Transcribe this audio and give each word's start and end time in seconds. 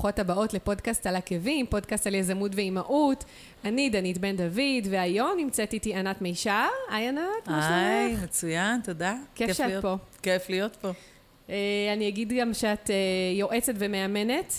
ברוכות 0.00 0.18
הבאות 0.18 0.54
לפודקאסט 0.54 1.06
על 1.06 1.16
עקבים, 1.16 1.66
פודקאסט 1.66 2.06
על 2.06 2.14
יזמות 2.14 2.52
ואימהות. 2.54 3.24
אני 3.64 3.90
דנית 3.90 4.18
בן 4.18 4.36
דוד, 4.36 4.56
והיום 4.90 5.30
נמצאת 5.36 5.72
איתי 5.72 5.94
ענת 5.94 6.22
מישר. 6.22 6.66
היי 6.90 7.08
ענת, 7.08 7.20
מה 7.46 7.68
היי, 7.86 8.08
שלומך? 8.10 8.24
מצוין, 8.24 8.80
תודה. 8.84 9.14
כיף 9.34 9.52
שאת 9.52 9.66
להיות- 9.66 9.82
פה. 9.82 9.96
כיף 10.22 10.48
להיות 10.50 10.76
פה. 10.76 10.90
אה, 11.50 11.54
אני 11.92 12.08
אגיד 12.08 12.32
גם 12.40 12.54
שאת 12.54 12.90
אה, 12.90 12.94
יועצת 13.38 13.72
ומאמנת 13.76 14.52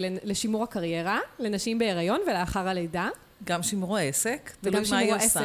לנ- 0.00 0.18
לשימור 0.28 0.62
הקריירה, 0.62 1.18
לנשים 1.38 1.78
בהיריון 1.78 2.20
ולאחר 2.26 2.68
הלידה. 2.68 3.08
גם 3.44 3.62
שימור 3.62 3.96
העסק, 3.96 4.50
תלוי 4.60 4.80
וגם 4.80 4.90
מה 4.90 4.98
היא 4.98 5.14
עושה. 5.14 5.44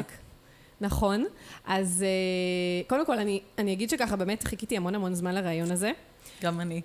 נכון. 0.82 1.26
אז 1.66 2.06
אה, 2.08 2.84
קודם 2.88 3.06
כל, 3.06 3.18
אני, 3.20 3.40
אני 3.58 3.74
אגיד 3.74 3.90
שככה 3.90 4.16
באמת 4.16 4.44
חיכיתי 4.44 4.78
המון 4.78 4.96
המון 4.96 5.14
זמן 5.14 5.36
לרעיון 5.36 5.72
הזה. 5.72 5.92
גם 6.44 6.62
אני. 6.62 6.82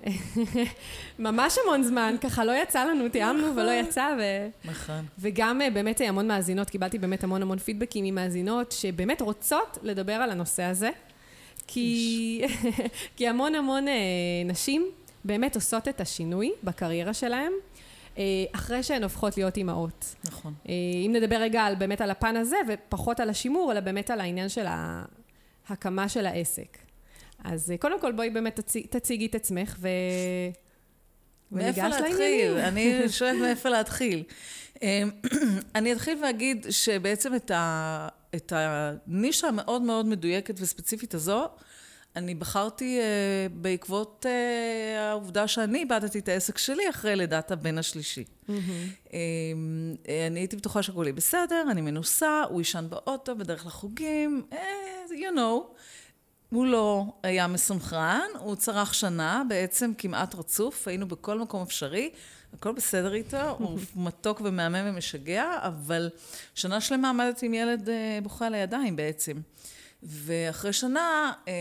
ממש 1.18 1.56
המון 1.64 1.82
זמן, 1.82 2.14
ככה 2.20 2.44
לא 2.44 2.52
יצא 2.62 2.84
לנו, 2.84 3.08
תיאמנו 3.08 3.56
ולא 3.56 3.70
יצא, 3.70 4.08
ו... 4.18 4.22
נכון. 4.64 5.06
וגם 5.18 5.62
אה, 5.62 5.70
באמת 5.70 6.00
אה, 6.00 6.08
המון 6.08 6.28
מאזינות, 6.28 6.70
קיבלתי 6.70 6.98
באמת 6.98 7.24
המון 7.24 7.42
המון 7.42 7.58
פידבקים 7.58 8.04
ממאזינות 8.04 8.72
שבאמת 8.72 9.20
רוצות 9.20 9.78
לדבר 9.82 10.12
על 10.12 10.30
הנושא 10.30 10.62
הזה. 10.62 10.90
כי, 11.66 12.42
כי 13.16 13.28
המון 13.28 13.54
המון 13.54 13.88
אה, 13.88 13.94
נשים 14.44 14.86
באמת 15.24 15.54
עושות 15.54 15.88
את 15.88 16.00
השינוי 16.00 16.52
בקריירה 16.64 17.14
שלהן, 17.14 17.52
אה, 18.18 18.24
אחרי 18.52 18.82
שהן 18.82 19.02
הופכות 19.02 19.36
להיות 19.36 19.56
אימהות. 19.56 20.14
נכון. 20.24 20.54
אם 21.06 21.12
נדבר 21.14 21.36
רגע 21.36 21.62
על, 21.62 21.74
באמת 21.74 22.00
על 22.00 22.10
הפן 22.10 22.36
הזה, 22.36 22.56
ופחות 22.68 23.20
על 23.20 23.30
השימור, 23.30 23.72
אלא 23.72 23.80
באמת 23.80 24.10
על 24.10 24.20
העניין 24.20 24.48
של 24.48 24.66
ההקמה 25.68 26.08
של 26.08 26.26
העסק. 26.26 26.78
אז 27.44 27.70
אה, 27.70 27.76
קודם 27.76 28.00
כל 28.00 28.12
בואי 28.12 28.30
באמת 28.30 28.60
תציג, 28.60 28.86
תציגי 28.86 29.26
את 29.26 29.34
עצמך 29.34 29.76
ו... 29.80 29.88
מאיפה 31.52 31.88
להתחיל? 31.88 32.56
אני 32.58 33.08
שואלת 33.08 33.40
מאיפה 33.40 33.68
להתחיל. 33.68 34.24
אמ, 34.82 35.10
אני 35.74 35.92
אתחיל 35.92 36.18
ואגיד 36.22 36.66
שבעצם 36.70 37.34
את, 37.34 37.50
ה, 37.50 38.08
את 38.34 38.52
הנישה 38.56 39.48
המאוד 39.48 39.82
מאוד 39.82 40.06
מדויקת 40.06 40.54
וספציפית 40.60 41.14
הזו, 41.14 41.48
אני 42.16 42.34
בחרתי 42.34 42.98
אה, 43.00 43.46
בעקבות 43.52 44.26
אה, 44.28 45.10
העובדה 45.10 45.48
שאני 45.48 45.78
איבדתי 45.78 46.18
את 46.18 46.28
העסק 46.28 46.58
שלי 46.58 46.90
אחרי 46.90 47.16
לידת 47.16 47.50
הבן 47.50 47.78
השלישי. 47.78 48.24
אמ, 48.48 48.56
אה, 50.08 50.26
אני 50.26 50.40
הייתי 50.40 50.56
בטוחה 50.56 50.82
שהכול 50.82 51.06
יהיה 51.06 51.12
בסדר, 51.12 51.64
אני 51.70 51.80
מנוסה, 51.80 52.42
הוא 52.48 52.60
יישן 52.60 52.86
באוטו 52.88 53.36
בדרך 53.36 53.66
לחוגים, 53.66 54.42
אה, 54.52 54.58
you 55.10 55.36
know. 55.36 55.76
הוא 56.50 56.66
לא 56.66 57.04
היה 57.22 57.46
מסונכרן, 57.46 58.28
הוא 58.38 58.54
צרח 58.54 58.92
שנה, 58.92 59.42
בעצם 59.48 59.92
כמעט 59.98 60.34
רצוף, 60.34 60.88
היינו 60.88 61.08
בכל 61.08 61.38
מקום 61.38 61.62
אפשרי, 61.62 62.10
הכל 62.52 62.72
בסדר 62.72 63.14
איתו, 63.14 63.50
הוא 63.58 63.78
מתוק 63.96 64.40
ומהמם 64.44 64.88
ומשגע, 64.88 65.58
אבל 65.60 66.10
שנה 66.54 66.80
שלמה 66.80 67.10
עמדתי 67.10 67.46
עם 67.46 67.54
ילד 67.54 67.88
אה, 67.88 68.18
בוכה 68.22 68.46
על 68.46 68.54
הידיים 68.54 68.96
בעצם. 68.96 69.36
ואחרי 70.02 70.72
שנה, 70.72 71.32
אה, 71.48 71.52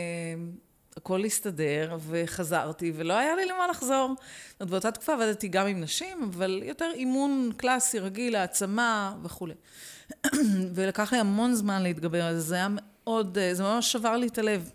הכל 0.97 1.25
הסתדר, 1.25 1.97
וחזרתי, 2.09 2.91
ולא 2.95 3.13
היה 3.13 3.35
לי 3.35 3.45
למה 3.45 3.67
לחזור. 3.67 4.15
זאת 4.49 4.61
אומרת, 4.61 4.71
באותה 4.71 4.91
תקופה 4.91 5.13
עבדתי 5.13 5.47
גם 5.47 5.67
עם 5.67 5.81
נשים, 5.81 6.23
אבל 6.23 6.61
יותר 6.65 6.91
אימון 6.93 7.51
קלאסי, 7.57 7.99
רגיל, 7.99 8.35
העצמה 8.35 9.15
וכולי. 9.23 9.53
ולקח 10.75 11.13
לי 11.13 11.19
המון 11.19 11.53
זמן 11.53 11.83
להתגבר 11.83 12.23
על 12.23 12.35
זה, 12.35 12.41
זה 12.41 12.55
היה 12.55 12.67
מאוד, 12.71 13.37
אה, 13.37 13.53
זה 13.53 13.63
ממש 13.63 13.91
שבר 13.91 14.17
לי 14.17 14.27
את 14.27 14.37
הלב. 14.37 14.69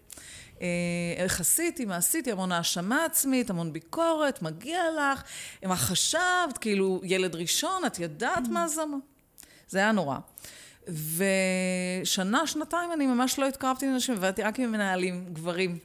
אה, 0.64 1.22
איך 1.24 1.40
עשיתי, 1.40 1.84
מה 1.84 1.96
עשיתי, 1.96 2.32
המון 2.32 2.52
האשמה 2.52 3.04
עצמית, 3.04 3.50
המון 3.50 3.72
ביקורת, 3.72 4.42
מגיע 4.42 4.82
לך, 4.98 5.22
מה 5.64 5.76
חשבת, 5.76 6.58
כאילו, 6.60 7.00
ילד 7.04 7.34
ראשון, 7.34 7.84
את 7.86 7.98
ידעת 7.98 8.48
מה 8.48 8.68
זה? 8.68 8.82
זה 9.68 9.78
היה 9.78 9.92
נורא. 9.92 10.16
ושנה, 10.88 12.46
שנתיים 12.46 12.92
אני 12.92 13.06
ממש 13.06 13.38
לא 13.38 13.48
התקרבתי 13.48 13.86
לנשים, 13.86 14.14
עבדתי 14.14 14.42
רק 14.42 14.58
עם 14.58 14.72
מנהלים, 14.72 15.26
גברים. 15.32 15.78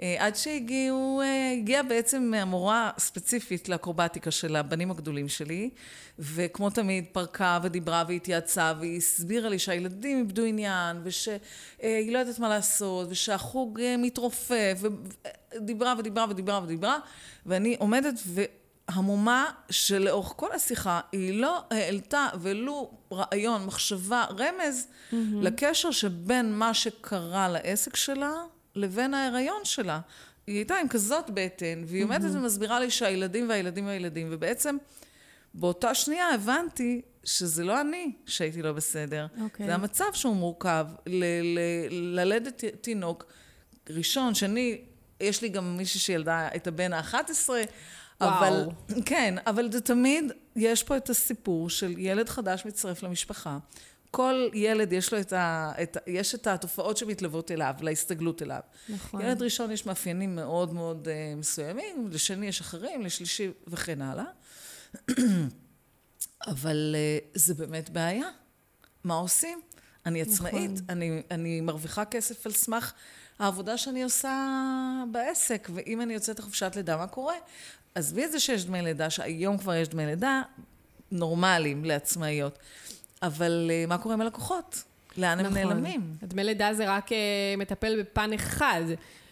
אה, 0.00 0.16
עד 0.18 0.36
שהגיעו, 0.36 1.20
אה, 1.24 1.52
הגיעה 1.52 1.82
בעצם 1.82 2.34
המורה 2.36 2.90
ספציפית 2.98 3.68
לאקרובטיקה 3.68 4.30
של 4.30 4.56
הבנים 4.56 4.90
הגדולים 4.90 5.28
שלי, 5.28 5.70
וכמו 6.18 6.70
תמיד 6.70 7.04
פרקה 7.12 7.58
ודיברה 7.62 8.04
והתייעצה, 8.08 8.72
והיא 8.80 8.96
הסבירה 8.96 9.48
לי 9.48 9.58
שהילדים 9.58 10.18
איבדו 10.18 10.44
עניין, 10.44 11.00
ושהיא 11.04 12.12
לא 12.12 12.18
יודעת 12.18 12.38
מה 12.38 12.48
לעשות, 12.48 13.08
ושהחוג 13.10 13.80
אה, 13.80 13.96
מתרופף, 13.98 14.82
ודיברה 14.82 15.94
ודיברה 15.98 16.26
ודיברה 16.30 16.60
ודיברה, 16.62 16.98
ואני 17.46 17.76
עומדת 17.78 18.20
והמומה 18.26 19.50
שלאורך 19.70 20.32
כל 20.36 20.52
השיחה 20.52 21.00
היא 21.12 21.40
לא 21.40 21.62
העלתה 21.70 22.28
ולו 22.40 22.90
רעיון, 23.12 23.66
מחשבה, 23.66 24.24
רמז 24.38 24.86
mm-hmm. 24.86 25.14
לקשר 25.40 25.90
שבין 25.90 26.52
מה 26.52 26.74
שקרה 26.74 27.48
לעסק 27.48 27.96
שלה 27.96 28.32
לבין 28.74 29.14
ההיריון 29.14 29.60
שלה. 29.64 30.00
היא 30.46 30.56
הייתה 30.56 30.76
עם 30.76 30.88
כזאת 30.88 31.30
בטן, 31.34 31.82
והיא 31.86 32.04
עומדת. 32.04 32.30
ומסבירה 32.34 32.80
לי 32.80 32.90
שהילדים 32.90 33.48
והילדים 33.48 33.86
והילדים, 33.86 34.28
ובעצם 34.30 34.76
באותה 35.54 35.94
שנייה 35.94 36.34
הבנתי 36.34 37.02
שזה 37.24 37.64
לא 37.64 37.80
אני 37.80 38.12
שהייתי 38.26 38.62
לא 38.62 38.72
בסדר. 38.72 39.26
אוקיי. 39.40 39.66
זה 39.66 39.74
המצב 39.74 40.04
שהוא 40.12 40.36
מורכב. 40.36 40.86
ל- 41.06 41.24
ל- 41.58 42.18
ללדת 42.20 42.64
תינוק 42.80 43.24
ראשון, 43.90 44.34
שני, 44.34 44.80
יש 45.20 45.42
לי 45.42 45.48
גם 45.48 45.76
מישהי 45.76 46.00
שילדה 46.00 46.48
את 46.56 46.66
הבן 46.66 46.92
ה-11, 46.92 47.50
אבל, 48.20 48.66
כן, 49.06 49.34
אבל 49.46 49.72
זה 49.72 49.80
תמיד, 49.80 50.32
יש 50.56 50.82
פה 50.82 50.96
את 50.96 51.10
הסיפור 51.10 51.70
של 51.70 51.94
ילד 51.98 52.28
חדש 52.28 52.66
מצטרף 52.66 53.02
למשפחה. 53.02 53.58
כל 54.12 54.48
ילד 54.54 54.92
יש 54.92 55.12
לו 55.12 55.20
את 55.20 55.32
ה... 55.32 55.72
את, 55.82 55.96
יש 56.06 56.34
את 56.34 56.46
התופעות 56.46 56.96
שמתלוות 56.96 57.50
אליו, 57.50 57.74
להסתגלות 57.80 58.42
אליו. 58.42 58.60
נכון. 58.88 59.20
ילד 59.20 59.42
ראשון 59.42 59.70
יש 59.70 59.86
מאפיינים 59.86 60.36
מאוד 60.36 60.74
מאוד 60.74 61.08
uh, 61.08 61.38
מסוימים, 61.38 62.08
לשני 62.10 62.46
יש 62.46 62.60
אחרים, 62.60 63.02
לשלישי 63.02 63.50
וכן 63.66 64.02
הלאה. 64.02 64.24
אבל 66.52 66.94
uh, 66.94 67.38
זה 67.38 67.54
באמת 67.54 67.90
בעיה. 67.90 68.28
מה 69.04 69.14
עושים? 69.14 69.60
אני 70.06 70.22
עצמאית, 70.22 70.70
נכון. 70.70 70.84
אני, 70.88 71.22
אני 71.30 71.60
מרוויחה 71.60 72.04
כסף 72.04 72.46
על 72.46 72.52
סמך 72.52 72.92
העבודה 73.38 73.78
שאני 73.78 74.02
עושה 74.02 74.46
בעסק, 75.12 75.68
ואם 75.74 76.00
אני 76.00 76.14
יוצאת 76.14 76.38
לחופשת 76.38 76.72
לידה, 76.76 76.96
מה 76.96 77.06
קורה? 77.06 77.34
עזבי 77.94 78.24
את 78.24 78.32
זה 78.32 78.40
שיש 78.40 78.64
דמי 78.64 78.82
לידה, 78.82 79.10
שהיום 79.10 79.58
כבר 79.58 79.74
יש 79.74 79.88
דמי 79.88 80.06
לידה 80.06 80.42
נורמליים 81.10 81.84
לעצמאיות, 81.84 82.58
אבל 83.22 83.70
uh, 83.70 83.88
מה 83.88 83.98
קורה 83.98 84.14
עם 84.14 84.20
הלקוחות? 84.20 84.82
לאן 85.16 85.40
הם 85.40 85.54
נעלמים? 85.54 86.14
דמי 86.22 86.44
לידה 86.44 86.74
זה 86.74 86.96
רק 86.96 87.12
אה, 87.12 87.18
מטפל 87.58 88.00
בפן 88.00 88.32
אחד. 88.32 88.82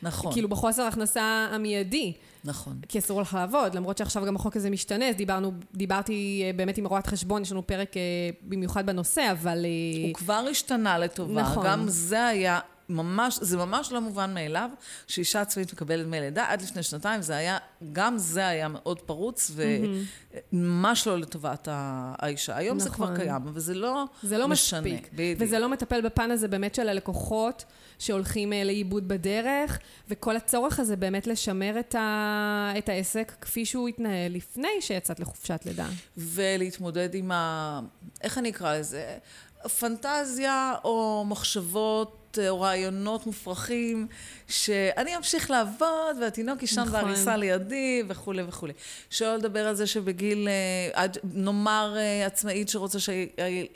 נכון, 0.03 0.33
כאילו 0.33 0.49
בחוסר 0.49 0.83
הכנסה 0.83 1.49
המיידי. 1.53 2.12
נכון. 2.45 2.81
כי 2.89 2.99
אסור 2.99 3.21
לך 3.21 3.34
לעבוד, 3.34 3.75
למרות 3.75 3.99
שעכשיו 3.99 4.25
גם 4.25 4.37
החוק 4.37 4.56
הזה 4.56 4.71
משתנה, 4.71 5.09
אז 5.09 5.17
דיברנו, 5.17 5.53
דיברתי 5.75 6.43
אה, 6.45 6.53
באמת 6.56 6.79
עם 6.79 6.87
רואת 6.87 7.06
חשבון, 7.06 7.43
יש 7.43 7.53
לנו 7.53 7.67
פרק 7.67 7.97
אה, 7.97 8.03
במיוחד 8.43 8.87
בנושא, 8.87 9.32
אבל... 9.32 9.64
אה, 9.64 10.06
הוא 10.06 10.14
כבר 10.14 10.44
השתנה 10.50 10.99
לטובה. 10.99 11.43
נכון. 11.43 11.67
גם 11.67 11.85
זה 11.88 12.26
היה 12.26 12.61
ממש, 12.90 13.38
זה 13.42 13.56
ממש 13.56 13.92
לא 13.92 14.00
מובן 14.00 14.34
מאליו, 14.34 14.70
שאישה 15.06 15.40
עצמאית 15.40 15.72
מקבלת 15.72 16.06
דמי 16.06 16.20
לידה. 16.20 16.46
עד 16.48 16.62
לפני 16.62 16.82
שנתיים 16.82 17.22
זה 17.22 17.37
היה, 17.37 17.58
גם 17.92 18.19
זה 18.19 18.46
היה 18.46 18.69
מאוד 18.69 19.00
פרוץ, 19.00 19.50
וממש 20.52 21.06
לא 21.06 21.19
לטובת 21.19 21.69
האישה. 21.70 22.56
היום 22.56 22.78
זה 22.78 22.90
כבר 22.90 23.04
נכון. 23.04 23.16
קיים, 23.16 23.34
אבל 23.48 23.60
זה 23.60 23.75
לא 23.75 24.04
זה 24.22 24.38
לא 24.38 24.48
משנה. 24.48 24.81
מספיק. 24.81 25.08
בדיוק. 25.12 25.38
וזה 25.40 25.58
לא 25.58 25.69
מטפל 25.69 26.00
בפן 26.00 26.31
הזה 26.31 26.48
באמת 26.48 26.75
של 26.75 26.88
הלקוחות 26.88 27.64
שהולכים 27.98 28.52
אה, 28.52 28.64
לאיבוד 28.64 29.08
בדרך, 29.08 29.78
וכל 30.08 30.37
הצורך 30.37 30.81
הזה 30.81 30.96
באמת 30.96 31.26
לשמר 31.26 31.81
את, 31.81 31.94
ה... 31.94 32.72
את 32.78 32.88
העסק 32.88 33.32
כפי 33.40 33.66
שהוא 33.66 33.88
התנהל 33.88 34.32
לפני 34.32 34.69
שיצאת 34.81 35.20
לחופשת 35.20 35.60
לידה. 35.66 35.87
ולהתמודד 36.16 37.14
עם 37.14 37.32
ה... 37.32 37.81
איך 38.22 38.38
אני 38.38 38.50
אקרא 38.50 38.76
לזה? 38.76 39.19
פנטזיה 39.78 40.75
או 40.84 41.25
מחשבות 41.28 42.19
או 42.38 42.61
רעיונות 42.61 43.27
מופרכים, 43.27 44.06
שאני 44.49 45.17
אמשיך 45.17 45.50
לעבוד 45.50 46.17
והתינוק 46.21 46.62
יישן 46.62 46.81
נכון. 46.81 46.93
בעריסה 46.93 47.37
לידי 47.37 48.03
וכולי 48.09 48.43
וכולי. 48.43 48.73
שלא 49.11 49.37
לדבר 49.37 49.67
על 49.67 49.75
זה 49.75 49.87
שבגיל, 49.87 50.49
אה, 50.97 51.06
נאמר 51.35 51.94
אה, 51.97 52.27
עצמאית 52.27 52.69
שרוצה 52.69 53.00
ש... 53.00 53.11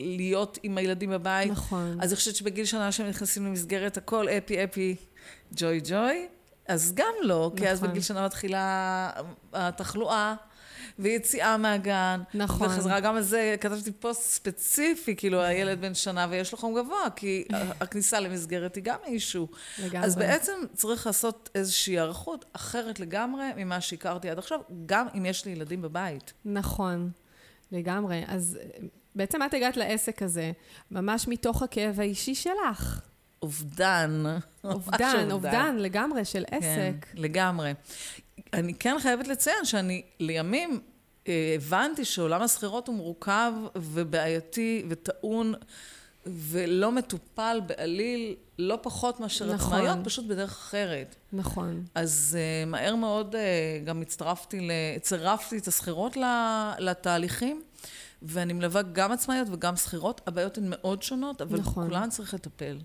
להיות 0.00 0.58
עם 0.62 0.78
הילדים 0.78 1.10
בבית, 1.10 1.50
נכון. 1.50 1.98
אז 2.00 2.10
אני 2.10 2.16
חושבת 2.16 2.36
שבגיל 2.36 2.64
שנה 2.64 2.92
שהם 2.92 3.08
נכנסים 3.08 3.46
למסגרת 3.46 3.96
הכל 3.96 4.28
אפי 4.28 4.64
אפי 4.64 4.96
ג'וי 5.56 5.80
ג'וי, 5.84 6.26
אז 6.68 6.92
גם 6.94 7.14
לא, 7.22 7.52
כי 7.56 7.68
אז 7.68 7.78
נכון. 7.78 7.90
בגיל 7.90 8.02
שנה 8.02 8.24
מתחילה 8.24 9.10
התחלואה. 9.52 10.34
ויציאה 10.98 11.56
מהגן. 11.56 12.20
נכון. 12.34 12.66
וחזרה 12.66 13.00
גם 13.00 13.16
על 13.16 13.22
זה, 13.22 13.56
כתבתי 13.60 13.92
פוסט 13.92 14.22
ספציפי, 14.22 15.16
כאילו 15.16 15.42
הילד 15.42 15.80
בן 15.80 15.94
שנה 15.94 16.26
ויש 16.30 16.52
לו 16.52 16.58
חום 16.58 16.74
גבוה, 16.74 17.10
כי 17.16 17.44
הכניסה 17.80 18.20
למסגרת 18.20 18.74
היא 18.74 18.84
גם 18.84 18.98
אישו. 19.06 19.48
לגמרי. 19.78 20.06
אז 20.06 20.16
בעצם 20.16 20.52
צריך 20.74 21.06
לעשות 21.06 21.50
איזושהי 21.54 21.92
היערכות 21.92 22.44
אחרת 22.52 23.00
לגמרי 23.00 23.44
ממה 23.56 23.80
שהכרתי 23.80 24.30
עד 24.30 24.38
עכשיו, 24.38 24.60
גם 24.86 25.06
אם 25.18 25.26
יש 25.26 25.44
לי 25.44 25.52
ילדים 25.52 25.82
בבית. 25.82 26.32
נכון, 26.44 27.10
לגמרי. 27.72 28.24
אז 28.26 28.58
בעצם 29.14 29.42
את 29.42 29.54
הגעת 29.54 29.76
לעסק 29.76 30.22
הזה, 30.22 30.52
ממש 30.90 31.28
מתוך 31.28 31.62
הכאב 31.62 32.00
האישי 32.00 32.34
שלך. 32.34 33.00
אובדן. 33.42 34.22
ממש 34.24 34.44
אובדן, 34.64 35.30
אובדן 35.30 35.76
לגמרי 35.78 36.24
של 36.24 36.44
כן, 36.50 36.56
עסק. 36.56 37.06
לגמרי. 37.14 37.72
אני 38.52 38.74
כן 38.74 38.96
חייבת 39.00 39.28
לציין 39.28 39.64
שאני 39.64 40.02
לימים 40.20 40.80
אה, 41.28 41.52
הבנתי 41.56 42.04
שעולם 42.04 42.42
השכירות 42.42 42.88
הוא 42.88 42.96
מורכב 42.96 43.52
ובעייתי 43.76 44.84
וטעון 44.88 45.54
ולא 46.26 46.92
מטופל 46.92 47.60
בעליל, 47.66 48.34
לא 48.58 48.78
פחות 48.82 49.20
מאשר 49.20 49.54
נכון. 49.54 49.78
עצמאיות, 49.78 49.98
פשוט 50.04 50.26
בדרך 50.26 50.50
אחרת. 50.50 51.16
נכון. 51.32 51.84
אז 51.94 52.38
uh, 52.38 52.68
מהר 52.68 52.94
מאוד 52.94 53.34
uh, 53.34 53.38
גם 53.84 54.02
הצטרפתי. 54.02 54.68
צירפתי 55.00 55.58
את 55.58 55.68
השכירות 55.68 56.16
לתהליכים, 56.78 57.62
ואני 58.22 58.52
מלווה 58.52 58.82
גם 58.82 59.12
עצמאיות 59.12 59.48
וגם 59.52 59.76
שכירות. 59.76 60.20
הבעיות 60.26 60.58
הן 60.58 60.64
מאוד 60.66 61.02
שונות, 61.02 61.42
אבל 61.42 61.58
נכון. 61.58 61.86
בכולן 61.86 62.10
צריך 62.10 62.34
לטפל. 62.34 62.78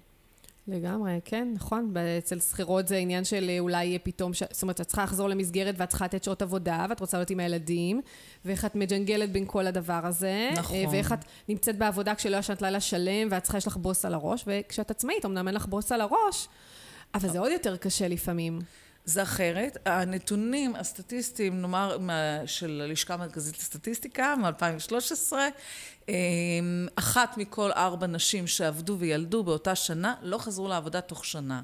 לגמרי, 0.67 1.19
כן, 1.25 1.47
נכון. 1.55 1.93
אצל 2.17 2.39
שכירות 2.39 2.87
זה 2.87 2.97
עניין 2.97 3.23
של 3.23 3.49
אה, 3.49 3.59
אולי 3.59 3.99
פתאום, 4.03 4.33
ש... 4.33 4.43
זאת 4.51 4.61
אומרת, 4.61 4.81
את 4.81 4.85
צריכה 4.87 5.03
לחזור 5.03 5.29
למסגרת 5.29 5.75
ואת 5.77 5.89
צריכה 5.89 6.05
לתת 6.05 6.23
שעות 6.23 6.41
עבודה, 6.41 6.85
ואת 6.89 6.99
רוצה 6.99 7.17
להיות 7.17 7.29
עם 7.29 7.39
הילדים, 7.39 8.01
ואיך 8.45 8.65
את 8.65 8.75
מג'נגלת 8.75 9.31
בין 9.31 9.43
כל 9.47 9.67
הדבר 9.67 10.01
הזה. 10.03 10.49
נכון. 10.55 10.77
אה, 10.77 10.83
ואיך 10.91 11.13
את 11.13 11.25
נמצאת 11.49 11.77
בעבודה 11.77 12.15
כשלא 12.15 12.37
ישנת 12.37 12.61
לילה 12.61 12.79
שלם, 12.79 13.27
ואת 13.31 13.43
צריכה, 13.43 13.57
יש 13.57 13.67
לך 13.67 13.77
בוס 13.77 14.05
על 14.05 14.13
הראש, 14.13 14.43
וכשאת 14.47 14.91
עצמאית, 14.91 15.25
אמנם 15.25 15.47
אין 15.47 15.55
לך 15.55 15.65
בוס 15.65 15.91
על 15.91 16.01
הראש, 16.01 16.47
אבל 17.13 17.29
זה 17.29 17.39
עוד 17.39 17.51
יותר 17.51 17.77
קשה 17.77 18.07
לפעמים. 18.07 18.59
זה 19.05 19.23
אחרת. 19.23 19.77
הנתונים 19.85 20.75
הסטטיסטיים, 20.75 21.61
נאמר, 21.61 21.97
מה, 21.97 22.13
של 22.45 22.81
הלשכה 22.85 23.13
המרכזית 23.13 23.57
לסטטיסטיקה, 23.57 24.35
מ-2013, 24.35 25.33
אחת 26.95 27.37
מכל 27.37 27.71
ארבע 27.71 28.07
נשים 28.07 28.47
שעבדו 28.47 28.95
וילדו 28.99 29.43
באותה 29.43 29.75
שנה, 29.75 30.15
לא 30.21 30.37
חזרו 30.37 30.67
לעבודה 30.67 31.01
תוך 31.01 31.25
שנה. 31.25 31.61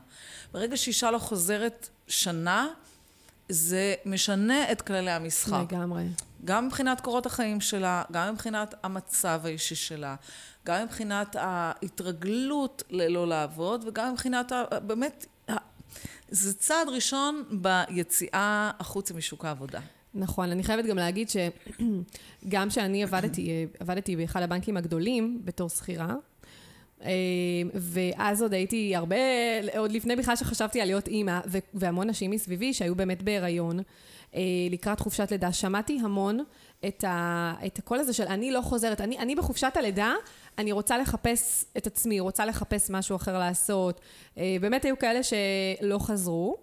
ברגע 0.54 0.78
שאישה 0.78 1.12
לא 1.12 1.18
חוזרת 1.18 1.90
שנה, 2.08 2.68
זה 3.50 3.96
משנה 4.06 4.72
את 4.72 4.82
כללי 4.82 5.12
המשחק. 5.12 5.72
לגמרי. 5.72 6.04
גם 6.46 6.68
מבחינת 6.68 7.02
קורות 7.02 7.26
החיים 7.26 7.62
שלה, 7.62 8.04
גם 8.12 8.34
מבחינת 8.34 8.76
המצב 8.84 9.42
האישי 9.44 9.76
שלה, 9.76 10.16
גם 10.66 10.84
מבחינת 10.84 11.36
ההתרגלות 11.40 12.84
ללא 12.90 13.28
לעבוד, 13.28 13.84
וגם 13.88 14.14
מבחינת, 14.14 14.52
ה, 14.52 14.64
באמת, 14.80 15.26
זה 16.30 16.54
צעד 16.54 16.89
ראשון 16.89 17.44
ביציאה 17.51 18.72
החוצה 18.80 19.13
משוק 19.13 19.45
העבודה. 19.45 19.80
נכון, 20.13 20.51
אני 20.51 20.63
חייבת 20.63 20.86
גם 20.86 20.98
להגיד 20.98 21.30
שגם 21.30 22.69
כשאני 22.69 23.04
עבדתי, 23.04 23.68
עבדתי 23.80 24.16
באחד 24.16 24.42
הבנקים 24.42 24.77
הגדולים 24.77 25.42
בתור 25.45 25.69
שכירה, 25.69 26.16
ואז 27.74 28.42
עוד 28.42 28.54
הייתי 28.54 28.95
הרבה, 28.95 29.16
עוד 29.77 29.92
לפני 29.92 30.16
בכלל 30.16 30.36
שחשבתי 30.36 30.81
על 30.81 30.88
להיות 30.88 31.07
אימא, 31.07 31.39
והמון 31.74 32.10
נשים 32.10 32.31
מסביבי 32.31 32.74
שהיו 32.74 32.95
באמת 32.95 33.24
בהיריון, 33.24 33.80
לקראת 34.72 35.00
חופשת 35.00 35.31
לידה, 35.31 35.54
שמעתי 35.54 36.00
המון 36.04 36.39
את, 36.88 37.04
ה, 37.04 37.54
את 37.66 37.80
הקול 37.80 38.00
הזה 38.00 38.14
של 38.14 38.24
אני 38.24 38.52
לא 38.52 38.62
חוזרת, 38.62 39.02
אני, 39.02 39.18
אני 39.18 39.36
בחופשת 39.36 39.72
הלידה, 39.76 40.14
אני 40.58 40.72
רוצה 40.72 40.98
לחפש 40.98 41.66
את 41.78 41.88
עצמי, 41.88 42.20
רוצה 42.20 42.46
לחפש 42.46 42.90
משהו 42.90 43.16
אחר 43.16 43.40
לעשות. 43.40 44.02
באמת 44.36 44.86
היו 44.86 45.00
כאלה 45.00 45.20
שלא 45.24 46.00
חזרו, 46.00 46.58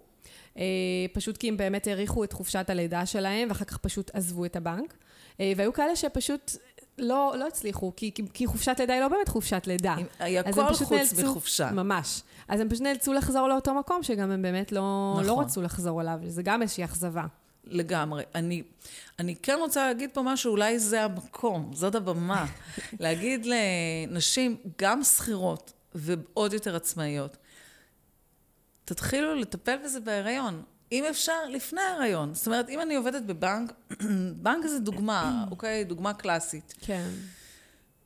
פשוט 1.13 1.37
כי 1.37 1.47
הם 1.47 1.57
באמת 1.57 1.87
העריכו 1.87 2.23
את 2.23 2.33
חופשת 2.33 2.69
הלידה 2.69 3.05
שלהם, 3.05 3.47
ואחר 3.49 3.65
כך 3.65 3.77
פשוט 3.77 4.11
עזבו 4.13 4.45
את 4.45 4.55
הבנק. 4.55 4.93
והיו 5.39 5.73
כאלה 5.73 5.95
שפשוט 5.95 6.51
לא, 6.97 7.33
לא 7.39 7.47
הצליחו, 7.47 7.91
כי, 7.95 8.11
כי, 8.15 8.23
כי 8.33 8.47
חופשת 8.47 8.75
לידה 8.79 8.93
היא 8.93 9.01
לא 9.01 9.07
באמת 9.07 9.27
חופשת 9.27 9.67
לידה. 9.67 9.95
היה 10.19 10.43
כל 10.43 10.73
חוץ 10.73 10.91
נאלצו, 10.91 11.29
מחופשה. 11.29 11.71
ממש. 11.71 12.21
אז 12.47 12.59
הם 12.59 12.69
פשוט 12.69 12.81
נאלצו 12.81 13.13
לחזור 13.13 13.47
לאותו 13.47 13.73
מקום, 13.73 14.03
שגם 14.03 14.31
הם 14.31 14.41
באמת 14.41 14.71
לא, 14.71 15.11
נכון. 15.13 15.25
לא 15.25 15.39
רצו 15.39 15.61
לחזור 15.61 16.01
אליו, 16.01 16.19
זה 16.27 16.43
גם 16.43 16.61
איזושהי 16.61 16.83
אכזבה. 16.83 17.23
לגמרי. 17.65 18.23
אני, 18.35 18.63
אני 19.19 19.35
כן 19.35 19.57
רוצה 19.59 19.87
להגיד 19.87 20.09
פה 20.13 20.21
משהו, 20.21 20.51
אולי 20.51 20.79
זה 20.79 21.03
המקום, 21.03 21.71
זאת 21.73 21.95
הבמה. 21.95 22.45
להגיד 22.99 23.45
לנשים, 23.45 24.57
גם 24.77 25.03
שכירות 25.03 25.73
ועוד 25.95 26.53
יותר 26.53 26.75
עצמאיות, 26.75 27.37
תתחילו 28.85 29.35
לטפל 29.35 29.75
בזה 29.83 29.99
בהיריון. 29.99 30.63
אם 30.91 31.05
אפשר, 31.09 31.49
לפני 31.49 31.81
ההיריון. 31.81 32.33
זאת 32.33 32.47
אומרת, 32.47 32.69
אם 32.69 32.81
אני 32.81 32.95
עובדת 32.95 33.23
בבנק, 33.23 33.73
בנק 34.43 34.65
זה 34.67 34.79
דוגמה, 34.79 35.45
אוקיי? 35.51 35.83
דוגמה 35.83 36.13
קלאסית. 36.13 36.73
כן. 36.81 37.09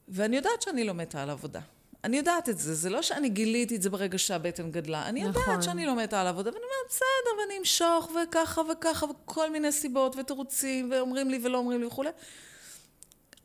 ואני 0.08 0.36
יודעת 0.36 0.62
שאני 0.62 0.84
לא 0.84 0.94
מתה 0.94 1.24
על 1.24 1.30
עבודה. 1.30 1.60
אני 2.04 2.18
יודעת 2.18 2.50
את 2.50 2.58
זה, 2.58 2.76
זה 2.76 2.90
לא 2.90 3.02
שאני 3.02 3.30
גיליתי 3.30 3.76
את 3.76 3.82
זה 3.82 3.90
ברגע 3.90 4.18
שהבטן 4.18 4.72
גדלה. 4.72 5.06
אני 5.06 5.22
יודעת 5.22 5.44
נכון. 5.44 5.62
שאני 5.62 5.86
לא 5.86 5.96
מתה 5.96 6.22
על 6.22 6.28
עבודה, 6.28 6.50
ואני 6.50 6.64
אומרת, 6.64 6.90
בסדר, 6.90 7.42
ואני 7.42 7.60
אמשוך, 7.60 8.12
וככה 8.24 8.62
וככה, 8.72 9.06
וכל 9.06 9.52
מיני 9.52 9.72
סיבות 9.72 10.16
ותירוצים, 10.16 10.92
ואומרים 10.92 11.30
לי 11.30 11.40
ולא 11.44 11.58
אומרים 11.58 11.82
לי 11.82 11.86
וכולי. 11.86 12.10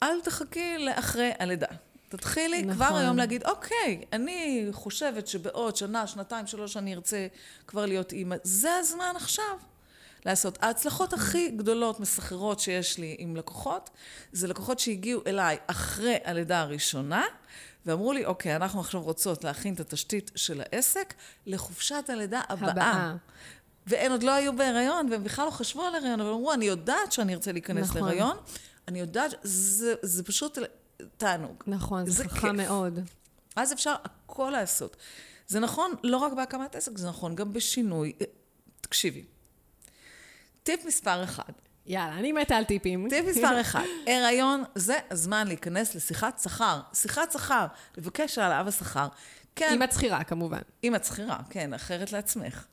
אל 0.03 0.21
תחכי 0.21 0.79
לאחרי 0.79 1.31
הלידה. 1.39 1.67
תתחילי 2.09 2.63
נכון. 2.63 2.75
כבר 2.75 2.97
היום 2.97 3.17
להגיד, 3.17 3.45
אוקיי, 3.45 4.05
אני 4.13 4.69
חושבת 4.73 5.27
שבעוד 5.27 5.77
שנה, 5.77 6.07
שנתיים, 6.07 6.47
שלוש, 6.47 6.77
אני 6.77 6.95
ארצה 6.95 7.27
כבר 7.67 7.87
להיות 7.87 8.13
אימא. 8.13 8.37
זה 8.43 8.75
הזמן 8.75 9.13
עכשיו 9.17 9.59
לעשות. 10.27 10.59
ההצלחות 10.63 11.13
הכי 11.13 11.49
גדולות 11.51 12.01
מסחררות 12.01 12.61
שיש 12.61 12.99
לי 12.99 13.17
עם 13.19 13.37
לקוחות, 13.37 13.91
זה 14.33 14.49
לקוחות 14.49 14.79
שהגיעו 14.79 15.23
אליי 15.27 15.57
אחרי 15.67 16.17
הלידה 16.25 16.61
הראשונה, 16.61 17.25
ואמרו 17.87 18.13
לי, 18.13 18.25
אוקיי, 18.25 18.57
אנחנו 18.57 18.81
עכשיו 18.81 19.03
רוצות 19.03 19.45
להכין 19.45 19.75
את 19.75 19.81
התשתית 19.81 20.31
של 20.35 20.61
העסק 20.61 21.15
לחופשת 21.47 22.05
הלידה 22.09 22.41
הבאה. 22.49 22.71
הבאה. 22.71 23.15
והן 23.87 24.13
עוד 24.13 24.23
לא 24.23 24.31
היו 24.31 24.57
בהיריון, 24.57 25.09
והם 25.11 25.25
בכלל 25.25 25.45
לא 25.45 25.51
חשבו 25.51 25.83
על 25.83 25.95
הריון, 25.95 26.21
אבל 26.21 26.31
אמרו, 26.31 26.53
אני 26.53 26.65
יודעת 26.65 27.13
שאני 27.13 27.35
ארצה 27.35 27.53
להיכנס 27.53 27.91
נכון. 27.91 28.03
להיריון, 28.03 28.37
אני 28.89 29.01
יודעת, 29.01 29.35
זה, 29.43 29.95
זה 30.03 30.23
פשוט 30.23 30.59
תענוג. 31.17 31.63
נכון, 31.67 32.07
זה 32.07 32.29
חכם 32.29 32.57
מאוד. 32.57 32.99
אז 33.57 33.73
אפשר 33.73 33.95
הכל 34.05 34.51
לעשות. 34.51 34.97
זה 35.47 35.61
נכון 35.61 35.95
לא 36.03 36.17
רק 36.17 36.33
בהקמת 36.33 36.75
עסק, 36.75 36.99
זה 36.99 37.09
נכון 37.09 37.35
גם 37.35 37.53
בשינוי. 37.53 38.13
תקשיבי, 38.81 39.25
טיפ 40.63 40.85
מספר 40.85 41.25
אחד. 41.25 41.53
יאללה, 41.87 42.15
אני 42.19 42.33
מתה 42.33 42.57
על 42.57 42.65
טיפים. 42.65 43.09
טיפ 43.09 43.27
מספר 43.27 43.61
אחד, 43.61 43.85
הריון 44.07 44.65
זה 44.75 44.99
הזמן 45.11 45.47
להיכנס 45.47 45.95
לשיחת 45.95 46.41
שכר. 46.43 46.81
שיחת 46.93 47.33
שכר, 47.33 47.67
לבקש 47.97 48.39
העלאה 48.39 48.63
בשכר. 48.63 49.07
כן. 49.57 49.71
אם 49.75 49.83
את 49.83 49.93
שכירה, 49.93 50.25
כמובן. 50.25 50.61
אם 50.85 50.95
את 50.95 51.05
שכירה, 51.05 51.37
כן, 51.51 51.75
אחרת 51.75 52.13
לעצמך. 52.13 52.65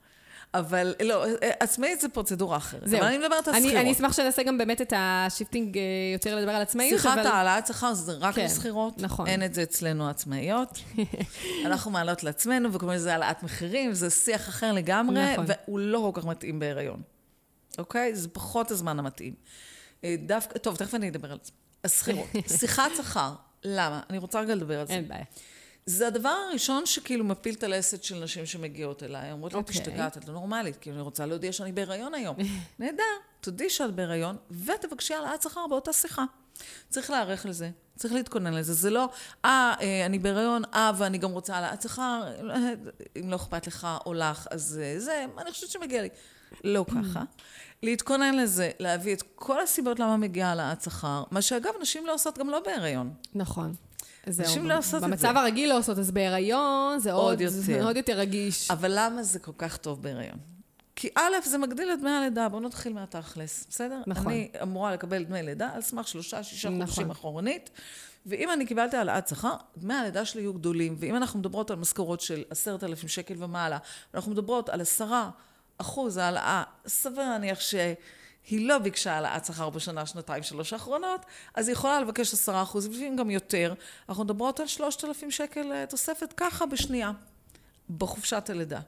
אבל 0.53 0.95
לא, 1.03 1.25
עצמאית 1.59 2.01
זה 2.01 2.09
פרוצדורה 2.09 2.57
אחרת. 2.57 2.81
זהו. 2.85 2.99
אבל 2.99 3.07
אני 3.07 3.17
מדברת 3.17 3.47
על 3.47 3.53
שכירות. 3.53 3.75
אני 3.75 3.91
אשמח 3.91 4.13
שנעשה 4.13 4.43
גם 4.43 4.57
באמת 4.57 4.81
את 4.81 4.93
ה 4.95 5.04
shifting 5.04 5.77
יותר 6.13 6.35
לדבר 6.35 6.51
על 6.51 6.61
עצמאיות, 6.61 7.01
שיחת 7.01 7.17
אבל... 7.17 7.27
העלאת 7.27 7.67
שכר 7.67 7.93
זה 7.93 8.11
רק 8.11 8.35
כן, 8.35 8.45
לשכירות. 8.45 9.01
נכון. 9.01 9.27
אין 9.27 9.43
את 9.43 9.53
זה 9.53 9.63
אצלנו 9.63 10.09
עצמאיות. 10.09 10.79
אנחנו 11.65 11.91
מעלות 11.91 12.23
לעצמנו, 12.23 12.73
וקוראים 12.73 12.97
לזה 12.97 13.11
העלאת 13.11 13.43
מחירים, 13.43 13.93
זה 13.93 14.09
שיח 14.09 14.49
אחר 14.49 14.71
לגמרי, 14.71 15.33
נכון. 15.33 15.45
והוא 15.47 15.79
לא 15.79 16.11
כל 16.13 16.21
כך 16.21 16.27
מתאים 16.27 16.59
בהיריון. 16.59 17.01
אוקיי? 17.79 18.15
זה 18.15 18.29
פחות 18.29 18.71
הזמן 18.71 18.99
המתאים. 18.99 19.33
דווקא, 20.05 20.57
טוב, 20.57 20.75
תכף 20.75 20.95
אני 20.95 21.09
אדבר 21.09 21.31
על 21.31 21.37
זה. 21.43 21.51
השכירות. 21.83 22.27
שיחת 22.59 22.91
שכר. 22.97 23.33
למה? 23.63 24.01
אני 24.09 24.17
רוצה 24.17 24.41
רגע 24.41 24.55
לדבר 24.55 24.79
על 24.79 24.87
זה. 24.87 24.93
אין 24.93 25.07
בעיה. 25.07 25.23
זה 25.85 26.07
הדבר 26.07 26.29
הראשון 26.49 26.85
שכאילו 26.85 27.25
מפיל 27.25 27.55
את 27.55 27.63
הלסת 27.63 28.03
של 28.03 28.23
נשים 28.23 28.45
שמגיעות 28.45 29.03
אליי. 29.03 29.31
אומרות 29.31 29.53
לי, 29.53 29.63
השתגעת, 29.63 30.17
את 30.17 30.27
לא 30.27 30.33
נורמלית, 30.33 30.75
כאילו 30.75 30.95
אני 30.95 31.03
רוצה 31.03 31.25
להודיע 31.25 31.51
שאני 31.51 31.71
בהיריון 31.71 32.13
היום. 32.13 32.35
נהדר, 32.79 33.03
תודי 33.41 33.69
שאת 33.69 33.93
בהיריון, 33.95 34.37
ותבקשי 34.51 35.13
העלאת 35.13 35.41
שכר 35.41 35.67
באותה 35.69 35.93
שיחה. 35.93 36.23
צריך 36.89 37.09
להיערך 37.09 37.45
לזה, 37.45 37.69
צריך 37.95 38.13
להתכונן 38.13 38.53
לזה. 38.53 38.73
זה 38.73 38.89
לא, 38.89 39.09
אה, 39.45 40.05
אני 40.05 40.19
בהיריון, 40.19 40.61
אה, 40.73 40.91
ואני 40.97 41.17
גם 41.17 41.31
רוצה 41.31 41.55
העלאת 41.55 41.81
שכר, 41.81 42.23
אם 43.19 43.29
לא 43.29 43.35
אכפת 43.35 43.67
לך 43.67 43.87
או 44.05 44.13
לך, 44.13 44.47
אז 44.51 44.79
זה, 44.97 45.25
אני 45.37 45.51
חושבת 45.51 45.69
שמגיע 45.69 46.01
לי. 46.01 46.09
לא 46.63 46.85
ככה. 46.93 47.23
להתכונן 47.83 48.35
לזה, 48.35 48.71
להביא 48.79 49.13
את 49.13 49.23
כל 49.35 49.61
הסיבות 49.61 49.99
למה 49.99 50.17
מגיעה 50.17 50.49
העלאת 50.49 50.81
שכר, 50.81 51.23
מה 51.31 51.41
שאגב, 51.41 51.71
נשים 51.81 52.05
לא 52.05 52.13
עושות 52.13 52.37
גם 52.37 52.49
לא 52.49 52.59
בהיריון. 52.65 53.13
נכון. 53.35 53.73
נשים 54.27 54.67
לא 54.67 54.77
עושות 54.77 54.95
את 54.95 54.99
זה. 54.99 55.07
במצב 55.07 55.33
הרגיל 55.37 55.69
לא 55.69 55.77
עושות, 55.77 55.97
אז 55.97 56.11
בהיריון 56.11 56.99
זה 56.99 57.11
עוד, 57.11 57.23
עוד, 57.23 57.41
יותר. 57.41 57.53
זה 57.53 57.83
עוד 57.83 57.97
יותר 57.97 58.17
רגיש. 58.17 58.71
אבל 58.71 58.91
למה 58.95 59.23
זה 59.23 59.39
כל 59.39 59.51
כך 59.57 59.77
טוב 59.77 60.01
בהיריון? 60.01 60.37
כי 60.95 61.09
א', 61.15 61.33
זה 61.45 61.57
מגדיל 61.57 61.93
את 61.93 61.99
דמי 61.99 62.09
הלידה, 62.09 62.49
בואו 62.49 62.61
נתחיל 62.61 62.93
מהתכלס, 62.93 63.67
בסדר? 63.69 64.01
נכון. 64.07 64.31
אני 64.31 64.51
אמורה 64.61 64.93
לקבל 64.93 65.23
דמי 65.23 65.43
לידה 65.43 65.69
על 65.73 65.81
סמך 65.81 66.07
שלושה, 66.07 66.43
שישה 66.43 66.69
נכון. 66.69 66.85
חודשים 66.85 67.11
אחורנית, 67.11 67.69
ואם 68.25 68.51
אני 68.51 68.65
קיבלתי 68.65 68.97
העלאת 68.97 69.27
שכר, 69.27 69.55
דמי 69.77 69.93
הלידה 69.93 70.25
שלי 70.25 70.41
יהיו 70.41 70.53
גדולים, 70.53 70.95
ואם 70.99 71.15
אנחנו 71.15 71.39
מדברות 71.39 71.71
על 71.71 71.77
משכורות 71.77 72.21
של 72.21 72.43
עשרת 72.49 72.83
אלפים 72.83 73.09
שקל 73.09 73.33
ומעלה, 73.37 73.77
אנחנו 74.13 74.31
מדברות 74.31 74.69
על 74.69 74.81
עשרה 74.81 75.29
אחוז 75.81 76.17
העלאה, 76.17 76.63
סביר 76.87 77.29
להניח 77.29 77.59
שהיא 77.59 78.67
לא 78.67 78.77
ביקשה 78.77 79.13
העלאת 79.13 79.45
שכר 79.45 79.69
בשנה, 79.69 80.05
שנתיים, 80.05 80.43
שלוש 80.43 80.73
האחרונות, 80.73 81.25
אז 81.53 81.67
היא 81.67 81.73
יכולה 81.73 82.01
לבקש 82.01 82.33
עשרה 82.33 82.63
אחוז, 82.63 82.87
לפעמים 82.87 83.15
גם 83.15 83.29
יותר. 83.29 83.73
אנחנו 84.09 84.23
מדברות 84.23 84.59
על 84.59 84.67
שלושת 84.67 85.03
אלפים 85.03 85.31
שקל 85.31 85.71
אה, 85.71 85.85
תוספת 85.89 86.33
ככה 86.37 86.65
בשנייה, 86.65 87.11
בחופשת 87.97 88.49
הלידה. 88.49 88.79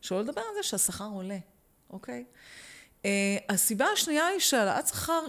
שלא 0.00 0.20
לדבר 0.20 0.40
על 0.40 0.54
זה 0.56 0.62
שהשכר 0.62 1.08
עולה, 1.14 1.38
אוקיי? 1.90 2.24
Uh, 3.02 3.06
הסיבה 3.48 3.86
השנייה 3.86 4.26
היא 4.26 4.40
שהעלאת 4.40 4.86
שכר 4.88 5.20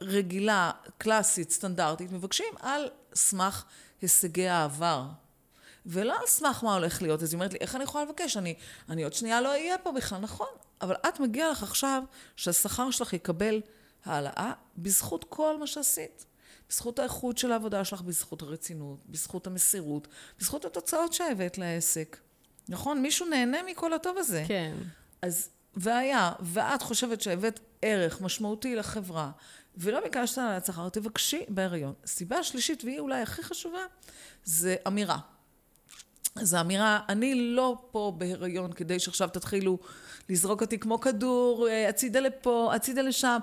רגילה, 0.00 0.70
קלאסית, 0.98 1.50
סטנדרטית, 1.50 2.12
מבקשים 2.12 2.54
על 2.60 2.88
סמך 3.14 3.64
הישגי 4.02 4.48
העבר. 4.48 5.04
ולא 5.86 6.12
על 6.20 6.26
סמך 6.26 6.64
מה 6.64 6.74
הולך 6.74 7.02
להיות. 7.02 7.22
אז 7.22 7.32
היא 7.32 7.36
אומרת 7.36 7.52
לי, 7.52 7.58
איך 7.60 7.74
אני 7.74 7.84
יכולה 7.84 8.04
לבקש? 8.04 8.36
אני, 8.36 8.54
אני 8.88 9.04
עוד 9.04 9.12
שנייה 9.12 9.40
לא 9.40 9.48
אהיה 9.48 9.78
פה 9.78 9.92
בכלל. 9.92 10.18
נכון, 10.18 10.46
אבל 10.80 10.94
את 11.08 11.20
מגיע 11.20 11.50
לך 11.50 11.62
עכשיו 11.62 12.02
שהשכר 12.36 12.90
שלך 12.90 13.12
יקבל 13.12 13.60
העלאה 14.04 14.52
בזכות 14.78 15.24
כל 15.28 15.58
מה 15.58 15.66
שעשית. 15.66 16.26
בזכות 16.70 16.98
האיכות 16.98 17.38
של 17.38 17.52
העבודה 17.52 17.84
שלך, 17.84 18.00
בזכות 18.00 18.42
הרצינות, 18.42 18.98
בזכות 19.06 19.46
המסירות, 19.46 20.08
בזכות 20.38 20.64
התוצאות 20.64 21.12
שהבאת 21.12 21.58
לעסק. 21.58 22.16
נכון? 22.68 23.02
מישהו 23.02 23.26
נהנה 23.26 23.58
מכל 23.62 23.92
הטוב 23.92 24.18
הזה. 24.18 24.44
כן. 24.48 24.76
אז, 25.22 25.48
והיה, 25.74 26.32
ואת 26.40 26.82
חושבת 26.82 27.20
שהבאת 27.20 27.60
ערך 27.82 28.20
משמעותי 28.20 28.76
לחברה, 28.76 29.30
ולא 29.76 30.00
ביקשת 30.00 30.38
על 30.38 30.48
השכר, 30.48 30.88
תבקשי 30.88 31.44
בהיריון. 31.48 31.94
הסיבה 32.04 32.38
השלישית, 32.38 32.84
והיא 32.84 33.00
אולי 33.00 33.20
הכי 33.20 33.42
חשובה, 33.42 33.80
זה 34.44 34.76
אמירה. 34.86 35.18
זו 36.42 36.60
אמירה, 36.60 37.00
אני 37.08 37.34
לא 37.34 37.78
פה 37.90 38.12
בהיריון 38.18 38.72
כדי 38.72 38.98
שעכשיו 38.98 39.28
תתחילו 39.28 39.78
לזרוק 40.28 40.60
אותי 40.60 40.78
כמו 40.78 41.00
כדור, 41.00 41.68
אה, 41.68 41.88
הצידה 41.88 42.20
לפה, 42.20 42.72
הצידה 42.74 43.02
לשם. 43.02 43.38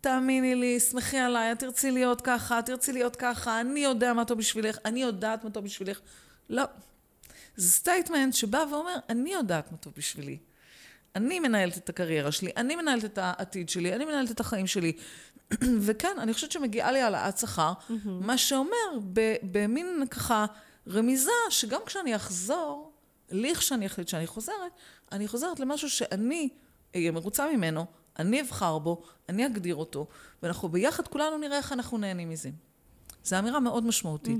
תאמיני 0.00 0.54
לי, 0.54 0.80
שמחי 0.80 1.18
עליי, 1.18 1.52
את 1.52 1.58
תרצי 1.58 1.90
להיות 1.90 2.20
ככה, 2.20 2.58
את 2.58 2.66
תרצי 2.66 2.92
להיות 2.92 3.16
ככה, 3.16 3.60
אני 3.60 3.80
יודע 3.80 4.12
מה 4.12 4.24
טוב 4.24 4.38
בשבילך, 4.38 4.78
אני 4.84 5.02
יודעת 5.02 5.44
מה 5.44 5.50
טוב 5.50 5.64
בשבילך. 5.64 6.00
לא. 6.50 6.62
זה 7.56 7.70
statement 7.70 8.34
שבא 8.34 8.64
ואומר, 8.70 8.94
אני 9.08 9.32
יודעת 9.32 9.72
מה 9.72 9.78
טוב 9.78 9.92
בשבילי. 9.96 10.38
אני 11.16 11.40
מנהלת 11.40 11.76
את 11.76 11.88
הקריירה 11.88 12.32
שלי, 12.32 12.50
אני 12.56 12.76
מנהלת 12.76 13.04
את 13.04 13.18
העתיד 13.18 13.68
שלי, 13.68 13.94
אני 13.94 14.04
מנהלת 14.04 14.30
את 14.30 14.40
החיים 14.40 14.66
שלי. 14.66 14.92
וכן, 15.86 16.16
אני 16.18 16.32
חושבת 16.32 16.52
שמגיעה 16.52 16.92
לי 16.92 17.00
העלאת 17.00 17.38
שכר, 17.38 17.72
מה 18.04 18.38
שאומר 18.38 18.98
במין 19.42 20.04
ככה 20.10 20.46
רמיזה, 20.88 21.30
שגם 21.50 21.80
כשאני 21.86 22.16
אחזור, 22.16 22.92
לכשאני 23.30 23.86
אחליט 23.86 24.08
שאני 24.08 24.26
חוזרת, 24.26 24.72
אני 25.12 25.28
חוזרת 25.28 25.60
למשהו 25.60 25.90
שאני 25.90 26.48
אהיה 26.94 27.10
מרוצה 27.10 27.52
ממנו, 27.52 27.86
אני 28.18 28.40
אבחר 28.40 28.78
בו, 28.78 29.02
אני 29.28 29.46
אגדיר 29.46 29.74
אותו, 29.74 30.06
ואנחנו 30.42 30.68
ביחד 30.68 31.08
כולנו 31.08 31.38
נראה 31.38 31.56
איך 31.56 31.72
אנחנו 31.72 31.98
נהנים 31.98 32.30
מזה. 32.30 32.50
זו 33.24 33.38
אמירה 33.38 33.60
מאוד 33.60 33.86
משמעותית. 33.86 34.38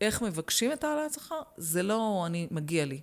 איך 0.00 0.22
מבקשים 0.22 0.72
את 0.72 0.84
העלאת 0.84 1.12
שכר? 1.12 1.40
זה 1.56 1.82
לא 1.82 2.22
אני 2.26 2.48
מגיע 2.50 2.84
לי. 2.84 3.00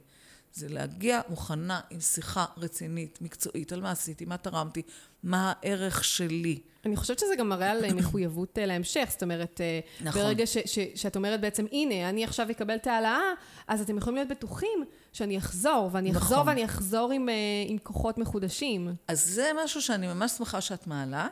זה 0.53 0.69
להגיע 0.69 1.21
מוכנה 1.29 1.79
עם 1.89 1.99
שיחה 1.99 2.45
רצינית, 2.57 3.21
מקצועית, 3.21 3.71
על 3.71 3.81
מה 3.81 3.91
עשיתי, 3.91 4.25
מה 4.25 4.37
תרמתי, 4.37 4.81
מה 5.23 5.53
הערך 5.61 6.03
שלי. 6.03 6.59
אני 6.85 6.95
חושבת 6.95 7.19
שזה 7.19 7.35
גם 7.37 7.49
מראה 7.49 7.71
על 7.71 7.93
מחויבות 7.99 8.57
אה, 8.57 8.65
להמשך, 8.65 9.07
זאת 9.09 9.23
אומרת, 9.23 9.61
אה, 9.61 9.79
נכון. 10.01 10.21
ברגע 10.21 10.47
ש, 10.47 10.57
ש, 10.65 10.79
שאת 10.95 11.15
אומרת 11.15 11.41
בעצם, 11.41 11.65
הנה, 11.71 12.09
אני 12.09 12.23
עכשיו 12.23 12.51
אקבל 12.51 12.75
את 12.75 12.87
ההעלאה, 12.87 13.21
אז 13.67 13.81
אתם 13.81 13.97
יכולים 13.97 14.15
להיות 14.15 14.29
בטוחים 14.29 14.83
שאני 15.13 15.37
אחזור, 15.37 15.89
ואני 15.91 16.11
אחזור 16.11 16.37
נכון. 16.37 16.47
ואני 16.47 16.65
אחזור 16.65 17.11
עם, 17.11 17.29
אה, 17.29 17.35
עם 17.67 17.77
כוחות 17.77 18.17
מחודשים. 18.17 18.95
אז 19.07 19.25
זה 19.25 19.51
משהו 19.63 19.81
שאני 19.81 20.07
ממש 20.07 20.31
שמחה 20.31 20.61
שאת 20.61 20.87
מעלה, 20.87 21.27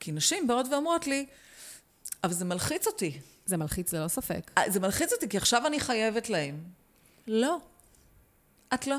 כי 0.00 0.12
נשים 0.12 0.46
באות 0.46 0.66
ואומרות 0.70 1.06
לי, 1.06 1.26
אבל 2.24 2.32
זה 2.32 2.44
מלחיץ 2.44 2.86
אותי. 2.86 3.18
זה 3.46 3.56
מלחיץ 3.56 3.92
ללא 3.94 4.08
ספק. 4.08 4.50
זה 4.66 4.80
מלחיץ 4.80 5.12
אותי, 5.12 5.28
כי 5.28 5.36
עכשיו 5.36 5.66
אני 5.66 5.80
חייבת 5.80 6.30
להם. 6.30 6.60
לא. 7.26 7.58
את 8.74 8.86
לא. 8.86 8.96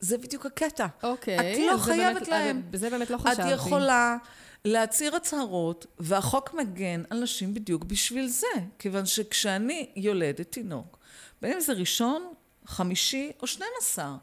זה 0.00 0.18
בדיוק 0.18 0.46
הקטע. 0.46 0.86
אוקיי. 1.02 1.52
את 1.54 1.58
לא 1.70 1.76
זה 1.76 1.82
חייבת 1.82 2.14
באמת- 2.14 2.28
להם. 2.28 2.62
בזה 2.70 2.90
באמת 2.90 3.10
לא 3.10 3.16
את 3.16 3.20
חשבתי. 3.20 3.50
יכולה 3.50 4.16
להצהיר 4.64 5.16
הצהרות, 5.16 5.86
והחוק 5.98 6.54
מגן 6.54 7.02
על 7.10 7.22
נשים 7.22 7.54
בדיוק 7.54 7.84
בשביל 7.84 8.26
זה. 8.28 8.46
כיוון 8.78 9.06
שכשאני 9.06 9.90
יולדת 9.96 10.52
תינוק, 10.52 10.98
בין 11.42 11.52
אם 11.52 11.60
זה 11.60 11.72
ראשון, 11.72 12.32
חמישי 12.66 13.32
או 13.42 13.46
12, 13.46 14.16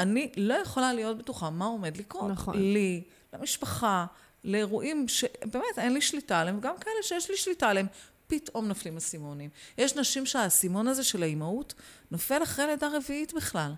אני 0.00 0.32
לא 0.36 0.54
יכולה 0.54 0.92
להיות 0.92 1.18
בטוחה 1.18 1.50
מה 1.50 1.64
עומד 1.64 1.96
לקרות. 1.96 2.30
נכון. 2.30 2.56
לי, 2.72 3.02
למשפחה, 3.32 4.06
לאירועים 4.44 5.08
שבאמת 5.08 5.78
אין 5.78 5.92
לי 5.94 6.00
שליטה 6.00 6.40
עליהם, 6.40 6.58
וגם 6.58 6.74
כאלה 6.80 6.94
שיש 7.02 7.30
לי 7.30 7.36
שליטה 7.36 7.68
עליהם. 7.68 7.86
פתאום 8.32 8.68
נופלים 8.68 8.96
אסימונים. 8.96 9.50
יש 9.78 9.96
נשים 9.96 10.26
שהאסימון 10.26 10.88
הזה 10.88 11.04
של 11.04 11.22
האימהות 11.22 11.74
נופל 12.10 12.42
אחרי 12.42 12.66
לידה 12.66 12.88
רביעית 12.96 13.34
בכלל. 13.34 13.72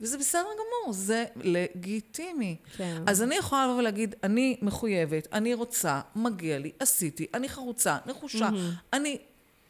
וזה 0.00 0.18
בסדר 0.18 0.48
גמור, 0.54 0.92
זה 0.92 1.24
לגיטימי. 1.36 2.56
כן. 2.76 3.02
אז 3.06 3.22
אני 3.22 3.34
יכולה 3.34 3.66
לבוא 3.66 3.78
ולהגיד, 3.78 4.14
אני 4.22 4.56
מחויבת, 4.62 5.28
אני 5.32 5.54
רוצה, 5.54 6.00
מגיע 6.16 6.58
לי, 6.58 6.72
עשיתי, 6.78 7.26
אני 7.34 7.48
חרוצה, 7.48 7.98
נחושה, 8.06 8.48
אני 8.92 9.18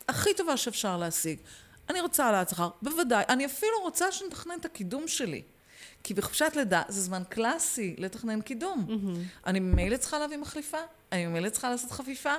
הכי 0.08 0.34
טובה 0.34 0.56
שאפשר 0.56 0.96
להשיג. 0.96 1.38
אני 1.90 2.00
רוצה 2.00 2.24
העלאת 2.24 2.48
שכר, 2.48 2.68
בוודאי. 2.82 3.24
אני 3.28 3.46
אפילו 3.46 3.80
רוצה 3.82 4.12
שנתכנן 4.12 4.54
את 4.60 4.64
הקידום 4.64 5.08
שלי. 5.08 5.42
כי 6.02 6.14
בחופשת 6.14 6.52
לידה 6.56 6.82
זה 6.88 7.00
זמן 7.00 7.22
קלאסי 7.28 7.94
לתכנן 7.98 8.40
קידום. 8.40 8.86
אני 9.46 9.60
ממילא 9.60 9.96
צריכה 9.96 10.18
להביא 10.18 10.36
מחליפה, 10.36 10.78
אני 11.12 11.26
ממילא 11.26 11.48
צריכה 11.48 11.70
לעשות 11.70 11.90
חפיפה. 11.90 12.34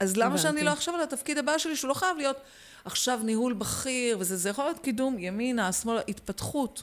אז 0.00 0.16
למה 0.16 0.38
שאני 0.38 0.48
הבנתי. 0.50 0.64
לא 0.64 0.72
אחשוב 0.72 0.94
על 0.94 1.02
התפקיד 1.02 1.38
הבא 1.38 1.58
שלי, 1.58 1.76
שהוא 1.76 1.88
לא 1.88 1.94
חייב 1.94 2.16
להיות 2.16 2.36
עכשיו 2.84 3.20
ניהול 3.24 3.52
בכיר, 3.52 4.16
וזה 4.20 4.36
זה 4.36 4.48
יכול 4.48 4.64
להיות 4.64 4.78
קידום 4.78 5.18
ימינה, 5.18 5.72
שמאלה, 5.72 6.00
התפתחות. 6.08 6.82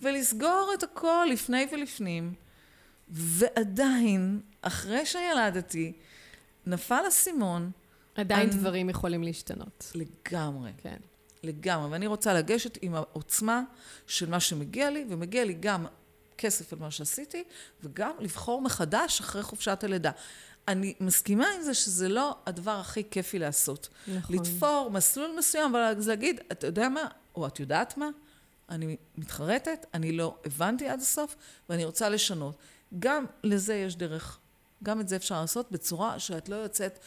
ולסגור 0.00 0.70
את 0.74 0.82
הכל 0.82 1.26
לפני 1.32 1.66
ולפנים, 1.72 2.34
ועדיין, 3.08 4.40
אחרי 4.62 5.06
שילדתי, 5.06 5.92
נפל 6.66 7.02
אסימון 7.08 7.70
עדיין 8.14 8.48
אני- 8.50 8.58
דברים 8.58 8.90
יכולים 8.90 9.22
להשתנות. 9.22 9.92
לגמרי. 9.94 10.70
כן. 10.82 10.96
לגמרי. 11.42 11.90
ואני 11.90 12.06
רוצה 12.06 12.34
לגשת 12.34 12.78
עם 12.82 12.94
העוצמה 12.94 13.62
של 14.06 14.30
מה 14.30 14.40
שמגיע 14.40 14.90
לי, 14.90 15.04
ומגיע 15.08 15.44
לי 15.44 15.52
גם 15.60 15.86
כסף 16.38 16.72
על 16.72 16.78
מה 16.78 16.90
שעשיתי, 16.90 17.44
וגם 17.82 18.12
לבחור 18.20 18.62
מחדש 18.62 19.20
אחרי 19.20 19.42
חופשת 19.42 19.84
הלידה. 19.84 20.10
אני 20.68 20.94
מסכימה 21.00 21.46
עם 21.56 21.62
זה 21.62 21.74
שזה 21.74 22.08
לא 22.08 22.36
הדבר 22.46 22.70
הכי 22.80 23.10
כיפי 23.10 23.38
לעשות. 23.38 23.88
נכון. 24.08 24.36
לתפור 24.36 24.90
מסלול 24.92 25.34
מסוים, 25.38 25.74
אבל 25.74 25.94
להגיד, 26.06 26.40
אתה 26.52 26.66
יודע 26.66 26.88
מה, 26.88 27.06
או 27.34 27.46
את 27.46 27.60
יודעת 27.60 27.96
מה, 27.96 28.08
אני 28.68 28.96
מתחרטת, 29.16 29.86
אני 29.94 30.12
לא 30.12 30.36
הבנתי 30.44 30.88
עד 30.88 31.00
הסוף, 31.00 31.36
ואני 31.68 31.84
רוצה 31.84 32.08
לשנות. 32.08 32.56
גם 32.98 33.24
לזה 33.44 33.74
יש 33.74 33.96
דרך. 33.96 34.38
גם 34.82 35.00
את 35.00 35.08
זה 35.08 35.16
אפשר 35.16 35.40
לעשות 35.40 35.72
בצורה 35.72 36.18
שאת 36.18 36.48
לא 36.48 36.56
יוצאת, 36.56 36.98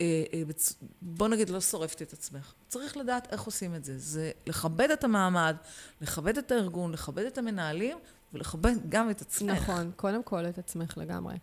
אה, 0.00 0.24
אה, 0.34 0.42
בצ... 0.46 0.74
בוא 1.02 1.28
נגיד, 1.28 1.50
לא 1.50 1.60
שורפת 1.60 2.02
את 2.02 2.12
עצמך. 2.12 2.52
צריך 2.68 2.96
לדעת 2.96 3.32
איך 3.32 3.42
עושים 3.42 3.74
את 3.74 3.84
זה. 3.84 3.98
זה 3.98 4.30
לכבד 4.46 4.90
את 4.90 5.04
המעמד, 5.04 5.56
לכבד 6.00 6.38
את 6.38 6.50
הארגון, 6.50 6.92
לכבד 6.92 7.24
את 7.24 7.38
המנהלים, 7.38 7.98
ולכבד 8.32 8.74
גם 8.88 9.10
את 9.10 9.20
עצמך. 9.20 9.62
נכון, 9.62 9.92
קודם 9.96 10.22
כל 10.22 10.46
את 10.46 10.58
עצמך 10.58 10.98
לגמרי. 10.98 11.34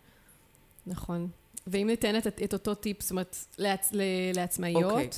נכון. 0.86 1.28
ואם 1.70 1.86
ניתן 1.86 2.16
את, 2.16 2.26
את 2.44 2.52
אותו 2.52 2.74
טיפ, 2.74 3.02
זאת 3.02 3.10
אומרת, 3.10 3.36
לעצ, 3.58 3.92
לעצמאיות, 4.34 4.92
אוקיי. 4.92 5.08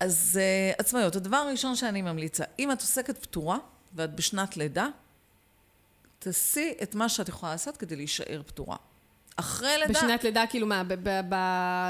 אז 0.00 0.40
uh, 0.40 0.80
עצמאיות, 0.80 1.16
הדבר 1.16 1.36
הראשון 1.36 1.76
שאני 1.76 2.02
ממליצה, 2.02 2.44
אם 2.58 2.72
את 2.72 2.80
עוסקת 2.80 3.18
פטורה 3.18 3.58
ואת 3.94 4.16
בשנת 4.16 4.56
לידה, 4.56 4.88
תעשי 6.18 6.74
את 6.82 6.94
מה 6.94 7.08
שאת 7.08 7.28
יכולה 7.28 7.52
לעשות 7.52 7.76
כדי 7.76 7.96
להישאר 7.96 8.42
פטורה. 8.46 8.76
אחרי 9.36 9.78
לידה... 9.78 9.92
בשנת 9.92 10.24
לידה, 10.24 10.44
כאילו 10.50 10.66
מה, 10.66 10.84
ב, 10.84 10.94
ב, 10.94 11.20
ב, 11.28 11.34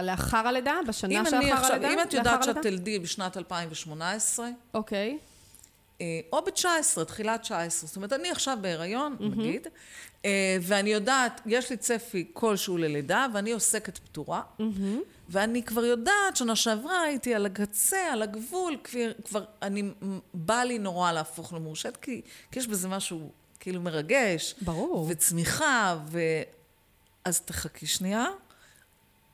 לאחר 0.02 0.48
הלידה? 0.48 0.74
בשנה 0.88 1.24
שאחר 1.30 1.72
הלידה? 1.72 1.92
אם 1.94 2.00
את 2.02 2.12
יודעת 2.12 2.42
שאת? 2.42 2.56
תלדי 2.62 2.98
בשנת 2.98 3.36
2018, 3.36 4.48
אוקיי. 4.74 5.10
אה, 5.10 5.27
או 6.32 6.42
ב-19, 6.44 7.04
תחילת 7.04 7.42
19, 7.42 7.86
זאת 7.86 7.96
אומרת, 7.96 8.12
אני 8.12 8.30
עכשיו 8.30 8.58
בהיריון, 8.60 9.16
נגיד, 9.20 9.66
אה, 10.24 10.56
ואני 10.62 10.90
יודעת, 10.90 11.40
יש 11.46 11.70
לי 11.70 11.76
צפי 11.76 12.26
כלשהו 12.32 12.78
ללידה, 12.78 13.26
ואני 13.34 13.52
עוסקת 13.52 13.98
פטורה, 13.98 14.42
ואני 15.28 15.62
כבר 15.62 15.84
יודעת, 15.84 16.36
שנה 16.36 16.56
שעברה 16.56 17.02
הייתי 17.02 17.34
על 17.34 17.46
הקצה, 17.46 18.12
על 18.12 18.22
הגבול, 18.22 18.76
כבר, 18.84 19.12
כבר 19.24 19.44
אני, 19.62 19.82
בא 20.34 20.62
לי 20.62 20.78
נורא 20.78 21.12
להפוך 21.12 21.52
למורשת, 21.52 21.96
כי, 22.02 22.22
כי 22.52 22.58
יש 22.58 22.66
בזה 22.66 22.88
משהו, 22.88 23.30
כאילו 23.60 23.80
מרגש. 23.80 24.54
ברור. 24.62 25.06
וצמיחה, 25.10 25.98
ו... 26.06 26.20
אז 27.24 27.40
תחכי 27.40 27.86
שנייה. 27.86 28.26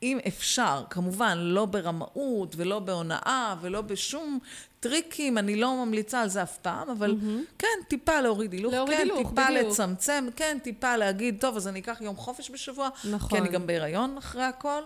אם 0.05 0.19
אפשר, 0.27 0.83
כמובן, 0.89 1.37
לא 1.37 1.65
ברמאות 1.65 2.55
ולא 2.57 2.79
בהונאה 2.79 3.55
ולא 3.61 3.81
בשום 3.81 4.39
טריקים, 4.79 5.37
אני 5.37 5.55
לא 5.55 5.85
ממליצה 5.85 6.21
על 6.21 6.29
זה 6.29 6.43
אף 6.43 6.57
פעם, 6.57 6.89
אבל 6.89 7.11
mm-hmm. 7.11 7.55
כן, 7.59 7.67
טיפה 7.87 8.21
להוריד 8.21 8.53
הילוך, 8.53 8.73
להוריד 8.73 8.97
כן, 8.97 9.03
הילוך, 9.03 9.29
טיפה 9.29 9.45
בדיוק. 9.49 9.71
לצמצם, 9.71 10.27
כן, 10.35 10.57
טיפה 10.63 10.97
להגיד, 10.97 11.37
טוב, 11.39 11.55
אז 11.55 11.67
אני 11.67 11.79
אקח 11.79 11.97
יום 12.01 12.15
חופש 12.15 12.51
בשבוע, 12.51 12.89
נכון. 13.11 13.29
כי 13.29 13.37
אני 13.37 13.49
גם 13.49 13.67
בהיריון 13.67 14.17
אחרי 14.17 14.43
הכל, 14.43 14.81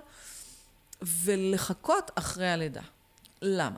ולחכות 1.01 2.11
אחרי 2.15 2.49
הלידה. 2.49 2.81
למה? 3.41 3.77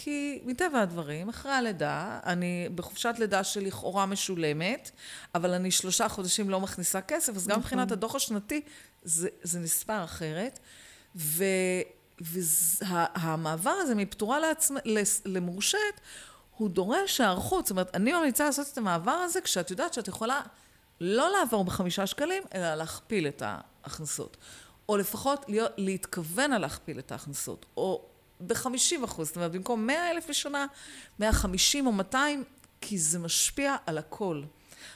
כי 0.00 0.40
מטבע 0.44 0.80
הדברים, 0.80 1.28
אחרי 1.28 1.52
הלידה, 1.52 2.18
אני 2.24 2.68
בחופשת 2.74 3.14
לידה 3.18 3.44
שלכאורה 3.44 4.06
משולמת, 4.06 4.90
אבל 5.34 5.54
אני 5.54 5.70
שלושה 5.70 6.08
חודשים 6.08 6.50
לא 6.50 6.60
מכניסה 6.60 7.00
כסף, 7.00 7.36
אז 7.36 7.46
גם 7.46 7.50
נכון. 7.50 7.62
מבחינת 7.62 7.92
הדוח 7.92 8.14
השנתי 8.14 8.60
זה, 9.02 9.28
זה 9.42 9.60
נספר 9.60 10.04
אחרת. 10.04 10.58
ו, 11.16 11.44
והמעבר 12.20 13.70
הזה 13.70 13.94
מפטורה 13.94 14.40
לעצמ, 14.40 14.74
למורשת, 15.24 15.78
הוא 16.56 16.70
דורש 16.70 17.20
היערכות. 17.20 17.66
זאת 17.66 17.70
אומרת, 17.70 17.96
אני 17.96 18.12
ממליצה 18.12 18.44
לעשות 18.44 18.66
את 18.72 18.78
המעבר 18.78 19.10
הזה 19.10 19.40
כשאת 19.40 19.70
יודעת 19.70 19.94
שאת 19.94 20.08
יכולה 20.08 20.40
לא 21.00 21.30
לעבור 21.30 21.64
בחמישה 21.64 22.06
שקלים, 22.06 22.42
אלא 22.54 22.74
להכפיל 22.74 23.26
את 23.28 23.42
ההכנסות. 23.46 24.36
או 24.88 24.96
לפחות 24.96 25.44
להיות, 25.48 25.72
להתכוון 25.76 26.52
על 26.52 26.60
להכפיל 26.60 26.98
את 26.98 27.12
ההכנסות. 27.12 27.66
או 27.76 28.08
ב-50 28.40 29.04
אחוז, 29.04 29.26
זאת 29.26 29.36
אומרת, 29.36 29.52
במקום 29.52 29.86
100 29.86 30.10
אלף 30.10 30.28
בשנה, 30.28 30.66
150 31.18 31.86
או 31.86 31.92
200, 31.92 32.44
כי 32.80 32.98
זה 32.98 33.18
משפיע 33.18 33.76
על 33.86 33.98
הכל. 33.98 34.42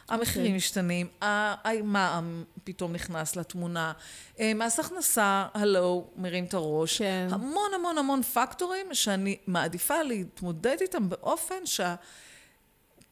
המחירים 0.08 0.56
משתנים, 0.56 1.06
המע"מ 1.20 2.44
פתאום 2.64 2.92
נכנס 2.92 3.36
לתמונה, 3.36 3.92
אה, 4.40 4.54
מס 4.54 4.80
הכנסה, 4.80 5.46
הלו, 5.54 6.10
מרים 6.16 6.44
את 6.44 6.54
הראש. 6.54 6.98
כן. 6.98 7.28
המון 7.30 7.74
המון 7.74 7.98
המון 7.98 8.22
פקטורים 8.22 8.86
שאני 8.92 9.36
מעדיפה 9.46 10.02
להתמודד 10.02 10.76
איתם 10.80 11.08
באופן 11.08 11.66
שה... 11.66 11.94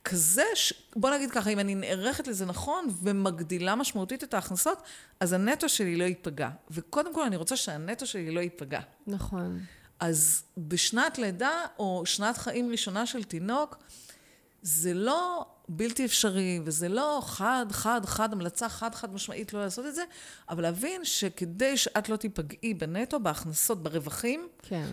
כזה, 0.05 0.45
ש... 0.55 0.73
בוא 0.97 1.11
נגיד 1.11 1.31
ככה, 1.31 1.51
אם 1.51 1.59
אני 1.59 1.75
נערכת 1.75 2.29
לזה 2.29 2.47
נכון 2.47 2.87
ומגדילה 3.03 3.75
משמעותית 3.75 4.25
את 4.25 4.35
ההכנסות, 4.35 4.83
אז 5.21 5.33
הנטו 5.33 5.69
שלי 5.69 5.97
לא 5.97 6.05
ייפגע. 6.05 6.49
וקודם 6.71 7.15
כל 7.15 7.23
אני 7.23 7.37
רוצה 7.37 7.57
שהנטו 7.57 8.07
שלי 8.07 8.31
לא 8.31 8.41
ייפגע. 8.41 8.81
נכון. 9.07 9.61
אז 10.01 10.43
בשנת 10.57 11.19
לידה 11.19 11.65
או 11.79 12.03
שנת 12.07 12.39
חיים 12.39 12.71
ראשונה 12.71 13.07
של 13.07 13.25
תינוק, 13.25 13.77
זה 14.63 14.95
לא 14.95 15.47
בלתי 15.69 16.05
אפשרי, 16.05 16.61
וזה 16.65 16.89
לא 16.89 17.21
חד, 17.25 17.67
חד, 17.71 18.01
חד, 18.05 18.33
המלצה 18.33 18.69
חד, 18.69 18.95
חד 18.95 19.15
משמעית 19.15 19.53
לא 19.53 19.61
לעשות 19.61 19.87
את 19.87 19.95
זה, 19.95 20.05
אבל 20.49 20.63
להבין 20.63 21.05
שכדי 21.05 21.77
שאת 21.77 22.09
לא 22.09 22.17
תיפגעי 22.17 22.75
בנטו, 22.75 23.21
בהכנסות, 23.21 23.83
ברווחים, 23.83 24.49
כן. 24.63 24.91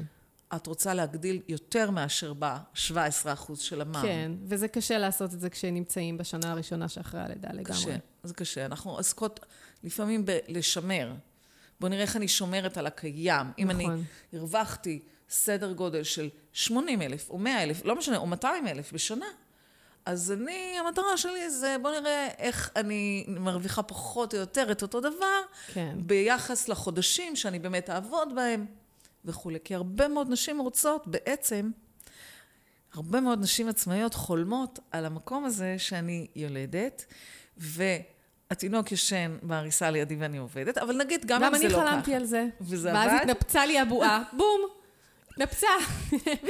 את 0.56 0.68
רוצה 0.68 0.94
להגדיל 0.94 1.42
יותר 1.48 1.92
מאשר 1.92 2.34
ב-17% 2.40 3.56
של 3.56 3.82
המע"מ. 3.82 4.02
כן, 4.02 4.32
וזה 4.46 4.68
קשה 4.68 4.98
לעשות 4.98 5.34
את 5.34 5.40
זה 5.40 5.50
כשנמצאים 5.50 6.18
בשנה 6.18 6.52
הראשונה 6.52 6.90
שאחרי 6.90 7.22
הלידה 7.22 7.50
לגמרי. 7.50 7.64
קשה, 7.64 7.98
זה 8.24 8.34
קשה. 8.34 8.66
אנחנו 8.66 8.98
עסקות 8.98 9.40
לפעמים 9.84 10.26
בלשמר. 10.26 11.14
בואו 11.80 11.90
נראה 11.90 12.02
איך 12.02 12.16
אני 12.16 12.28
שומרת 12.28 12.78
על 12.78 12.88
הקיים. 12.88 13.48
אם 13.60 13.72
אני 13.72 13.84
נכון. 13.84 14.04
הרווחתי 14.34 15.00
סדר 15.30 15.74
גודל 15.74 16.04
של 16.04 16.30
80 16.54 17.02
אלף, 17.02 17.30
או 17.30 17.38
100 17.38 17.64
אלף, 17.64 17.86
לא 17.86 17.96
משנה, 17.96 18.18
או 18.18 18.28
200 18.28 18.68
אלף 18.68 18.94
בשנה, 18.94 19.26
אז 20.06 20.32
אני, 20.32 20.76
המטרה 20.80 21.18
שלי 21.18 21.50
זה, 21.50 21.76
בואו 21.82 22.00
נראה 22.00 22.28
איך 22.38 22.72
אני 22.76 23.26
מרוויחה 23.28 23.84
פחות 23.84 24.34
או 24.34 24.40
יותר 24.40 24.72
את 24.72 24.82
אותו 24.82 25.00
דבר, 25.00 25.42
כן. 25.74 25.96
ביחס 25.98 26.70
לחודשים 26.70 27.36
שאני 27.36 27.60
באמת 27.60 27.90
אעבוד 27.90 28.36
בהם 28.36 28.66
וכולי. 29.26 29.60
כי 29.64 29.76
הרבה 29.76 30.08
מאוד 30.08 30.30
נשים 30.30 30.60
רוצות 30.60 31.08
בעצם, 31.08 31.72
הרבה 32.94 33.22
מאוד 33.22 33.42
נשים 33.42 33.68
עצמאיות 33.68 34.14
חולמות 34.14 34.80
על 34.92 35.06
המקום 35.06 35.46
הזה 35.46 35.76
שאני 35.78 36.28
יולדת, 36.36 37.06
והתינוק 38.52 38.92
ישן 38.92 39.38
בעריסה 39.42 39.92
לידי 39.92 40.16
ואני 40.16 40.38
עובדת, 40.38 40.78
אבל 40.78 40.98
נגיד 40.98 41.26
גם, 41.26 41.42
גם 41.42 41.54
אם 41.56 41.60
זה 41.60 41.66
אני 41.66 41.74
לא 41.74 41.80
ככה. 41.80 41.92
חלמתי 41.92 42.16
על 42.16 42.26
זה. 42.26 42.46
וזה 42.62 42.94
ואז 42.94 43.12
עבד? 43.12 43.20
התנפצה 43.22 43.66
לי 43.66 43.80
הבועה, 43.80 44.24
בום! 44.38 44.62
התנפצה. 45.32 45.68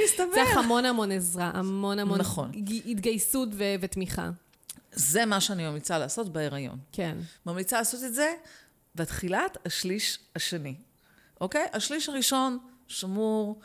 מסתבר. 0.04 0.34
צריך 0.34 0.56
המון 0.56 0.84
המון 0.84 1.12
עזרה, 1.12 1.50
המון 1.54 1.98
המון 1.98 2.18
נכון. 2.20 2.52
התגייסות 2.86 3.48
ו- 3.52 3.74
ותמיכה. 3.80 4.30
זה 4.92 5.24
מה 5.24 5.40
שאני 5.40 5.66
ממליצה 5.68 5.98
לעשות 5.98 6.32
בהיריון. 6.32 6.78
כן. 6.92 7.16
ממליצה 7.46 7.78
לעשות 7.78 8.04
את 8.04 8.14
זה 8.14 8.32
בתחילת 8.94 9.58
השליש 9.66 10.18
השני, 10.36 10.74
אוקיי? 11.40 11.66
השליש 11.72 12.08
הראשון 12.08 12.58
שמור 12.86 13.60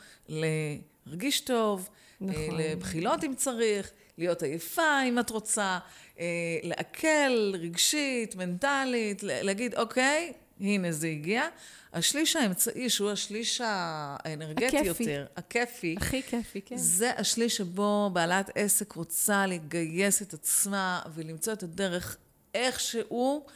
להרגיש 1.06 1.40
טוב, 1.40 1.88
נכון. 2.20 2.42
נכון. 2.44 2.60
לבחילות 2.60 3.24
אם 3.24 3.34
צריך, 3.34 3.90
להיות 4.18 4.42
עייפה 4.42 5.02
אם 5.08 5.18
את 5.18 5.30
רוצה, 5.30 5.78
אה, 6.18 6.24
לעכל 6.62 7.52
רגשית, 7.54 8.36
מנטלית, 8.36 9.22
להגיד, 9.22 9.74
אוקיי, 9.74 10.32
הנה 10.60 10.92
זה 10.92 11.06
הגיע. 11.06 11.48
השליש 11.92 12.36
האמצעי, 12.36 12.90
שהוא 12.90 13.10
השליש 13.10 13.60
האנרגטי 13.64 14.78
הכיפי. 14.78 15.02
יותר, 15.04 15.26
הכיפי, 15.36 15.94
הכי 15.98 16.22
כיפי, 16.22 16.60
כן. 16.60 16.76
זה 16.76 17.12
השליש 17.16 17.56
שבו 17.56 18.10
בעלת 18.12 18.50
עסק 18.54 18.92
רוצה 18.92 19.46
לגייס 19.46 20.22
את 20.22 20.34
עצמה 20.34 21.02
ולמצוא 21.14 21.52
את 21.52 21.62
הדרך 21.62 22.16
איכשהו 22.54 23.46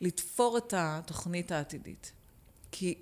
לתפור 0.00 0.58
את 0.58 0.74
התוכנית 0.76 1.52
העתידית. 1.52 2.12
כי 2.72 2.94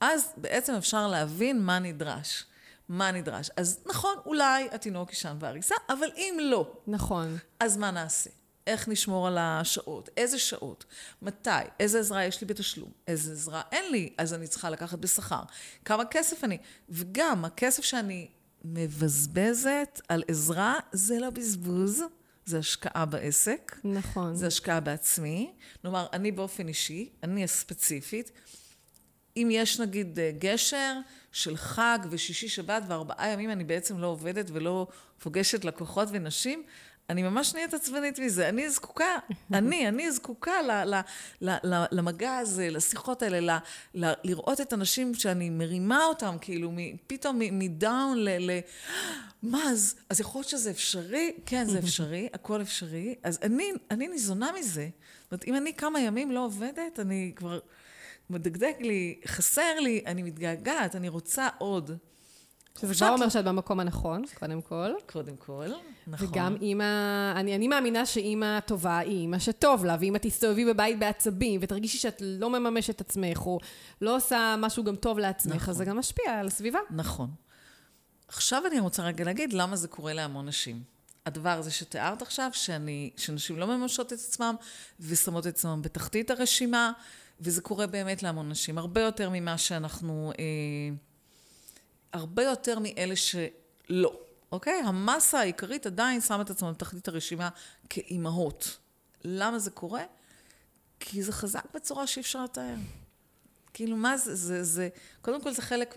אז 0.00 0.32
בעצם 0.36 0.74
אפשר 0.74 1.08
להבין 1.08 1.62
מה 1.62 1.78
נדרש. 1.78 2.44
מה 2.88 3.12
נדרש. 3.12 3.50
אז 3.56 3.78
נכון, 3.86 4.14
אולי 4.26 4.68
התינוק 4.72 5.10
יישן 5.10 5.36
בעריסה, 5.38 5.74
אבל 5.88 6.08
אם 6.16 6.38
לא, 6.42 6.72
נכון. 6.86 7.38
אז 7.60 7.76
מה 7.76 7.90
נעשה? 7.90 8.30
איך 8.66 8.88
נשמור 8.88 9.26
על 9.26 9.38
השעות? 9.38 10.08
איזה 10.16 10.38
שעות? 10.38 10.84
מתי? 11.22 11.50
איזה 11.80 12.00
עזרה 12.00 12.24
יש 12.24 12.40
לי 12.40 12.46
בתשלום? 12.46 12.90
איזה 13.06 13.32
עזרה 13.32 13.62
אין 13.72 13.92
לי? 13.92 14.14
אז 14.18 14.34
אני 14.34 14.48
צריכה 14.48 14.70
לקחת 14.70 14.98
בשכר. 14.98 15.42
כמה 15.84 16.04
כסף 16.04 16.44
אני... 16.44 16.58
וגם, 16.88 17.44
הכסף 17.44 17.82
שאני 17.82 18.28
מבזבזת 18.64 20.00
על 20.08 20.22
עזרה, 20.28 20.78
זה 20.92 21.18
לא 21.18 21.30
בזבוז, 21.30 22.02
זה 22.44 22.58
השקעה 22.58 23.04
בעסק. 23.04 23.76
נכון. 23.84 24.34
זה 24.34 24.46
השקעה 24.46 24.80
בעצמי. 24.80 25.52
כלומר, 25.82 26.06
אני 26.12 26.32
באופן 26.32 26.68
אישי, 26.68 27.10
אני 27.22 27.44
הספציפית, 27.44 28.30
אם 29.36 29.48
יש 29.50 29.80
נגיד 29.80 30.18
אה, 30.18 30.30
גשר 30.38 30.98
של 31.32 31.56
חג 31.56 31.98
ושישי 32.10 32.48
שבת 32.48 32.82
וארבעה 32.88 33.28
ימים 33.28 33.50
אני 33.50 33.64
בעצם 33.64 33.98
לא 33.98 34.06
עובדת 34.06 34.46
ולא 34.52 34.86
פוגשת 35.18 35.64
לקוחות 35.64 36.08
ונשים, 36.10 36.62
אני 37.10 37.22
ממש 37.22 37.54
נהיית 37.54 37.74
עצבנית 37.74 38.18
מזה. 38.18 38.48
אני 38.48 38.70
זקוקה, 38.70 39.18
אני, 39.54 39.88
אני 39.88 40.12
זקוקה 40.12 40.62
ל, 40.62 40.70
ל, 40.70 41.00
ל, 41.40 41.50
ל, 41.62 41.84
למגע 41.90 42.36
הזה, 42.36 42.70
לשיחות 42.70 43.22
האלה, 43.22 43.40
ל, 43.40 43.58
ל, 44.04 44.12
לראות 44.24 44.60
את 44.60 44.72
הנשים 44.72 45.14
שאני 45.14 45.50
מרימה 45.50 46.04
אותם, 46.04 46.36
כאילו, 46.40 46.70
מ, 46.70 46.76
פתאום 47.06 47.38
מדאון 47.38 48.18
ל... 48.18 48.50
ל 48.50 48.60
מה, 49.42 49.62
אז, 49.70 49.94
אז 50.08 50.20
יכול 50.20 50.38
להיות 50.38 50.48
שזה 50.48 50.70
אפשרי? 50.70 51.32
כן, 51.46 51.64
זה 51.64 51.78
אפשרי, 51.84 52.28
הכל 52.34 52.62
אפשרי. 52.62 53.14
אז 53.22 53.38
אני, 53.42 53.72
אני 53.90 54.08
ניזונה 54.08 54.50
מזה. 54.58 54.88
זאת 55.22 55.32
אומרת, 55.32 55.44
אם 55.44 55.56
אני 55.56 55.74
כמה 55.74 56.00
ימים 56.00 56.30
לא 56.30 56.44
עובדת, 56.44 57.00
אני 57.00 57.32
כבר 57.36 57.58
מדגדג 58.32 58.72
לי, 58.80 59.20
חסר 59.26 59.80
לי, 59.80 60.02
אני 60.06 60.22
מתגעגעת, 60.22 60.96
אני 60.96 61.08
רוצה 61.08 61.48
עוד. 61.58 61.90
שזה 62.80 62.94
כבר 62.94 63.08
אומר 63.08 63.28
שאת 63.28 63.44
במקום 63.44 63.80
הנכון, 63.80 64.22
קודם 64.34 64.62
כל. 64.62 64.90
קודם 65.12 65.36
כל, 65.36 65.68
נכון. 66.06 66.28
וגם 66.28 66.56
אימא, 66.62 67.32
אני, 67.36 67.56
אני 67.56 67.68
מאמינה 67.68 68.06
שאימא 68.06 68.60
טובה 68.60 68.98
היא 68.98 69.18
אימא 69.18 69.38
שטוב 69.38 69.84
לה, 69.84 69.96
ואם 70.00 70.16
את 70.16 70.22
תסתובבי 70.22 70.64
בבית 70.64 70.98
בעצבים, 70.98 71.60
ותרגישי 71.62 71.98
שאת 71.98 72.22
לא 72.24 72.50
מממשת 72.50 72.90
את 72.90 73.00
עצמך, 73.00 73.46
או 73.46 73.58
לא 74.00 74.16
עושה 74.16 74.54
משהו 74.58 74.84
גם 74.84 74.96
טוב 74.96 75.18
לעצמך, 75.18 75.54
נכון. 75.54 75.70
אז 75.70 75.76
זה 75.76 75.84
גם 75.84 75.98
משפיע 75.98 76.32
על 76.32 76.46
הסביבה. 76.46 76.78
נכון. 76.90 77.30
עכשיו 78.28 78.62
אני 78.66 78.80
רוצה 78.80 79.02
רגע 79.02 79.24
להגיד 79.24 79.52
למה 79.52 79.76
זה 79.76 79.88
קורה 79.88 80.12
להמון 80.12 80.48
נשים. 80.48 80.82
הדבר 81.26 81.50
הזה 81.50 81.70
שתיארת 81.70 82.22
עכשיו, 82.22 82.50
שאני, 82.52 83.10
שנשים 83.16 83.58
לא 83.58 83.66
ממשות 83.66 84.12
את 84.12 84.18
עצמם 84.18 84.54
ושמות 85.00 85.46
את 85.46 85.54
עצמם 85.54 85.82
בתחתית 85.82 86.30
הרשימה, 86.30 86.92
וזה 87.42 87.60
קורה 87.60 87.86
באמת 87.86 88.22
להמון 88.22 88.48
נשים, 88.48 88.78
הרבה 88.78 89.00
יותר 89.00 89.30
ממה 89.32 89.58
שאנחנו, 89.58 90.32
אה, 90.38 90.44
הרבה 92.12 92.42
יותר 92.42 92.78
מאלה 92.78 93.14
שלא, 93.16 94.20
אוקיי? 94.52 94.82
המסה 94.84 95.40
העיקרית 95.40 95.86
עדיין 95.86 96.20
שמה 96.20 96.42
את 96.42 96.50
עצמה 96.50 96.72
בתחתית 96.72 97.08
הרשימה 97.08 97.48
כאימהות. 97.88 98.78
למה 99.24 99.58
זה 99.58 99.70
קורה? 99.70 100.02
כי 101.00 101.22
זה 101.22 101.32
חזק 101.32 101.64
בצורה 101.74 102.06
שאי 102.06 102.22
אפשר 102.22 102.44
לתאר. 102.44 102.74
כאילו, 103.74 103.96
מה 103.96 104.16
זה, 104.16 104.34
זה, 104.34 104.64
זה, 104.64 104.88
קודם 105.20 105.42
כל 105.42 105.52
זה 105.52 105.62
חלק 105.62 105.96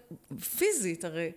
פיזית, 0.58 1.06
הרי 1.06 1.32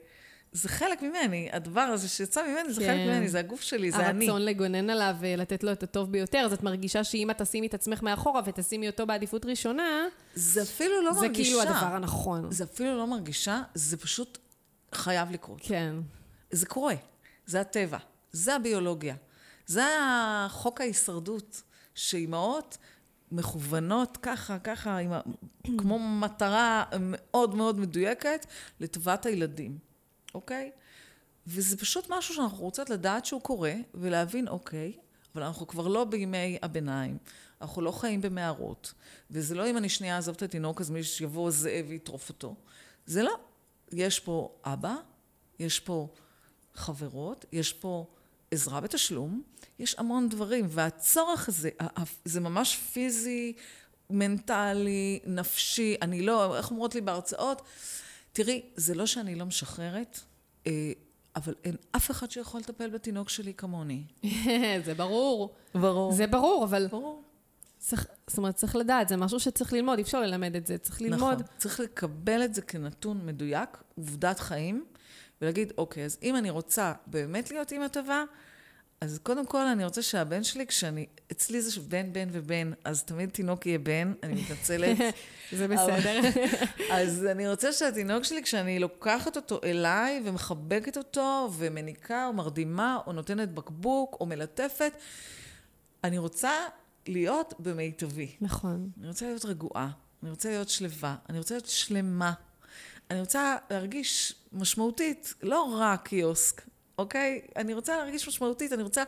זה 0.52 0.68
חלק 0.68 1.02
ממני, 1.02 1.48
הדבר 1.52 1.80
הזה 1.80 2.08
שיצא 2.08 2.42
ממני 2.48 2.72
זה 2.72 2.80
כן. 2.80 2.86
חלק 2.86 2.96
ממני, 3.06 3.28
זה 3.28 3.38
הגוף 3.38 3.60
שלי, 3.60 3.90
זה 3.90 4.08
אני. 4.10 4.24
הרצון 4.24 4.42
לגונן 4.42 4.90
עליו 4.90 5.16
ולתת 5.20 5.64
לו 5.64 5.72
את 5.72 5.82
הטוב 5.82 6.12
ביותר, 6.12 6.38
אז 6.38 6.52
את 6.52 6.62
מרגישה 6.62 7.04
שאם 7.04 7.30
את 7.30 7.42
תשימי 7.42 7.66
את 7.66 7.74
עצמך 7.74 8.02
מאחורה 8.02 8.40
ותשימי 8.44 8.88
אותו 8.88 9.06
בעדיפות 9.06 9.46
ראשונה, 9.46 10.06
זה 10.34 10.62
אפילו 10.62 11.02
לא 11.02 11.12
זה 11.12 11.20
מרגישה. 11.20 11.50
כאילו 11.50 11.62
הדבר 11.62 11.94
הנכון. 11.94 12.50
זה 12.52 12.64
אפילו 12.64 12.96
לא 12.96 13.06
מרגישה, 13.06 13.62
זה 13.74 13.96
פשוט 13.96 14.38
חייב 14.94 15.30
לקרות. 15.30 15.60
כן. 15.62 15.94
זה 16.50 16.66
קורה, 16.66 16.94
זה 17.46 17.60
הטבע, 17.60 17.98
זה 18.32 18.54
הביולוגיה, 18.54 19.14
זה 19.66 19.84
החוק 20.00 20.80
ההישרדות, 20.80 21.62
שאימהות 21.94 22.78
מכוונות 23.32 24.18
ככה, 24.22 24.58
ככה, 24.58 24.96
עם. 24.96 25.12
כמו 25.78 25.98
מטרה 25.98 26.84
מאוד 27.00 27.54
מאוד 27.54 27.80
מדויקת 27.80 28.46
לטובת 28.80 29.26
הילדים, 29.26 29.87
אוקיי? 30.38 30.70
וזה 31.46 31.76
פשוט 31.76 32.06
משהו 32.08 32.34
שאנחנו 32.34 32.58
רוצות 32.58 32.90
לדעת 32.90 33.24
שהוא 33.24 33.40
קורה, 33.40 33.74
ולהבין, 33.94 34.48
אוקיי, 34.48 34.92
אבל 35.34 35.42
אנחנו 35.42 35.66
כבר 35.66 35.88
לא 35.88 36.04
בימי 36.04 36.58
הביניים, 36.62 37.18
אנחנו 37.60 37.82
לא 37.82 37.90
חיים 37.90 38.20
במערות, 38.20 38.94
וזה 39.30 39.54
לא 39.54 39.70
אם 39.70 39.76
אני 39.76 39.88
שנייה 39.88 40.16
אעזוב 40.16 40.34
את 40.34 40.42
התינוק, 40.42 40.80
אז 40.80 40.90
מישהו 40.90 41.24
יבוא 41.24 41.50
זאב 41.50 41.84
ויטרוף 41.88 42.28
אותו. 42.28 42.54
זה 43.06 43.22
לא. 43.22 43.38
יש 43.92 44.20
פה 44.20 44.54
אבא, 44.64 44.94
יש 45.58 45.80
פה 45.80 46.08
חברות, 46.74 47.44
יש 47.52 47.72
פה 47.72 48.06
עזרה 48.50 48.80
בתשלום, 48.80 49.42
יש 49.78 49.94
המון 49.98 50.28
דברים, 50.28 50.66
והצורך 50.68 51.48
הזה, 51.48 51.70
זה 52.24 52.40
ממש 52.40 52.76
פיזי, 52.76 53.52
מנטלי, 54.10 55.20
נפשי, 55.26 55.96
אני 56.02 56.22
לא, 56.22 56.56
איך 56.56 56.70
אומרות 56.70 56.94
לי 56.94 57.00
בהרצאות? 57.00 57.62
תראי, 58.32 58.62
זה 58.76 58.94
לא 58.94 59.06
שאני 59.06 59.34
לא 59.34 59.46
משחררת, 59.46 60.20
אבל 61.36 61.54
אין 61.64 61.76
אף 61.96 62.10
אחד 62.10 62.30
שיכול 62.30 62.60
לטפל 62.60 62.90
בתינוק 62.90 63.28
שלי 63.28 63.54
כמוני. 63.54 64.02
זה 64.86 64.94
ברור. 64.94 65.54
ברור. 65.74 66.12
זה 66.12 66.26
ברור, 66.26 66.64
אבל 66.64 66.86
ברור. 66.86 67.22
צריך, 67.78 68.06
זאת 68.26 68.38
אומרת, 68.38 68.54
צריך 68.54 68.76
לדעת, 68.76 69.08
זה 69.08 69.16
משהו 69.16 69.40
שצריך 69.40 69.72
ללמוד, 69.72 69.98
אי 69.98 70.02
אפשר 70.02 70.20
ללמד 70.20 70.56
את 70.56 70.66
זה, 70.66 70.78
צריך 70.78 71.02
ללמוד. 71.02 71.32
נכון. 71.34 71.56
צריך 71.58 71.80
לקבל 71.80 72.44
את 72.44 72.54
זה 72.54 72.62
כנתון 72.62 73.26
מדויק, 73.26 73.68
עובדת 73.94 74.38
חיים, 74.38 74.84
ולהגיד, 75.42 75.72
אוקיי, 75.78 76.04
אז 76.04 76.18
אם 76.22 76.36
אני 76.36 76.50
רוצה 76.50 76.92
באמת 77.06 77.50
להיות 77.50 77.72
אימא 77.72 77.88
טובה, 77.88 78.24
אז 79.00 79.20
קודם 79.22 79.46
כל 79.46 79.66
אני 79.66 79.84
רוצה 79.84 80.02
שהבן 80.02 80.44
שלי, 80.44 80.66
כשאני, 80.66 81.06
אצלי 81.32 81.62
זה 81.62 81.80
בן, 81.80 82.12
בן 82.12 82.28
ובן, 82.32 82.72
אז 82.84 83.02
תמיד 83.02 83.30
תינוק 83.30 83.66
יהיה 83.66 83.78
בן, 83.78 84.12
אני 84.22 84.42
מתנצלת. 84.42 84.96
זה 85.58 85.68
בסדר. 85.68 86.20
אז 86.98 87.26
אני 87.30 87.48
רוצה 87.48 87.72
שהתינוק 87.72 88.24
שלי, 88.24 88.42
כשאני 88.42 88.78
לוקחת 88.78 89.36
אותו 89.36 89.60
אליי 89.64 90.22
ומחבקת 90.24 90.96
אותו, 90.96 91.50
ומניקה, 91.56 92.26
או 92.26 92.32
מרדימה, 92.32 92.98
או 93.06 93.12
נותנת 93.12 93.54
בקבוק, 93.54 94.16
או 94.20 94.26
מלטפת, 94.26 94.92
אני 96.04 96.18
רוצה 96.18 96.52
להיות 97.06 97.54
במיטבי. 97.58 98.36
נכון. 98.40 98.90
אני 99.00 99.08
רוצה 99.08 99.26
להיות 99.26 99.44
רגועה, 99.44 99.90
אני 100.22 100.30
רוצה 100.30 100.48
להיות 100.48 100.68
שלווה, 100.68 101.16
אני 101.28 101.38
רוצה 101.38 101.54
להיות 101.54 101.66
שלמה. 101.66 102.32
אני 103.10 103.20
רוצה 103.20 103.56
להרגיש 103.70 104.34
משמעותית, 104.52 105.34
לא 105.42 105.62
רק 105.62 106.08
קיוסק, 106.08 106.62
אוקיי? 106.98 107.40
אני 107.56 107.74
רוצה 107.74 107.96
להרגיש 107.96 108.28
משמעותית, 108.28 108.72
אני 108.72 108.82
רוצה 108.82 109.02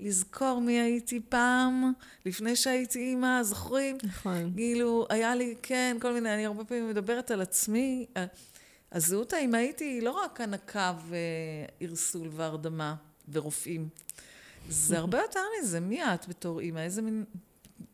לזכור 0.00 0.60
מי 0.60 0.80
הייתי 0.80 1.20
פעם, 1.28 1.92
לפני 2.26 2.56
שהייתי 2.56 2.98
אימא, 2.98 3.42
זוכרים? 3.42 3.98
נכון. 4.02 4.52
כאילו, 4.56 5.06
היה 5.10 5.34
לי, 5.34 5.54
כן, 5.62 5.96
כל 6.00 6.12
מיני, 6.12 6.34
אני 6.34 6.46
הרבה 6.46 6.64
פעמים 6.64 6.88
מדברת 6.88 7.30
על 7.30 7.40
עצמי. 7.40 8.06
הזהות 8.92 9.32
האימהית 9.32 9.78
היא 9.78 10.02
לא 10.02 10.10
רק 10.10 10.40
הנקה 10.40 10.94
וערסול 11.80 12.28
והרדמה 12.32 12.94
ורופאים. 13.32 13.88
זה 14.68 14.98
הרבה 15.02 15.18
יותר 15.18 15.40
מזה. 15.60 15.80
מי 15.80 16.04
את 16.04 16.28
בתור 16.28 16.60
אימא? 16.60 16.78
איזה 16.78 17.02
מין... 17.02 17.24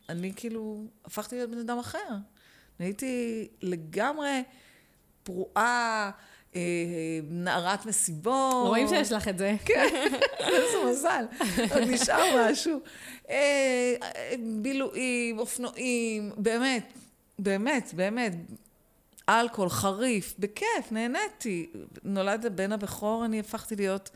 אני 0.09 0.33
כאילו 0.35 0.85
הפכתי 1.05 1.35
להיות 1.35 1.49
בן 1.49 1.57
אדם 1.57 1.79
אחר. 1.79 2.15
הייתי 2.79 3.47
לגמרי 3.61 4.43
פרועה, 5.23 6.11
נערת 7.29 7.85
מסיבות. 7.85 8.67
רואים 8.67 8.87
שיש 8.87 9.11
לך 9.11 9.27
את 9.27 9.37
זה. 9.37 9.55
כן, 9.65 9.87
איזה 10.39 10.77
מזל, 10.91 11.25
עוד 11.71 11.83
נשאר 11.87 12.51
משהו. 12.51 12.79
אה, 13.29 13.95
בילויים, 14.61 15.39
אופנועים, 15.39 16.31
באמת, 16.37 16.93
באמת, 17.39 17.93
באמת. 17.93 18.33
אלכוהול, 19.29 19.69
חריף, 19.69 20.33
בכיף, 20.39 20.91
נהניתי. 20.91 21.69
נולד 22.03 22.45
הבן 22.45 22.71
הבכור, 22.71 23.25
אני 23.25 23.39
הפכתי 23.39 23.75
להיות 23.75 24.09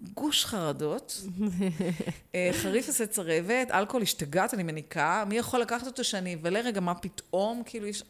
גוש 0.00 0.44
חרדות. 0.44 1.22
אה, 2.34 2.50
חריף 2.52 2.88
עושה 2.88 3.06
צרבת, 3.06 3.70
אלכוהול 3.70 4.02
השתגעת, 4.02 4.54
אני 4.54 4.62
מניקה. 4.62 5.24
מי 5.28 5.36
יכול 5.36 5.60
לקחת 5.60 5.86
אותו 5.86 6.04
שאני 6.04 6.34
אבלה 6.34 6.60
רגע, 6.60 6.80
מה 6.80 6.94
פתאום? 6.94 7.62
כאילו 7.66 7.86
יש... 7.86 8.02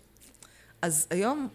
אז 0.83 1.07
היום 1.11 1.49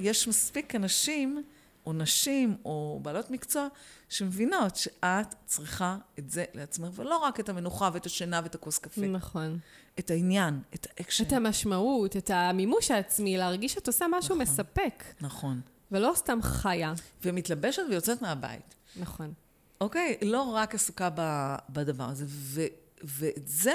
יש 0.00 0.28
מספיק 0.28 0.74
אנשים, 0.74 1.42
או 1.88 1.92
נשים, 1.92 2.56
או 2.64 3.00
בעלות 3.02 3.30
מקצוע, 3.30 3.68
שמבינות 4.08 4.76
שאת 4.76 5.34
צריכה 5.46 5.96
את 6.18 6.30
זה 6.30 6.44
לעצמך, 6.54 6.88
ולא 6.94 7.16
רק 7.16 7.40
את 7.40 7.48
המנוחה 7.48 7.90
ואת 7.92 8.06
השינה 8.06 8.40
ואת 8.42 8.54
הכוס 8.54 8.78
קפה. 8.78 9.00
נכון. 9.00 9.58
את 9.98 10.10
העניין, 10.10 10.60
את 10.74 10.86
האקשן. 10.90 11.24
את 11.24 11.32
המשמעות, 11.32 12.16
את 12.16 12.30
המימוש 12.30 12.90
העצמי, 12.90 13.36
להרגיש 13.36 13.72
שאת 13.72 13.86
עושה 13.86 14.06
משהו 14.10 14.34
נכון. 14.34 14.38
מספק, 14.38 15.04
נכון. 15.20 15.60
ולא 15.92 16.12
סתם 16.16 16.38
חיה. 16.42 16.92
ומתלבשת 17.24 17.82
ויוצאת 17.90 18.22
מהבית. 18.22 18.74
נכון. 18.96 19.32
אוקיי? 19.80 20.18
לא 20.22 20.42
רק 20.42 20.74
עסוקה 20.74 21.10
ב, 21.14 21.54
בדבר 21.70 22.04
הזה. 22.04 22.24
ו, 22.28 22.62
ואת 23.04 23.48
זה 23.48 23.74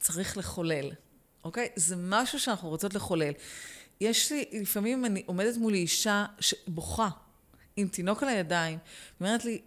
צריך 0.00 0.36
לחולל, 0.36 0.90
אוקיי? 1.44 1.68
זה 1.76 1.96
משהו 1.98 2.40
שאנחנו 2.40 2.68
רוצות 2.68 2.94
לחולל. 2.94 3.32
יש 4.00 4.32
לי, 4.32 4.44
לפעמים 4.52 5.04
אני 5.04 5.22
עומדת 5.26 5.56
מול 5.56 5.74
אישה 5.74 6.24
שבוכה 6.40 7.08
עם 7.76 7.88
תינוק 7.88 8.22
על 8.22 8.28
הידיים, 8.28 8.78
ואומרת 9.20 9.44
לי, 9.44 9.60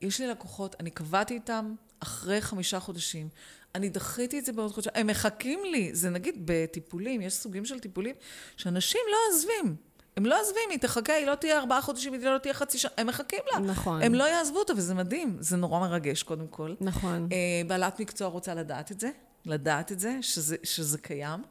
יש 0.00 0.20
לי 0.20 0.26
לקוחות, 0.26 0.76
אני 0.80 0.90
קבעתי 0.90 1.34
איתם 1.34 1.74
אחרי 2.00 2.40
חמישה 2.40 2.80
חודשים, 2.80 3.28
אני 3.74 3.88
דחיתי 3.88 4.38
את 4.38 4.44
זה 4.44 4.52
בעוד 4.52 4.72
חודשיים, 4.72 4.94
הם 4.96 5.06
מחכים 5.06 5.60
לי, 5.64 5.94
זה 5.94 6.10
נגיד 6.10 6.34
בטיפולים, 6.44 7.20
יש 7.20 7.34
סוגים 7.34 7.64
של 7.64 7.80
טיפולים 7.80 8.14
שאנשים 8.56 9.00
לא 9.10 9.16
עוזבים. 9.28 9.76
הם 10.16 10.26
לא 10.26 10.40
עוזבים, 10.40 10.62
היא 10.70 10.78
תחכה, 10.78 11.12
היא 11.12 11.26
לא 11.26 11.34
תהיה 11.34 11.58
ארבעה 11.58 11.82
חודשים, 11.82 12.12
היא 12.12 12.24
לא 12.24 12.38
תהיה 12.38 12.54
חצי 12.54 12.78
שנה, 12.78 12.90
הם 12.98 13.06
מחכים 13.06 13.38
לה. 13.52 13.58
נכון. 13.58 14.02
הם 14.02 14.14
לא 14.14 14.24
יעזבו 14.24 14.58
אותה, 14.58 14.72
וזה 14.76 14.94
מדהים, 14.94 15.36
זה 15.40 15.56
נורא 15.56 15.80
מרגש 15.80 16.22
קודם 16.22 16.46
כל. 16.46 16.74
נכון. 16.80 17.28
אה, 17.32 17.38
בעלת 17.66 18.00
מקצוע 18.00 18.28
רוצה 18.28 18.54
לדעת 18.54 18.92
את 18.92 19.00
זה, 19.00 19.10
לדעת 19.46 19.92
את 19.92 20.00
זה, 20.00 20.18
שזה, 20.20 20.56
שזה 20.62 20.98
קיים. 20.98 21.42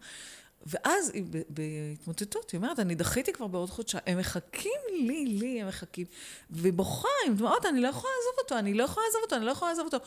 ואז 0.66 1.12
היא 1.14 1.24
בהתמוטטות, 1.50 2.52
היא 2.52 2.58
אומרת, 2.58 2.80
אני 2.80 2.96
דחיתי 2.96 3.34
כבר 3.34 3.48
בעוד 3.48 3.70
חודשיים, 3.70 4.04
הם 4.08 4.18
מחכים 4.18 4.82
לי, 4.92 5.26
לי 5.26 5.62
הם 5.62 5.68
מחכים. 5.68 6.06
ובוכה 6.52 7.08
עם 7.28 7.36
דמעות, 7.36 7.66
אני 7.66 7.82
לא 7.82 7.88
יכולה 7.88 8.14
לעזוב 8.18 8.40
אותו, 8.44 8.58
אני 8.58 8.74
לא 8.74 8.84
יכולה 8.84 9.06
לעזוב 9.06 9.22
אותו, 9.24 9.36
אני 9.36 9.46
לא 9.46 9.52
יכולה 9.52 9.72
לעזוב 9.72 9.86
אותו. 9.86 9.98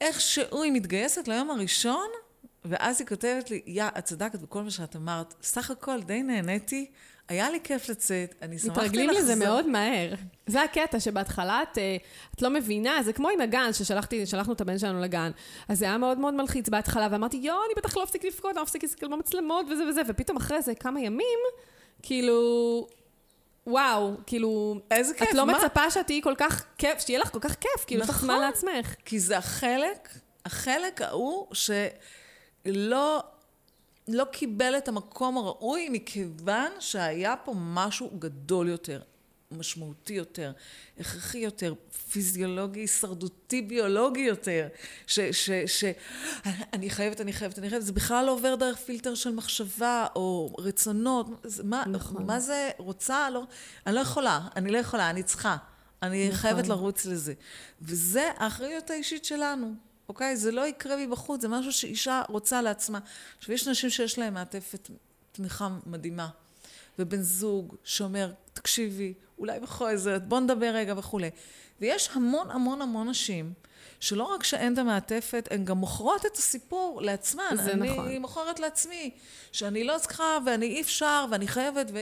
איכשהו 0.00 0.62
היא 0.62 0.72
מתגייסת 0.72 1.28
ליום 1.28 1.50
הראשון, 1.50 2.08
ואז 2.64 3.00
היא 3.00 3.08
כותבת 3.08 3.50
לי, 3.50 3.62
יא, 3.66 3.84
את 3.98 4.04
צדקת 4.04 4.38
בכל 4.38 4.62
מה 4.62 4.70
שאת 4.70 4.96
אמרת, 4.96 5.34
סך 5.42 5.70
הכל 5.70 6.02
די 6.02 6.22
נהניתי, 6.22 6.90
היה 7.28 7.50
לי 7.50 7.60
כיף 7.64 7.88
לצאת, 7.88 8.34
אני 8.42 8.58
שמחתי 8.58 8.68
לחזור. 8.68 8.84
מתרגלים 8.84 9.10
לזה 9.10 9.34
מאוד 9.34 9.66
מהר. 9.66 10.14
זה 10.46 10.62
הקטע 10.62 11.00
שבהתחלה 11.00 11.62
את, 11.62 11.78
אה, 11.78 11.96
את 12.34 12.42
לא 12.42 12.50
מבינה, 12.50 13.02
זה 13.02 13.12
כמו 13.12 13.28
עם 13.28 13.40
הגן, 13.40 13.72
ששלחתי, 13.72 14.26
שלחנו 14.26 14.52
את 14.52 14.60
הבן 14.60 14.78
שלנו 14.78 15.00
לגן. 15.00 15.30
אז 15.68 15.78
זה 15.78 15.84
היה 15.84 15.98
מאוד 15.98 16.18
מאוד 16.18 16.34
מלחיץ 16.34 16.68
בהתחלה, 16.68 17.08
ואמרתי, 17.10 17.36
יואו, 17.36 17.58
אני 17.66 17.74
בטח 17.76 17.96
לא 17.96 18.04
אפסיק 18.04 18.24
לבכות, 18.24 18.56
לא 18.56 18.62
אפסיק 18.62 18.82
להסתכל 18.82 19.08
במצלמות 19.08 19.66
וזה 19.70 19.84
וזה, 19.88 20.00
ופתאום 20.08 20.36
אחרי 20.36 20.62
זה 20.62 20.74
כמה 20.74 21.00
ימים, 21.00 21.38
כאילו, 22.02 22.86
וואו, 23.66 24.12
כאילו, 24.26 24.80
איזה 24.90 25.14
כיף, 25.14 25.28
את 25.30 25.34
לא 25.34 25.46
מה? 25.46 25.58
מצפה 25.58 25.90
שאת 25.90 26.06
תהיי 26.06 26.22
כל 26.22 26.34
כך 26.38 26.64
כיף, 26.78 27.00
שיהיה 27.00 27.18
לך 27.18 27.32
כל 27.32 27.40
כך 27.40 27.54
כיף, 27.54 27.84
כאילו, 27.86 28.02
יש 28.02 28.10
לך 28.10 28.20
זמן 28.20 28.34
נכון. 28.34 28.46
לעצמך. 28.46 28.94
כי 29.04 29.20
זה 29.20 29.38
החלק, 29.38 30.08
החלק 30.44 31.02
ההוא 31.02 31.46
שלא 32.64 33.22
לא 34.08 34.24
קיבל 34.24 34.74
את 34.78 34.88
המקום 34.88 35.38
הראוי 35.38 35.88
מכיוון 35.88 36.72
שהיה 36.80 37.36
פה 37.36 37.54
משהו 37.56 38.10
גדול 38.18 38.68
יותר, 38.68 39.00
משמעותי 39.50 40.12
יותר, 40.12 40.52
הכרחי 41.00 41.38
יותר, 41.38 41.74
פיזיולוגי, 42.10 42.80
הישרדותי, 42.80 43.62
ביולוגי 43.62 44.20
יותר, 44.20 44.68
ש... 45.06 45.20
ש, 45.20 45.50
ש 45.66 45.84
אני 46.72 46.90
חייבת, 46.90 47.20
אני 47.20 47.32
חייבת, 47.32 47.58
אני 47.58 47.70
חייבת, 47.70 47.86
זה 47.86 47.92
בכלל 47.92 48.24
לא 48.24 48.30
עובר 48.30 48.54
דרך 48.54 48.76
פילטר 48.76 49.14
של 49.14 49.34
מחשבה 49.34 50.06
או 50.16 50.56
רצונות, 50.58 51.26
זה, 51.44 51.64
מה, 51.64 51.84
נכון. 51.86 52.26
מה 52.26 52.40
זה 52.40 52.70
רוצה, 52.78 53.30
לא, 53.30 53.42
אני 53.86 53.94
לא 53.94 54.00
יכולה, 54.00 54.40
אני 54.56 54.70
לא 54.70 54.78
יכולה, 54.78 55.10
אני 55.10 55.22
צריכה. 55.22 55.56
אני 56.02 56.28
נכון. 56.28 56.38
חייבת 56.38 56.68
לרוץ 56.68 57.06
לזה. 57.06 57.34
וזה 57.82 58.30
האחריות 58.36 58.90
האישית 58.90 59.24
שלנו, 59.24 59.74
אוקיי? 60.08 60.36
זה 60.36 60.50
לא 60.50 60.66
יקרה 60.66 60.96
מבחוץ, 60.96 61.40
זה 61.40 61.48
משהו 61.48 61.72
שאישה 61.72 62.22
רוצה 62.28 62.62
לעצמה. 62.62 62.98
עכשיו, 63.38 63.54
יש 63.54 63.68
נשים 63.68 63.90
שיש 63.90 64.18
להן 64.18 64.34
מעטפת 64.34 64.90
תמיכה 65.32 65.68
מדהימה, 65.86 66.28
ובן 66.98 67.22
זוג 67.22 67.76
שאומר, 67.84 68.32
תקשיבי, 68.52 69.14
אולי 69.38 69.60
בכל 69.60 69.96
זאת, 69.96 70.28
בוא 70.28 70.40
נדבר 70.40 70.70
רגע 70.74 70.94
וכולי. 70.96 71.30
ויש 71.80 72.10
המון 72.12 72.50
המון 72.50 72.82
המון 72.82 73.08
נשים 73.08 73.52
שלא 74.00 74.24
רק 74.24 74.42
שאין 74.42 74.72
את 74.72 74.78
המעטפת, 74.78 75.48
הן 75.50 75.64
גם 75.64 75.78
מוכרות 75.78 76.26
את 76.26 76.36
הסיפור 76.36 77.02
לעצמן. 77.02 77.56
זה 77.64 77.72
אני 77.72 77.90
נכון. 77.90 78.06
אני 78.06 78.18
מוכרת 78.18 78.60
לעצמי, 78.60 79.10
שאני 79.52 79.84
לא 79.84 79.98
צריכה, 79.98 80.38
ואני 80.46 80.66
אי 80.66 80.80
אפשר, 80.80 81.24
ואני 81.30 81.48
חייבת, 81.48 81.90
ו... 81.92 81.98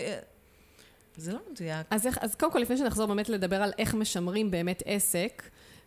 זה 1.17 1.33
לא 1.33 1.39
מדויק. 1.51 1.87
אז, 1.91 2.07
איך, 2.07 2.19
אז 2.21 2.35
קודם 2.35 2.53
כל, 2.53 2.59
לפני 2.59 2.77
שנחזור 2.77 3.07
באמת 3.07 3.29
לדבר 3.29 3.63
על 3.63 3.73
איך 3.79 3.95
משמרים 3.95 4.51
באמת 4.51 4.83
עסק, 4.87 5.43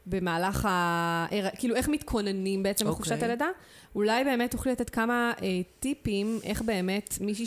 במהלך 0.07 0.65
ה... 0.65 1.25
כאילו, 1.57 1.75
איך 1.75 1.89
מתכוננים 1.89 2.63
בעצם 2.63 2.85
אוקיי. 2.87 2.93
לחופשת 3.01 3.23
הלידה, 3.23 3.47
אולי 3.95 4.23
באמת 4.23 4.51
תוכלי 4.51 4.71
לתת 4.71 4.89
כמה 4.89 5.33
אה, 5.41 5.47
טיפים, 5.79 6.39
איך 6.43 6.61
באמת 6.61 7.17
מישהי 7.21 7.45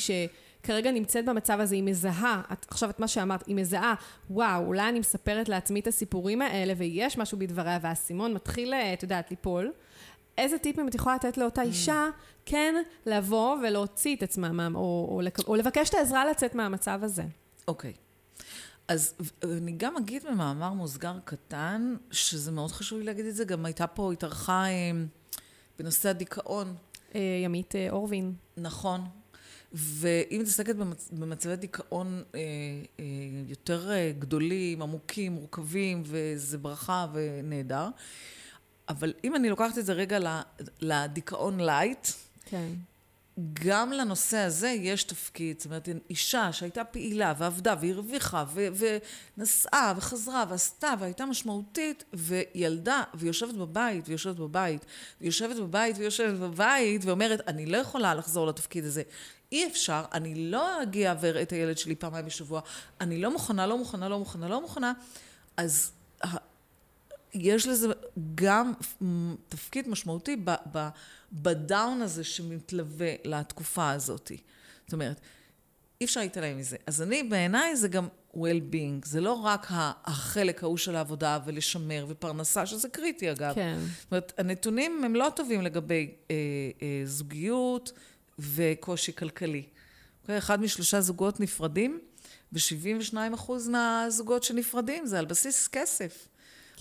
שכרגע 0.63 0.91
נמצאת 0.91 1.25
במצב 1.25 1.61
הזה, 1.61 1.75
היא 1.75 1.83
מזהה, 1.83 2.43
את, 2.53 2.67
עכשיו 2.71 2.91
את 2.91 3.01
מה 3.01 3.09
שאמרת, 3.09 3.47
היא 3.47 3.57
מזהה, 3.57 3.95
וואו, 4.31 4.65
אולי 4.67 4.89
אני 4.89 4.99
מספרת 5.01 5.49
לעצמי 5.49 5.81
את 5.81 5.87
הסיפורים 5.87 6.43
האלה, 6.43 6.73
ויש 6.77 7.19
משהו 7.19 7.39
בדבריה, 7.39 7.79
והאסימון 7.83 8.35
מתחיל, 8.35 8.75
אה, 8.75 8.93
את 8.93 9.03
יודעת, 9.03 9.31
ליפול. 9.31 9.73
איזה 10.39 10.59
טיפים 10.59 10.89
את 10.89 10.95
יכולה 10.95 11.15
לתת 11.15 11.37
לאותה 11.39 11.63
אישה, 11.63 12.07
כן 12.47 12.75
לבוא 13.07 13.57
ולהוציא 13.63 14.17
את 14.17 14.23
עצמה, 14.23 14.53
מה- 14.53 14.69
או, 14.75 15.09
או, 15.13 15.21
לק- 15.21 15.49
או 15.49 15.55
לבקש 15.55 15.89
את 15.89 15.95
העזרה 15.95 16.31
לצאת 16.31 16.55
מהמצב 16.55 17.01
הזה? 17.03 17.23
אוקיי. 17.69 17.93
אז 18.89 19.15
אני 19.45 19.73
גם 19.77 19.97
אגיד 19.97 20.23
במאמר 20.31 20.73
מוסגר 20.73 21.19
קטן, 21.25 21.97
שזה 22.11 22.53
מאוד 22.53 22.73
חשוב 22.73 22.99
לי 22.99 23.05
להגיד 23.05 23.27
את 23.27 23.35
זה, 23.35 23.45
גם 23.45 23.65
הייתה 23.65 23.87
פה, 23.87 24.13
התארחה 24.13 24.67
אה, 24.67 24.91
בנושא 25.79 26.09
הדיכאון, 26.09 26.75
אה, 27.15 27.21
ימית 27.45 27.77
אה, 27.77 27.91
אורבין. 27.91 28.35
נכון. 28.57 29.05
והיא 29.73 30.39
מתעסקת 30.41 30.77
במצ... 30.77 31.09
במצבי 31.13 31.57
דיכאון 31.57 32.23
אה, 32.35 32.41
אה, 33.01 33.05
יותר 33.49 33.91
גדולים, 34.19 34.83
עמוקים, 34.83 35.33
מורכבים, 35.33 36.03
וזה 36.07 36.59
ברכה 36.59 37.07
ונהדר. 37.13 37.89
אבל 38.89 39.15
אם 39.25 39.35
אני 39.35 39.51
לוקחת 39.51 39.79
את 39.79 39.87
זה 39.87 39.93
רגע 39.93 40.41
לדיכאון 40.81 41.61
light, 41.61 42.09
כן. 42.45 42.69
גם 43.53 43.93
לנושא 43.93 44.37
הזה 44.37 44.69
יש 44.69 45.05
תפקיד. 45.05 45.59
זאת 45.59 45.67
אומרת, 45.67 45.89
אישה 46.11 46.53
שהייתה 46.53 46.85
פעילה 46.85 47.35
ועבדה 47.39 47.75
והרוויחה 47.81 48.45
ו- 48.49 48.69
ונסעה 49.37 49.95
וחזרה 49.97 50.45
ועשתה 50.49 50.95
והייתה 50.99 51.27
משמעותית 51.27 52.05
וילדה 52.13 53.03
ויושבת 53.15 53.55
בבית 53.55 54.09
ויושבת 54.09 54.37
בבית 54.37 54.87
ויושבת 55.21 55.57
בבית 55.57 55.97
ויושבת 55.99 56.39
בבית 56.39 57.05
ואומרת, 57.05 57.49
אני 57.49 57.67
לא 57.67 57.77
יכולה 57.77 58.15
לחזור 58.15 58.47
לתפקיד 58.47 58.85
הזה. 58.85 59.03
אי 59.53 59.67
אפשר, 59.67 60.05
אני 60.13 60.35
לא 60.51 60.83
אגיע 60.83 61.15
ואראה 61.21 61.43
את 61.43 61.53
הילד 61.53 61.79
שלי 61.79 61.95
פעמיים 61.95 62.27
בשבוע, 62.27 62.61
אני 63.01 63.21
לא 63.21 63.31
מוכנה, 63.31 63.67
לא 63.67 63.79
מוכנה, 63.79 64.09
לא 64.09 64.19
מוכנה, 64.19 64.49
לא 64.49 64.61
מוכנה. 64.61 64.93
אז 65.57 65.93
יש 67.35 67.67
לזה 67.67 67.89
גם 68.35 68.73
תפקיד 69.49 69.89
משמעותי 69.89 70.37
ב- 70.45 70.51
ב- 70.73 70.89
בדאון 71.33 72.03
הזה 72.03 72.25
שמתלווה 72.25 73.13
לתקופה 73.25 73.91
הזאת. 73.91 74.33
זאת 74.87 74.93
אומרת, 74.93 75.21
אי 76.01 76.07
אפשר 76.07 76.21
להתעלם 76.21 76.59
מזה. 76.59 76.77
אז 76.87 77.03
אני, 77.03 77.23
בעיניי 77.23 77.77
זה 77.77 77.89
גם 77.89 78.09
well-being. 78.35 79.05
זה 79.05 79.21
לא 79.21 79.33
רק 79.33 79.67
החלק 80.05 80.63
ההוא 80.63 80.77
של 80.77 80.97
העבודה 80.97 81.39
ולשמר 81.45 82.07
ופרנסה, 82.09 82.67
שזה 82.67 82.89
קריטי 82.89 83.33
אגב. 83.33 83.55
כן. 83.55 83.79
זאת 84.01 84.13
אומרת, 84.13 84.33
הנתונים 84.39 85.05
הם 85.05 85.15
לא 85.15 85.33
טובים 85.37 85.63
לגבי 85.63 86.11
אה, 86.31 86.37
אה, 86.83 87.03
זוגיות 87.05 87.93
וקושי 88.39 89.13
כלכלי. 89.17 89.63
אוקיי? 90.23 90.39
אחד 90.39 90.61
משלושה 90.61 91.01
זוגות 91.01 91.41
נפרדים, 91.41 92.01
ו-72% 92.53 93.53
מהזוגות 93.71 94.43
שנפרדים 94.43 95.07
זה 95.07 95.19
על 95.19 95.25
בסיס 95.25 95.69
כסף. 95.69 96.29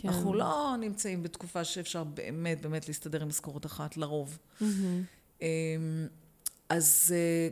כן. 0.01 0.07
אנחנו 0.07 0.33
לא 0.33 0.75
נמצאים 0.79 1.23
בתקופה 1.23 1.63
שאפשר 1.63 2.03
באמת 2.03 2.61
באמת 2.61 2.87
להסתדר 2.87 3.21
עם 3.21 3.27
משכורת 3.27 3.65
אחת, 3.65 3.97
לרוב. 3.97 4.37
אמ, 5.41 5.47
אז 6.69 7.13
אה, 7.15 7.49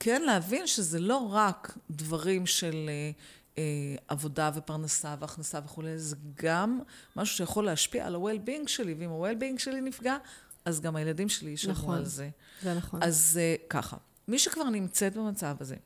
כן 0.00 0.22
להבין 0.22 0.66
שזה 0.66 1.00
לא 1.00 1.16
רק 1.16 1.78
דברים 1.90 2.46
של 2.46 2.88
אה, 2.88 3.10
אה, 3.58 3.96
עבודה 4.08 4.50
ופרנסה 4.54 5.14
והכנסה 5.18 5.60
וכולי, 5.64 5.98
זה 5.98 6.16
גם 6.34 6.80
משהו 7.16 7.36
שיכול 7.36 7.64
להשפיע 7.64 8.06
על 8.06 8.14
ה-well-being 8.14 8.68
שלי, 8.68 8.94
ואם 8.98 9.10
ה-well-being 9.10 9.58
שלי 9.58 9.80
נפגע, 9.80 10.16
אז 10.64 10.80
גם 10.80 10.96
הילדים 10.96 11.28
שלי 11.28 11.50
ישלמו 11.50 11.72
נכון. 11.74 11.96
על 11.96 12.04
זה. 12.04 12.28
זה 12.62 12.74
נכון. 12.74 13.02
אז 13.02 13.40
ככה, 13.68 13.96
מי 14.28 14.38
שכבר 14.38 14.64
נמצאת 14.64 15.16
במצב 15.16 15.56
הזה, 15.60 15.76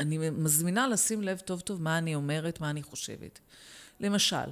אני 0.00 0.30
מזמינה 0.30 0.88
לשים 0.88 1.22
לב 1.22 1.38
טוב 1.38 1.60
טוב 1.60 1.82
מה 1.82 1.98
אני 1.98 2.14
אומרת, 2.14 2.60
מה 2.60 2.70
אני 2.70 2.82
חושבת. 2.82 3.40
למשל, 4.00 4.50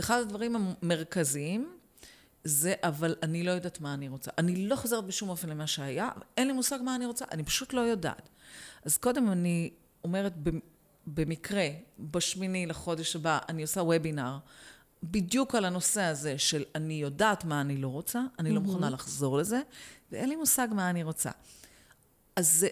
אחד 0.00 0.20
הדברים 0.20 0.56
המרכזיים 0.56 1.76
זה, 2.44 2.74
אבל 2.82 3.14
אני 3.22 3.42
לא 3.42 3.50
יודעת 3.50 3.80
מה 3.80 3.94
אני 3.94 4.08
רוצה. 4.08 4.30
אני 4.38 4.66
לא 4.66 4.76
חוזרת 4.76 5.04
בשום 5.04 5.28
אופן 5.28 5.48
למה 5.48 5.66
שהיה, 5.66 6.08
אין 6.36 6.46
לי 6.46 6.52
מושג 6.52 6.78
מה 6.84 6.94
אני 6.96 7.06
רוצה, 7.06 7.24
אני 7.32 7.44
פשוט 7.44 7.72
לא 7.72 7.80
יודעת. 7.80 8.28
אז 8.84 8.96
קודם 8.96 9.30
אני 9.32 9.70
אומרת, 10.04 10.36
במ- 10.36 10.60
במקרה, 11.06 11.68
בשמיני 11.98 12.66
לחודש 12.66 13.16
הבא, 13.16 13.38
אני 13.48 13.62
עושה 13.62 13.82
וובינר, 13.82 14.38
בדיוק 15.02 15.54
על 15.54 15.64
הנושא 15.64 16.02
הזה 16.02 16.38
של 16.38 16.64
אני 16.74 16.94
יודעת 16.94 17.44
מה 17.44 17.60
אני 17.60 17.76
לא 17.76 17.88
רוצה, 17.88 18.20
אני 18.38 18.52
לא 18.52 18.60
מוכנה 18.60 18.90
לחזור 18.90 19.38
לזה, 19.38 19.60
ואין 20.12 20.28
לי 20.28 20.36
מושג 20.36 20.68
מה 20.72 20.90
אני 20.90 21.02
רוצה. 21.02 21.30
אז 22.36 22.52
זה, 22.52 22.68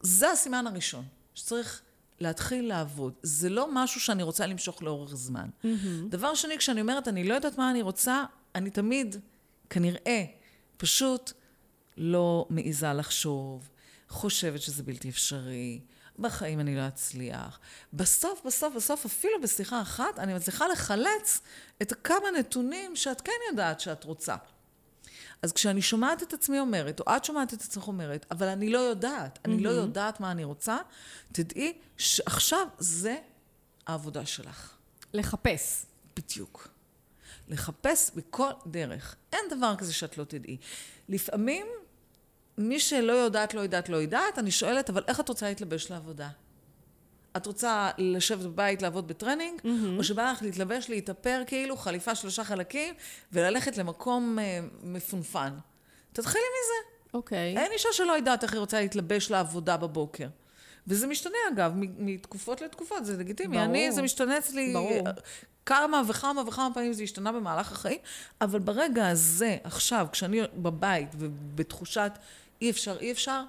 זה 0.00 0.30
הסימן 0.30 0.66
הראשון, 0.66 1.04
שצריך 1.34 1.82
להתחיל 2.20 2.68
לעבוד. 2.68 3.12
זה 3.22 3.48
לא 3.48 3.68
משהו 3.72 4.00
שאני 4.00 4.22
רוצה 4.22 4.46
למשוך 4.46 4.82
לאורך 4.82 5.14
זמן. 5.14 5.48
דבר 6.08 6.34
שני, 6.34 6.58
כשאני 6.58 6.80
אומרת, 6.80 7.08
אני 7.08 7.24
לא 7.24 7.34
יודעת 7.34 7.58
מה 7.58 7.70
אני 7.70 7.82
רוצה, 7.82 8.24
אני 8.54 8.70
תמיד, 8.70 9.16
כנראה, 9.70 10.24
פשוט 10.76 11.32
לא 11.96 12.46
מעיזה 12.50 12.92
לחשוב, 12.92 13.68
חושבת 14.08 14.60
שזה 14.62 14.82
בלתי 14.82 15.08
אפשרי, 15.08 15.80
בחיים 16.18 16.60
אני 16.60 16.76
לא 16.76 16.88
אצליח. 16.88 17.60
בסוף, 17.92 18.42
בסוף, 18.46 18.74
בסוף, 18.74 19.06
אפילו 19.06 19.40
בשיחה 19.42 19.82
אחת, 19.82 20.18
אני 20.18 20.34
מצליחה 20.34 20.68
לחלץ 20.68 21.40
את 21.82 21.92
כמה 22.04 22.30
נתונים 22.38 22.96
שאת 22.96 23.20
כן 23.20 23.32
יודעת 23.50 23.80
שאת 23.80 24.04
רוצה. 24.04 24.36
אז 25.42 25.52
כשאני 25.52 25.82
שומעת 25.82 26.22
את 26.22 26.32
עצמי 26.32 26.60
אומרת, 26.60 27.00
או 27.00 27.16
את 27.16 27.24
שומעת 27.24 27.54
את 27.54 27.62
עצמך 27.62 27.88
אומרת, 27.88 28.26
אבל 28.30 28.48
אני 28.48 28.70
לא 28.70 28.78
יודעת, 28.78 29.38
אני 29.44 29.62
לא 29.62 29.70
יודעת 29.70 30.20
מה 30.20 30.30
אני 30.30 30.44
רוצה, 30.44 30.76
תדעי 31.32 31.78
שעכשיו 31.96 32.66
זה 32.78 33.16
העבודה 33.86 34.26
שלך. 34.26 34.76
לחפש. 35.14 35.86
בדיוק. 36.16 36.68
לחפש 37.48 38.10
בכל 38.14 38.50
דרך. 38.66 39.16
אין 39.32 39.40
דבר 39.50 39.76
כזה 39.76 39.92
שאת 39.92 40.18
לא 40.18 40.24
תדעי. 40.24 40.56
לפעמים, 41.08 41.66
מי 42.58 42.80
שלא 42.80 43.12
יודעת, 43.12 43.54
לא 43.54 43.60
יודעת, 43.60 43.88
לא 43.88 43.96
יודעת, 43.96 44.38
אני 44.38 44.50
שואלת, 44.50 44.90
אבל 44.90 45.04
איך 45.08 45.20
את 45.20 45.28
רוצה 45.28 45.48
להתלבש 45.48 45.90
לעבודה? 45.90 46.28
את 47.36 47.46
רוצה 47.46 47.90
לשבת 47.98 48.44
בבית, 48.44 48.82
לעבוד 48.82 49.08
בטרנינג, 49.08 49.60
mm-hmm. 49.60 49.98
או 49.98 50.04
שבא 50.04 50.32
לך 50.32 50.42
להתלבש, 50.42 50.90
להתאפר 50.90 51.42
כאילו, 51.46 51.76
חליפה 51.76 52.14
שלושה 52.14 52.44
חלקים, 52.44 52.94
וללכת 53.32 53.76
למקום 53.76 54.38
אה, 54.38 54.60
מפונפן? 54.82 55.52
תתחילי 56.12 56.44
מזה. 56.44 56.90
אוקיי. 57.14 57.56
אין 57.58 57.72
אישה 57.72 57.88
שלא 57.92 58.12
יודעת 58.12 58.42
איך 58.42 58.52
היא 58.52 58.60
רוצה 58.60 58.80
להתלבש 58.80 59.30
לעבודה 59.30 59.76
בבוקר. 59.76 60.26
וזה 60.86 61.06
משתנה 61.06 61.36
אגב, 61.54 61.72
מתקופות 61.76 62.60
לתקופות, 62.60 63.04
זה 63.04 63.16
לגיטימי. 63.16 63.56
ברור. 63.56 63.68
אני, 63.68 63.92
זה 63.92 64.02
משתנה 64.02 64.38
אצלי 64.38 64.72
ברור. 64.72 65.04
כמה 65.66 66.02
וכמה 66.08 66.42
וכמה 66.48 66.68
פעמים 66.74 66.92
זה 66.92 67.02
השתנה 67.02 67.32
במהלך 67.32 67.72
החיים, 67.72 67.98
אבל 68.40 68.58
ברגע 68.58 69.08
הזה, 69.08 69.56
עכשיו, 69.64 70.06
כשאני 70.12 70.40
בבית 70.54 71.08
ובתחושת 71.18 72.12
אי 72.62 72.70
אפשר, 72.70 72.96
אי 73.00 73.12
אפשר, 73.12 73.42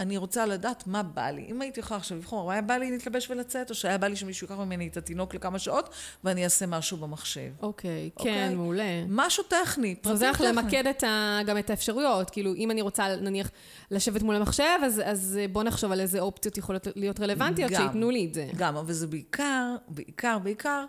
אני 0.00 0.16
רוצה 0.16 0.46
לדעת 0.46 0.86
מה 0.86 1.02
בא 1.02 1.30
לי. 1.30 1.46
אם 1.48 1.62
הייתי 1.62 1.80
יכולה 1.80 1.98
עכשיו 1.98 2.18
לבחור, 2.18 2.52
היה 2.52 2.62
בא 2.62 2.74
לי 2.74 2.90
להתלבש 2.90 3.30
ולצאת, 3.30 3.70
או 3.70 3.74
שהיה 3.74 3.98
בא 3.98 4.06
לי 4.06 4.16
שמישהו 4.16 4.44
ייקח 4.44 4.58
ממני 4.58 4.88
את 4.88 4.96
התינוק 4.96 5.34
לכמה 5.34 5.58
שעות, 5.58 5.88
ואני 6.24 6.44
אעשה 6.44 6.66
משהו 6.66 6.96
במחשב. 6.96 7.50
אוקיי, 7.62 8.10
אוקיי? 8.16 8.32
כן, 8.32 8.54
מעולה. 8.56 9.04
משהו 9.08 9.44
טכני, 9.44 9.94
זה 10.14 10.30
לך 10.30 10.36
טכני. 10.36 10.46
למקד 10.48 10.86
את 10.86 11.04
ה, 11.04 11.40
גם 11.46 11.58
את 11.58 11.70
האפשרויות. 11.70 12.30
כאילו, 12.30 12.54
אם 12.54 12.70
אני 12.70 12.82
רוצה, 12.82 13.16
נניח, 13.16 13.50
לשבת 13.90 14.22
מול 14.22 14.36
המחשב, 14.36 14.78
אז, 14.84 15.02
אז 15.04 15.38
בוא 15.52 15.62
נחשוב 15.62 15.92
על 15.92 16.00
איזה 16.00 16.20
אופציות 16.20 16.58
יכולות 16.58 16.86
להיות 16.96 17.20
רלוונטיות, 17.20 17.70
גם. 17.70 17.82
שייתנו 17.82 18.10
לי 18.10 18.26
את 18.26 18.34
זה. 18.34 18.48
גם, 18.56 18.76
אבל 18.76 18.92
זה 18.92 19.06
בעיקר, 19.06 19.74
בעיקר, 19.88 20.38
בעיקר, 20.38 20.84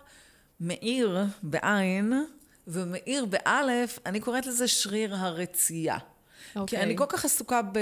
מאיר 0.60 1.18
בעין, 1.42 2.12
ומאיר 2.66 3.24
באלף, 3.24 3.98
אני 4.06 4.20
קוראת 4.20 4.46
לזה 4.46 4.68
שריר 4.68 5.14
הרצייה. 5.14 5.98
כי 6.52 6.58
אוקיי. 6.58 6.82
אני 6.82 6.96
כל 6.96 7.06
כך 7.08 7.24
עסוקה 7.24 7.62
ב... 7.62 7.78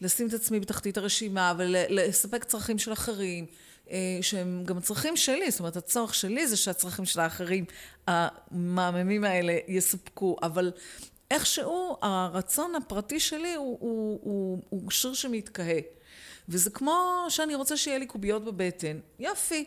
לשים 0.00 0.28
את 0.28 0.34
עצמי 0.34 0.60
בתחתית 0.60 0.98
הרשימה 0.98 1.52
ולספק 1.58 2.44
צרכים 2.44 2.78
של 2.78 2.92
אחרים, 2.92 3.46
אה, 3.90 4.18
שהם 4.22 4.62
גם 4.64 4.80
צרכים 4.80 5.16
שלי, 5.16 5.50
זאת 5.50 5.60
אומרת, 5.60 5.76
הצורך 5.76 6.14
שלי 6.14 6.46
זה 6.46 6.56
שהצרכים 6.56 7.04
של 7.04 7.20
האחרים, 7.20 7.64
המהממים 8.06 9.24
האלה, 9.24 9.58
יסופקו, 9.68 10.36
אבל 10.42 10.72
איכשהו 11.30 11.96
הרצון 12.02 12.74
הפרטי 12.74 13.20
שלי 13.20 13.54
הוא, 13.54 13.78
הוא, 13.80 14.20
הוא, 14.22 14.62
הוא 14.68 14.90
שיר 14.90 15.14
שמתקהה. 15.14 15.78
וזה 16.48 16.70
כמו 16.70 17.26
שאני 17.28 17.54
רוצה 17.54 17.76
שיהיה 17.76 17.98
לי 17.98 18.06
קוביות 18.06 18.44
בבטן. 18.44 18.98
יופי. 19.18 19.64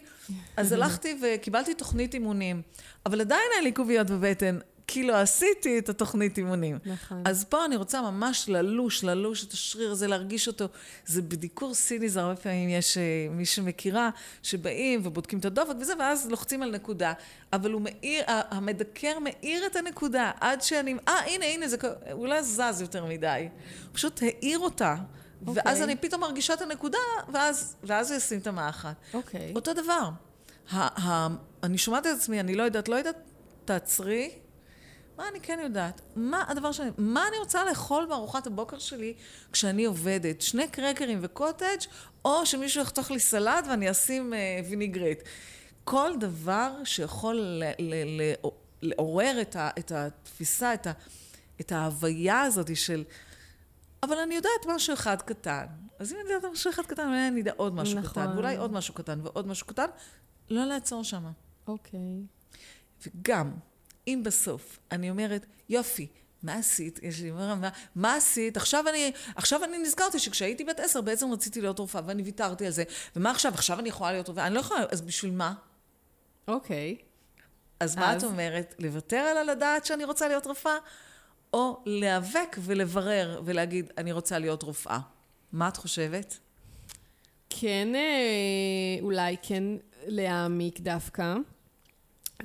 אז 0.58 0.72
הלכתי 0.74 1.20
וקיבלתי 1.22 1.74
תוכנית 1.74 2.14
אימונים, 2.14 2.62
אבל 3.06 3.22
עדיין 3.22 3.50
אין 3.56 3.64
לי 3.64 3.72
קוביות 3.72 4.10
בבטן. 4.10 4.60
כי 4.88 5.04
לא 5.04 5.16
עשיתי 5.16 5.80
את 5.80 5.90
התוכנית 5.90 6.38
אימונים. 6.38 6.80
נכון. 6.86 7.24
אז 7.26 7.44
פה 7.44 7.66
אני 7.66 7.76
רוצה 7.76 8.02
ממש 8.02 8.50
ללוש, 8.50 9.04
ללוש 9.04 9.44
את 9.44 9.52
השריר 9.52 9.92
הזה, 9.92 10.08
להרגיש 10.08 10.48
אותו. 10.48 10.68
זה 11.06 11.22
בדיקור 11.22 11.74
סיני, 11.74 12.10
זה 12.10 12.22
הרבה 12.22 12.36
פעמים 12.36 12.70
יש 12.70 12.98
אה, 12.98 13.04
מי 13.32 13.46
שמכירה, 13.46 14.10
שבאים 14.44 15.02
ובודקים 15.04 15.40
את 15.40 15.46
הדופק 15.46 15.74
וזה, 15.80 15.94
ואז 16.00 16.30
לוחצים 16.30 16.64
על 16.64 16.72
נקודה. 16.72 17.14
אבל 17.54 17.72
הוא 17.72 17.82
מאיר, 17.82 18.24
המדקר 18.28 19.20
מאיר 19.20 19.66
את 19.66 19.76
הנקודה, 19.76 20.32
עד 20.42 20.62
שאני, 20.62 20.96
אה, 21.08 21.20
הנה, 21.26 21.46
הנה, 21.46 21.68
זה 21.68 21.78
הוא 22.12 22.28
לא 22.28 22.42
זז 22.42 22.82
יותר 22.82 23.06
מדי. 23.06 23.50
הוא 23.84 23.90
פשוט 23.94 24.24
האיר 24.24 24.60
אותה. 24.60 24.96
Okay. 24.96 25.50
ואז 25.54 25.82
אוקיי. 25.82 25.84
אני 25.84 25.96
פתאום 25.96 26.22
מרגישה 26.22 26.54
את 26.54 26.62
הנקודה, 26.62 26.98
ואז, 27.34 27.76
ואז 27.84 28.12
הוא 28.12 28.18
ישים 28.18 28.40
את 28.40 28.48
המאחת. 28.48 28.96
אוקיי. 29.14 29.54
אותו 29.56 29.74
דבר. 29.74 30.10
ה, 30.72 31.08
ה, 31.08 31.28
אני 31.64 31.78
שומעת 31.78 32.08
את 32.08 32.12
עצמי, 32.18 32.40
אני 32.40 32.56
לא 32.56 32.64
יודעת, 32.64 32.90
לא 32.90 32.96
יודעת, 32.96 33.16
תעצרי. 33.66 34.32
מה 35.18 35.30
אני 35.30 35.40
כן 35.42 35.60
יודעת? 35.64 36.02
מה 36.16 36.44
הדבר 36.48 36.72
שאני... 36.72 36.90
מה 36.98 37.28
אני 37.28 37.38
רוצה 37.38 37.66
לאכול 37.66 38.06
בארוחת 38.06 38.48
הבוקר 38.48 38.80
שלי 38.80 39.14
כשאני 39.52 39.86
עובדת? 39.86 40.42
שני 40.42 40.68
קרקרים 40.68 41.20
וקוטג', 41.22 41.78
או 42.26 42.46
שמישהו 42.46 42.82
יחתוך 42.82 43.12
לי 43.12 43.20
סלט 43.20 43.66
ואני 43.70 43.92
אשים 43.92 44.34
אה, 44.34 44.60
ויניגרט. 44.70 45.18
כל 45.84 46.12
דבר 46.20 46.72
שיכול 46.84 47.36
ל- 47.36 47.64
ל- 47.80 48.22
ל- 48.22 48.50
לעורר 48.82 49.42
את, 49.42 49.56
ה, 49.56 49.70
את 49.80 49.92
התפיסה, 49.92 50.74
את, 50.74 50.88
ה, 50.88 50.92
את 51.62 51.72
ההוויה 51.72 52.42
הזאת 52.42 52.76
של... 52.76 53.04
אבל 54.04 54.18
אני 54.18 54.36
יודעת 54.36 54.66
משהו 54.68 54.94
אחד 54.94 55.22
קטן. 55.22 55.66
אז 56.00 56.14
אם 56.14 56.18
אני 56.26 56.34
יודעת 56.34 56.52
משהו 56.52 56.72
אחד 56.72 56.86
קטן, 56.86 57.08
אולי 57.08 57.28
אני 57.28 57.42
אדע 57.42 57.52
עוד 57.58 57.76
משהו 57.76 58.00
נכון. 58.00 58.12
קטן, 58.12 58.34
ואולי 58.34 58.56
עוד 58.56 58.72
משהו 58.72 58.94
קטן 58.94 59.20
ועוד 59.24 59.48
משהו 59.48 59.68
קטן, 59.68 59.86
לא 60.50 60.66
לעצור 60.66 61.04
שם. 61.04 61.26
אוקיי. 61.68 62.00
וגם, 63.08 63.52
אם 64.08 64.22
בסוף 64.26 64.80
אני 64.92 65.10
אומרת, 65.10 65.46
יופי, 65.70 66.08
מה 66.44 66.54
עשית? 66.54 67.00
יש 67.04 67.22
לי 67.22 67.32
אומר, 67.32 67.56
מה, 67.56 67.70
מה 67.96 68.16
עשית? 68.16 68.58
עכשיו 68.58 68.88
אני, 68.90 69.12
עכשיו 69.36 69.64
אני 69.64 69.78
נזכרתי 69.78 70.20
שכשהייתי 70.20 70.64
בת 70.64 70.80
עשר 70.80 71.02
בעצם 71.02 71.32
רציתי 71.32 71.62
להיות 71.62 71.80
רופאה 71.80 72.02
ואני 72.06 72.24
ויתרתי 72.24 72.66
על 72.66 72.72
זה. 72.72 72.84
ומה 73.16 73.32
עכשיו? 73.32 73.54
עכשיו 73.54 73.80
אני 73.80 73.90
יכולה 73.90 74.12
להיות 74.12 74.28
רופאה? 74.28 74.48
אני 74.48 74.56
לא 74.56 74.60
יכולה, 74.60 74.86
אז 74.92 75.02
בשביל 75.02 75.32
מה? 75.32 75.54
אוקיי. 76.48 76.98
אז 77.80 77.96
מה 77.96 78.14
אז? 78.14 78.24
את 78.24 78.30
אומרת? 78.30 78.76
לוותר 78.80 79.18
על 79.18 79.52
לדעת 79.52 79.86
שאני 79.86 80.04
רוצה 80.04 80.28
להיות 80.28 80.46
רופאה? 80.46 80.78
או 81.54 81.84
להיאבק 81.86 82.58
ולברר 82.60 83.42
ולהגיד, 83.46 83.92
אני 83.98 84.12
רוצה 84.12 84.40
להיות 84.40 84.64
רופאה. 84.64 85.00
מה 85.52 85.68
את 85.68 85.78
חושבת? 85.78 86.40
כן, 87.50 87.96
אה, 87.96 89.02
אולי 89.02 89.36
כן 89.42 89.64
להעמיק 90.08 90.80
דווקא. 90.80 91.36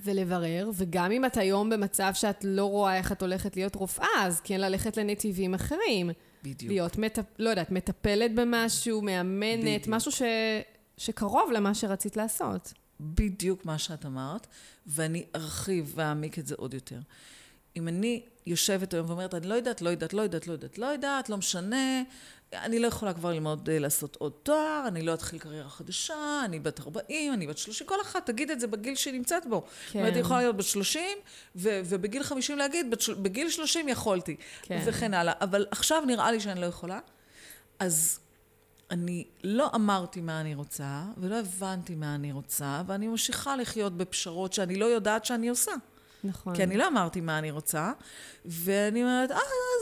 ולברר, 0.05 0.71
וגם 0.75 1.13
אם 1.13 1.25
את 1.25 1.37
היום 1.37 1.71
במצב 1.71 2.11
שאת 2.15 2.45
לא 2.45 2.65
רואה 2.65 2.97
איך 2.97 3.13
את 3.13 3.23
הולכת 3.23 3.57
להיות 3.57 3.75
רופאה, 3.75 4.07
אז 4.21 4.41
כן 4.41 4.61
ללכת 4.61 4.97
לנתיבים 4.97 5.55
אחרים. 5.55 6.11
בדיוק. 6.43 6.73
להיות, 6.73 6.99
מטפ... 6.99 7.25
לא 7.39 7.51
יודעת, 7.51 7.71
מטפלת 7.71 8.35
במשהו, 8.35 9.03
מאמנת, 9.03 9.61
בדיוק. 9.61 9.89
משהו 9.89 10.13
ש... 10.13 10.23
שקרוב 10.97 11.51
למה 11.53 11.75
שרצית 11.75 12.17
לעשות. 12.17 12.73
בדיוק 13.01 13.67
מה 13.67 13.79
שאת 13.79 14.07
אמרת, 14.07 14.47
ואני 14.87 15.25
ארחיב 15.35 15.93
ואעמיק 15.97 16.39
את 16.39 16.47
זה 16.47 16.55
עוד 16.59 16.75
יותר. 16.75 16.99
אם 17.77 17.89
אני 17.89 18.23
יושבת 18.47 18.95
היום 18.95 19.07
ואומרת, 19.09 19.35
אני 19.35 19.49
לא 19.49 19.55
יודעת, 19.55 19.83
לא 19.83 19.91
יודעת, 19.91 20.13
לא 20.13 20.23
יודעת, 20.23 20.47
לא 20.47 20.53
יודעת, 20.53 20.79
לא 20.79 20.87
יודעת, 20.87 21.29
לא 21.29 21.37
משנה, 21.37 22.03
אני 22.53 22.79
לא 22.79 22.87
יכולה 22.87 23.15
כבר 23.15 23.33
ללמוד 23.33 23.69
אה, 23.69 23.79
לעשות 23.79 24.17
עוד 24.17 24.33
תואר, 24.43 24.85
אני 24.89 25.03
לא 25.03 25.15
אתחיל 25.15 25.39
קריירה 25.39 25.69
חדשה, 25.69 26.43
אני 26.45 26.61
בת 26.61 26.81
40, 26.81 27.33
אני 27.33 27.47
בת 27.47 27.59
30, 27.59 27.87
כל 27.87 28.01
אחת 28.03 28.27
תגיד 28.27 28.51
את 28.51 28.61
זה 28.61 28.67
בגיל 28.67 28.95
שהיא 28.95 29.15
נמצאת 29.15 29.47
בו. 29.47 29.67
כן. 29.91 29.99
אומרת, 29.99 30.15
היא 30.15 30.21
יכולה 30.21 30.41
להיות 30.41 30.57
בת 30.57 30.65
30, 30.65 31.03
ו- 31.57 31.81
ובגיל 31.85 32.23
50 32.23 32.59
להגיד, 32.59 32.95
בגיל 33.23 33.51
30 33.51 33.89
יכולתי, 33.89 34.37
כן. 34.63 34.83
וכן 34.85 35.15
הלאה. 35.15 35.35
אבל 35.41 35.67
עכשיו 35.71 36.03
נראה 36.07 36.33
לי 36.33 36.41
שאני 36.41 36.61
לא 36.61 36.67
יכולה, 36.67 36.99
אז 37.79 38.19
אני 38.91 39.25
לא 39.45 39.71
אמרתי 39.75 40.21
מה 40.21 40.41
אני 40.41 40.55
רוצה, 40.55 41.03
ולא 41.17 41.39
הבנתי 41.39 41.95
מה 41.95 42.15
אני 42.15 42.33
רוצה, 42.33 42.83
ואני 42.87 43.07
ממשיכה 43.07 43.57
לחיות 43.57 43.97
בפשרות 43.97 44.53
שאני 44.53 44.77
לא 44.77 44.85
יודעת 44.85 45.25
שאני 45.25 45.49
עושה. 45.49 45.73
נכון. 46.25 46.57
כי 46.57 46.63
אני 46.63 46.77
לא 46.77 46.89
אמרתי 46.89 47.21
מה 47.21 47.39
אני 47.39 47.51
רוצה, 47.51 47.93
ואני 48.45 49.03
אומרת, 49.03 49.31
אה, 49.31 49.37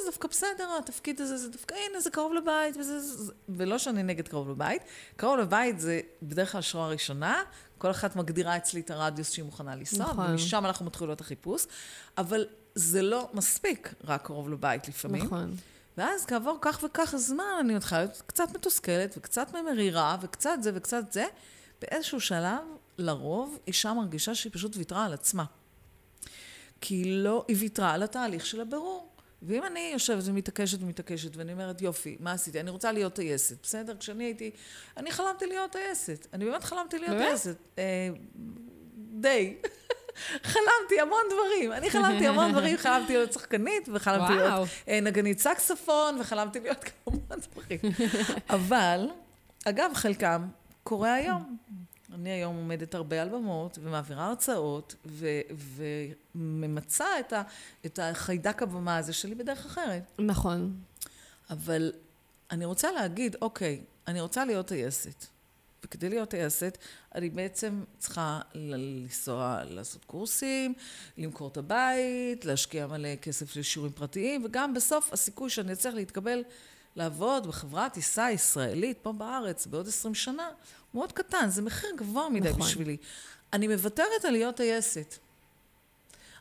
זה 0.05 0.11
דווקא 0.11 0.29
בסדר, 0.29 0.69
התפקיד 0.79 1.21
הזה, 1.21 1.37
זה 1.37 1.49
דווקא, 1.49 1.75
הנה, 1.75 2.01
זה 2.01 2.11
קרוב 2.11 2.35
לבית, 2.35 2.77
וזה, 2.77 3.01
זה, 3.01 3.33
ולא 3.49 3.79
שאני 3.79 4.03
נגד 4.03 4.29
קרוב 4.29 4.51
לבית. 4.51 4.83
קרוב 5.17 5.39
לבית 5.39 5.81
זה 5.81 6.01
בדרך 6.23 6.53
כלל 6.53 6.61
שורה 6.61 6.89
ראשונה, 6.89 7.43
כל 7.79 7.91
אחת 7.91 8.17
מגדירה 8.17 8.57
אצלי 8.57 8.81
את 8.81 8.91
הרדיוס 8.91 9.33
שהיא 9.33 9.45
מוכנה 9.45 9.75
לנסוע, 9.75 10.07
נכון. 10.07 10.31
ומשם 10.31 10.67
אנחנו 10.67 10.87
מתחילות 10.87 11.17
את 11.17 11.21
החיפוש, 11.21 11.67
אבל 12.19 12.47
זה 12.75 13.03
לא 13.03 13.29
מספיק 13.35 13.95
רק 14.05 14.27
קרוב 14.27 14.49
לבית 14.49 14.89
לפעמים. 14.89 15.25
נכון. 15.25 15.57
ואז 15.99 16.27
כעבור 16.27 16.59
כך 16.61 16.85
וכך 16.87 17.15
זמן, 17.17 17.45
אני 17.61 17.75
מתחילה 17.75 18.01
להיות 18.01 18.23
קצת 18.27 18.49
מתוסכלת, 18.55 19.15
וקצת 19.19 19.55
מרירה, 19.55 20.17
וקצת 20.21 20.59
זה 20.63 20.71
וקצת 20.75 21.13
זה. 21.13 21.25
באיזשהו 21.81 22.21
שלב, 22.21 22.61
לרוב, 22.99 23.59
אישה 23.67 23.95
מרגישה 23.95 24.35
שהיא 24.35 24.53
פשוט 24.53 24.77
ויתרה 24.77 25.05
על 25.05 25.13
עצמה. 25.13 25.45
כי 26.81 26.95
היא 26.95 27.23
לא, 27.23 27.45
היא 27.49 27.57
ויתרה 27.61 27.93
על 27.93 28.03
התהליך 28.03 28.47
של 28.47 28.61
הבירור. 28.61 29.11
ואם 29.43 29.65
אני 29.65 29.91
יושבת 29.93 30.23
ומתעקשת 30.25 30.83
ומתעקשת, 30.83 31.37
ואני 31.37 31.53
אומרת, 31.53 31.83
יופי, 31.83 32.17
מה 32.21 32.33
עשיתי? 32.33 32.61
אני 32.61 32.71
רוצה 32.71 32.93
להיות 32.93 33.15
טייסת, 33.15 33.57
בסדר? 33.63 33.97
כשאני 33.97 34.25
הייתי... 34.25 34.51
אני 34.97 35.11
חלמתי 35.11 35.47
להיות 35.47 35.73
טייסת. 35.73 36.27
אני 36.33 36.45
באמת 36.45 36.65
חלמתי 36.65 36.99
להיות? 36.99 37.17
טייסת. 37.17 37.57
אה, 37.79 38.09
די. 38.97 39.57
חלמתי 40.53 41.01
המון 41.01 41.23
דברים. 41.31 41.73
אני 41.73 41.91
חלמתי 41.91 42.27
המון 42.27 42.53
דברים, 42.53 42.77
חלמתי 42.85 43.13
להיות 43.13 43.33
שחקנית, 43.33 43.89
וחלמתי. 43.93 44.35
להיות 44.35 44.69
אה, 44.89 45.01
נגנית 45.01 45.39
סקסופון, 45.39 46.21
וחלמתי 46.21 46.61
להיות 46.61 46.85
המון 47.07 47.21
דברים. 47.29 47.79
אבל, 48.51 49.09
אגב, 49.65 49.91
חלקם 49.95 50.49
קורה 50.83 51.15
היום. 51.15 51.57
אני 52.15 52.31
היום 52.31 52.57
עומדת 52.57 52.95
הרבה 52.95 53.23
על 53.23 53.29
במות, 53.29 53.79
ומעבירה 53.83 54.27
הרצאות, 54.27 54.95
ו- 55.07 55.41
וממצה 56.35 57.07
את, 57.21 57.33
ה- 57.33 57.43
את 57.87 57.99
החיידק 58.03 58.63
הבמה 58.63 58.97
הזה 58.97 59.13
שלי 59.13 59.35
בדרך 59.35 59.67
אחרת. 59.67 60.03
נכון. 60.19 60.81
אבל 61.51 61.93
אני 62.51 62.65
רוצה 62.65 62.93
להגיד, 62.93 63.37
אוקיי, 63.43 63.81
אני 64.07 64.21
רוצה 64.21 64.45
להיות 64.45 64.67
טייסת. 64.67 65.27
וכדי 65.85 66.09
להיות 66.09 66.29
טייסת, 66.29 66.79
אני 67.15 67.31
בעצם 67.31 67.85
צריכה 67.99 68.41
לנסוע, 68.55 69.61
לעשות 69.65 70.05
קורסים, 70.05 70.75
למכור 71.19 71.49
את 71.49 71.57
הבית, 71.57 72.45
להשקיע 72.45 72.87
מלא 72.87 73.17
כסף 73.17 73.57
לשיעורים 73.57 73.93
פרטיים, 73.93 74.45
וגם 74.45 74.75
בסוף 74.75 75.13
הסיכוי 75.13 75.51
שאני 75.51 75.73
אצליח 75.73 75.95
להתקבל 75.95 76.43
לעבוד 76.97 77.47
בחברת 77.47 77.93
טיסה 77.93 78.31
ישראלית 78.31 78.99
פה 79.03 79.13
בארץ 79.13 79.67
בעוד 79.67 79.89
20 79.89 80.15
שנה, 80.15 80.49
מאוד 80.95 81.13
קטן, 81.13 81.49
זה 81.49 81.63
מחיר 81.63 81.91
גבוה 81.97 82.29
מדי 82.29 82.49
נכון. 82.49 82.61
בשבילי. 82.63 82.97
אני 83.53 83.69
מוותרת 83.69 84.25
על 84.25 84.31
להיות 84.33 84.57
טייסת. 84.57 85.15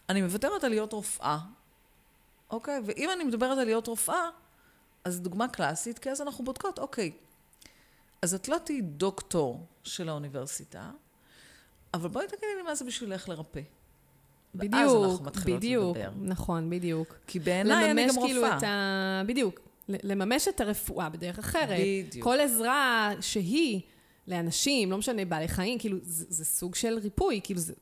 אני 0.09 0.21
מוותרת 0.21 0.63
על 0.63 0.69
להיות 0.69 0.93
רופאה, 0.93 1.37
אוקיי? 2.51 2.81
ואם 2.85 3.09
אני 3.11 3.23
מדברת 3.23 3.57
על 3.57 3.65
להיות 3.65 3.87
רופאה, 3.87 4.29
אז 5.03 5.21
דוגמה 5.21 5.47
קלאסית, 5.47 5.99
כי 5.99 6.11
אז 6.11 6.21
אנחנו 6.21 6.43
בודקות, 6.43 6.79
אוקיי, 6.79 7.11
אז 8.21 8.33
את 8.33 8.47
לא 8.47 8.57
תהיי 8.57 8.81
דוקטור 8.81 9.65
של 9.83 10.09
האוניברסיטה, 10.09 10.91
אבל 11.93 12.09
בואי 12.09 12.27
תגידי 12.27 12.55
לי 12.57 12.61
מה 12.61 12.75
זה 12.75 12.85
בשבילך 12.85 13.29
לרפא. 13.29 13.61
ואז 14.55 14.67
בדיוק, 14.69 15.05
אנחנו 15.05 15.25
מתחילות 15.25 15.59
בדיוק. 15.59 15.97
לדבר. 15.97 16.11
נכון, 16.21 16.69
בדיוק. 16.69 17.15
כי 17.27 17.39
בעיניי 17.39 17.91
אני 17.91 18.07
גם 18.07 18.15
כאילו 18.25 18.41
רופאה. 18.41 18.57
את 18.57 18.63
ה... 18.63 19.21
בדיוק. 19.25 19.59
לממש 19.89 20.47
את 20.47 20.61
הרפואה 20.61 21.09
בדרך 21.09 21.39
אחרת. 21.39 21.79
בדיוק. 21.79 22.23
כל 22.23 22.39
עזרה 22.39 23.11
שהיא 23.21 23.81
לאנשים, 24.27 24.91
לא 24.91 24.97
משנה, 24.97 25.25
בעלי 25.25 25.47
חיים, 25.47 25.79
כאילו, 25.79 25.97
זה, 26.01 26.25
זה 26.29 26.45
סוג 26.45 26.75
של 26.75 26.97
ריפוי, 26.97 27.41
כאילו, 27.43 27.59
זה... 27.59 27.73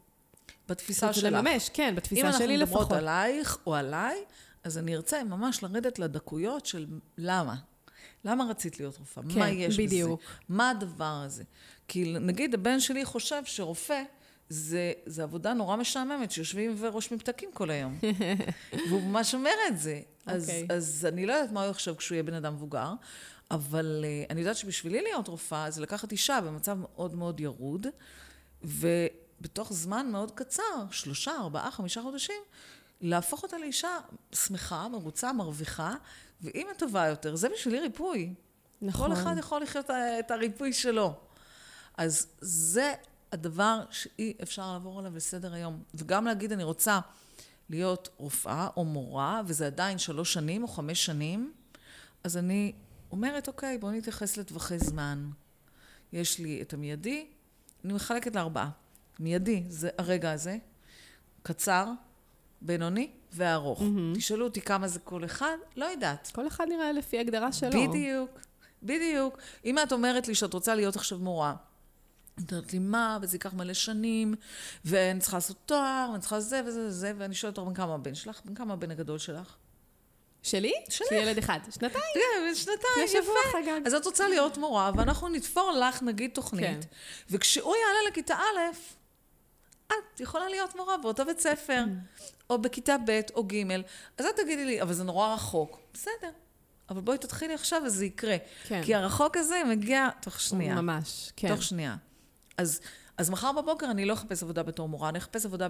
בתפיסה 0.69 1.07
זה 1.07 1.13
שלך. 1.13 1.33
לממש, 1.33 1.69
כן, 1.69 1.87
אם 1.89 1.95
בתפיסה 1.95 2.27
אנחנו 2.27 2.45
שלי 2.45 2.57
מדברות 2.57 2.81
לפחות. 2.81 2.97
עלייך 2.97 3.57
או 3.67 3.75
עליי, 3.75 4.17
אז 4.63 4.77
אני 4.77 4.95
ארצה 4.95 5.23
ממש 5.23 5.63
לרדת 5.63 5.99
לדקויות 5.99 6.65
של 6.65 6.85
למה. 7.17 7.55
למה 8.25 8.45
רצית 8.49 8.79
להיות 8.79 8.97
רופאה? 8.97 9.23
כן, 9.33 9.39
מה 9.39 9.49
יש 9.49 9.79
בדיוק. 9.79 10.21
בזה? 10.21 10.31
מה 10.49 10.69
הדבר 10.69 11.21
הזה? 11.25 11.43
כי 11.87 12.13
נגיד 12.19 12.53
הבן 12.53 12.79
שלי 12.79 13.05
חושב 13.05 13.45
שרופא 13.45 14.03
זה, 14.49 14.91
זה 15.05 15.23
עבודה 15.23 15.53
נורא 15.53 15.75
משעממת, 15.75 16.31
שיושבים 16.31 16.75
ורושמים 16.77 17.19
פתקים 17.19 17.49
כל 17.53 17.69
היום. 17.69 17.99
והוא 18.89 19.01
ממש 19.01 19.33
אומר 19.33 19.51
את 19.67 19.79
זה. 19.79 20.01
אז, 20.25 20.43
אוקיי. 20.43 20.67
אז 20.69 21.07
אני 21.09 21.25
לא 21.25 21.33
יודעת 21.33 21.51
מה 21.51 21.63
הוא 21.63 21.71
יחשוב 21.71 21.95
כשהוא 21.95 22.15
יהיה 22.15 22.23
בן 22.23 22.33
אדם 22.33 22.53
מבוגר, 22.53 22.93
אבל 23.51 24.05
uh, 24.05 24.31
אני 24.31 24.39
יודעת 24.39 24.57
שבשבילי 24.57 25.01
להיות 25.01 25.27
רופאה 25.27 25.71
זה 25.71 25.81
לקחת 25.81 26.11
אישה 26.11 26.39
במצב 26.41 26.77
מאוד 26.81 27.15
מאוד 27.15 27.39
ירוד, 27.39 27.87
ובתוך 28.63 29.73
זמן 29.73 30.09
מאוד 30.11 30.31
קצר, 30.31 30.85
שלושה, 30.91 31.31
ארבעה, 31.31 31.71
חמישה 31.71 32.01
חודשים, 32.01 32.41
להפוך 33.01 33.43
אותה 33.43 33.57
לאישה 33.57 33.97
שמחה, 34.31 34.87
מרוצה, 34.87 35.33
מרוויחה, 35.33 35.95
ואם 36.41 36.67
היא 36.67 36.77
טובה 36.77 37.07
יותר, 37.07 37.35
זה 37.35 37.49
בשבילי 37.49 37.79
ריפוי. 37.79 38.33
נכון. 38.81 39.07
כל 39.07 39.21
אחד 39.21 39.35
יכול 39.37 39.61
לחיות 39.61 39.89
את 39.89 40.31
הריפוי 40.31 40.73
שלו. 40.73 41.13
אז 41.97 42.27
זה 42.41 42.93
הדבר 43.31 43.83
שאי 43.91 44.33
אפשר 44.43 44.73
לעבור 44.73 44.99
עליו 44.99 45.15
לסדר 45.15 45.53
היום. 45.53 45.83
וגם 45.95 46.25
להגיד, 46.25 46.51
אני 46.51 46.63
רוצה 46.63 46.99
להיות 47.69 48.09
רופאה 48.17 48.67
או 48.77 48.85
מורה, 48.85 49.41
וזה 49.45 49.67
עדיין 49.67 49.97
שלוש 49.97 50.33
שנים 50.33 50.63
או 50.63 50.67
חמש 50.67 51.05
שנים, 51.05 51.53
אז 52.23 52.37
אני 52.37 52.73
אומרת, 53.11 53.47
אוקיי, 53.47 53.77
בואו 53.77 53.91
נתייחס 53.91 54.37
לטווחי 54.37 54.79
זמן. 54.79 55.29
יש 56.13 56.39
לי 56.39 56.61
את 56.61 56.73
המיידי, 56.73 57.27
אני 57.85 57.93
מחלקת 57.93 58.35
לארבעה. 58.35 58.69
מיידי 59.19 59.63
זה 59.69 59.89
הרגע 59.97 60.31
הזה, 60.31 60.57
קצר, 61.43 61.91
בינוני 62.61 63.11
וארוך. 63.33 63.81
Mm-hmm. 63.81 64.17
תשאלו 64.17 64.45
אותי 64.45 64.61
כמה 64.61 64.87
זה 64.87 64.99
כל 64.99 65.25
אחד, 65.25 65.57
לא 65.75 65.85
יודעת. 65.85 66.31
כל 66.35 66.47
אחד 66.47 66.65
נראה 66.69 66.91
לפי 66.91 67.19
הגדרה 67.19 67.51
שלו. 67.51 67.89
בדיוק, 67.89 68.39
בדיוק. 68.83 69.37
אם 69.65 69.79
את 69.79 69.91
אומרת 69.91 70.27
לי 70.27 70.35
שאת 70.35 70.53
רוצה 70.53 70.75
להיות 70.75 70.95
עכשיו 70.95 71.19
מורה, 71.19 71.55
את 72.39 72.51
אומרת 72.51 72.73
לי, 72.73 72.79
מה, 72.79 73.17
וזה 73.21 73.35
ייקח 73.35 73.53
מלא 73.53 73.73
שנים, 73.73 74.35
ואני 74.85 75.19
צריכה 75.19 75.37
לעשות 75.37 75.57
תואר, 75.65 76.07
ואני 76.11 76.21
צריכה 76.21 76.39
זה 76.39 76.61
וזה 76.65 76.85
וזה, 76.87 77.13
ואני 77.17 77.35
שואלת 77.35 77.57
אותך, 77.57 77.69
בן 77.69 77.75
כמה 77.75 77.93
הבן 77.93 78.15
שלך? 78.15 78.41
בן 78.45 78.55
כמה 78.55 78.73
הבן 78.73 78.91
הגדול 78.91 79.17
שלך? 79.17 79.55
שלי? 80.43 80.73
שלך. 80.89 81.07
יש 81.07 81.11
לי 81.11 81.17
ילד 81.17 81.37
אחד. 81.37 81.59
שנתיים. 81.71 82.03
כן, 82.13 82.55
שנתיים, 82.55 83.05
יפה. 83.05 83.31
חגג. 83.51 83.81
אז 83.87 83.93
את 83.93 84.05
רוצה 84.05 84.27
להיות 84.27 84.57
מורה, 84.57 84.91
ואנחנו 84.95 85.29
נתפור 85.29 85.71
לך, 85.71 86.03
נגיד, 86.03 86.31
תוכנית, 86.33 86.63
כן. 86.63 86.79
וכשהוא 87.29 87.75
יעלה 87.75 88.09
לכיתה 88.09 88.35
א', 88.35 88.59
את 89.87 90.19
יכולה 90.19 90.49
להיות 90.49 90.75
מורה 90.75 90.97
באותו 90.97 91.25
בית 91.25 91.39
ספר, 91.39 91.83
או 92.49 92.57
בכיתה 92.57 92.95
ב' 93.05 93.19
או 93.33 93.43
ג', 93.43 93.71
אז 94.17 94.25
את 94.25 94.35
תגידי 94.35 94.65
לי, 94.65 94.81
אבל 94.81 94.93
זה 94.93 95.03
נורא 95.03 95.33
רחוק. 95.33 95.79
בסדר, 95.93 96.29
אבל 96.89 97.01
בואי 97.01 97.17
תתחילי 97.17 97.53
עכשיו 97.53 97.81
וזה 97.85 98.05
יקרה. 98.05 98.35
כן. 98.67 98.81
כי 98.83 98.95
הרחוק 98.95 99.37
הזה 99.37 99.61
מגיע 99.69 100.09
תוך 100.21 100.41
שנייה. 100.41 100.81
ממש, 100.81 101.31
כן. 101.35 101.47
תוך 101.47 101.63
שנייה. 101.63 101.95
אז, 102.57 102.81
אז 103.17 103.29
מחר 103.29 103.51
בבוקר 103.51 103.91
אני 103.91 104.05
לא 104.05 104.13
אחפש 104.13 104.43
עבודה 104.43 104.63
בתור 104.63 104.89
מורה, 104.89 105.09
אני 105.09 105.17
אחפש 105.17 105.45
עבודה 105.45 105.67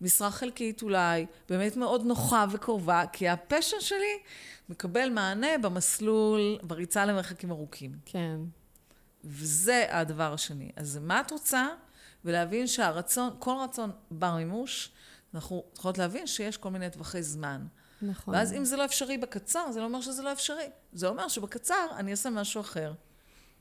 במשרה 0.00 0.30
חלקית 0.30 0.82
אולי, 0.82 1.26
באמת 1.48 1.76
מאוד 1.76 2.06
נוחה 2.06 2.46
וקרובה, 2.50 3.02
כי 3.12 3.28
הפשע 3.28 3.76
שלי 3.80 4.18
מקבל 4.68 5.10
מענה 5.10 5.58
במסלול, 5.62 6.58
בריצה 6.62 7.06
למרחקים 7.06 7.50
ארוכים. 7.50 7.92
כן. 8.04 8.36
וזה 9.24 9.86
הדבר 9.90 10.32
השני. 10.32 10.70
אז 10.76 10.98
מה 11.02 11.20
את 11.20 11.30
רוצה? 11.30 11.66
ולהבין 12.24 12.66
שהרצון, 12.66 13.30
כל 13.38 13.54
רצון 13.64 13.90
בר 14.10 14.34
מימוש, 14.34 14.90
אנחנו 15.34 15.64
צריכות 15.72 15.98
להבין 15.98 16.26
שיש 16.26 16.56
כל 16.56 16.70
מיני 16.70 16.90
טווחי 16.90 17.22
זמן. 17.22 17.66
נכון. 18.02 18.34
ואז 18.34 18.52
אם 18.52 18.64
זה 18.64 18.76
לא 18.76 18.84
אפשרי 18.84 19.18
בקצר, 19.18 19.72
זה 19.72 19.80
לא 19.80 19.84
אומר 19.84 20.00
שזה 20.00 20.22
לא 20.22 20.32
אפשרי. 20.32 20.70
זה 20.92 21.08
אומר 21.08 21.28
שבקצר 21.28 21.86
אני 21.96 22.10
אעשה 22.10 22.30
משהו 22.30 22.60
אחר. 22.60 22.92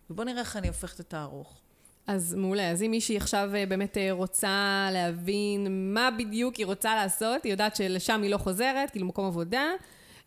ובואו 0.09 0.27
נראה 0.27 0.39
איך 0.39 0.57
אני 0.57 0.67
הופכת 0.67 0.99
את 0.99 1.13
הארוך. 1.13 1.61
אז 2.09 2.35
מעולה. 2.35 2.71
אז 2.71 2.83
אם 2.83 2.91
מישהי 2.91 3.17
עכשיו 3.17 3.49
אה, 3.55 3.65
באמת 3.65 3.97
אה, 3.97 4.11
רוצה 4.11 4.89
להבין 4.93 5.93
מה 5.93 6.09
בדיוק 6.17 6.55
היא 6.55 6.65
רוצה 6.65 6.95
לעשות, 6.95 7.43
היא 7.43 7.51
יודעת 7.51 7.75
שלשם 7.75 8.21
היא 8.23 8.31
לא 8.31 8.37
חוזרת, 8.37 8.89
כאילו 8.91 9.05
מקום 9.05 9.25
עבודה, 9.25 9.63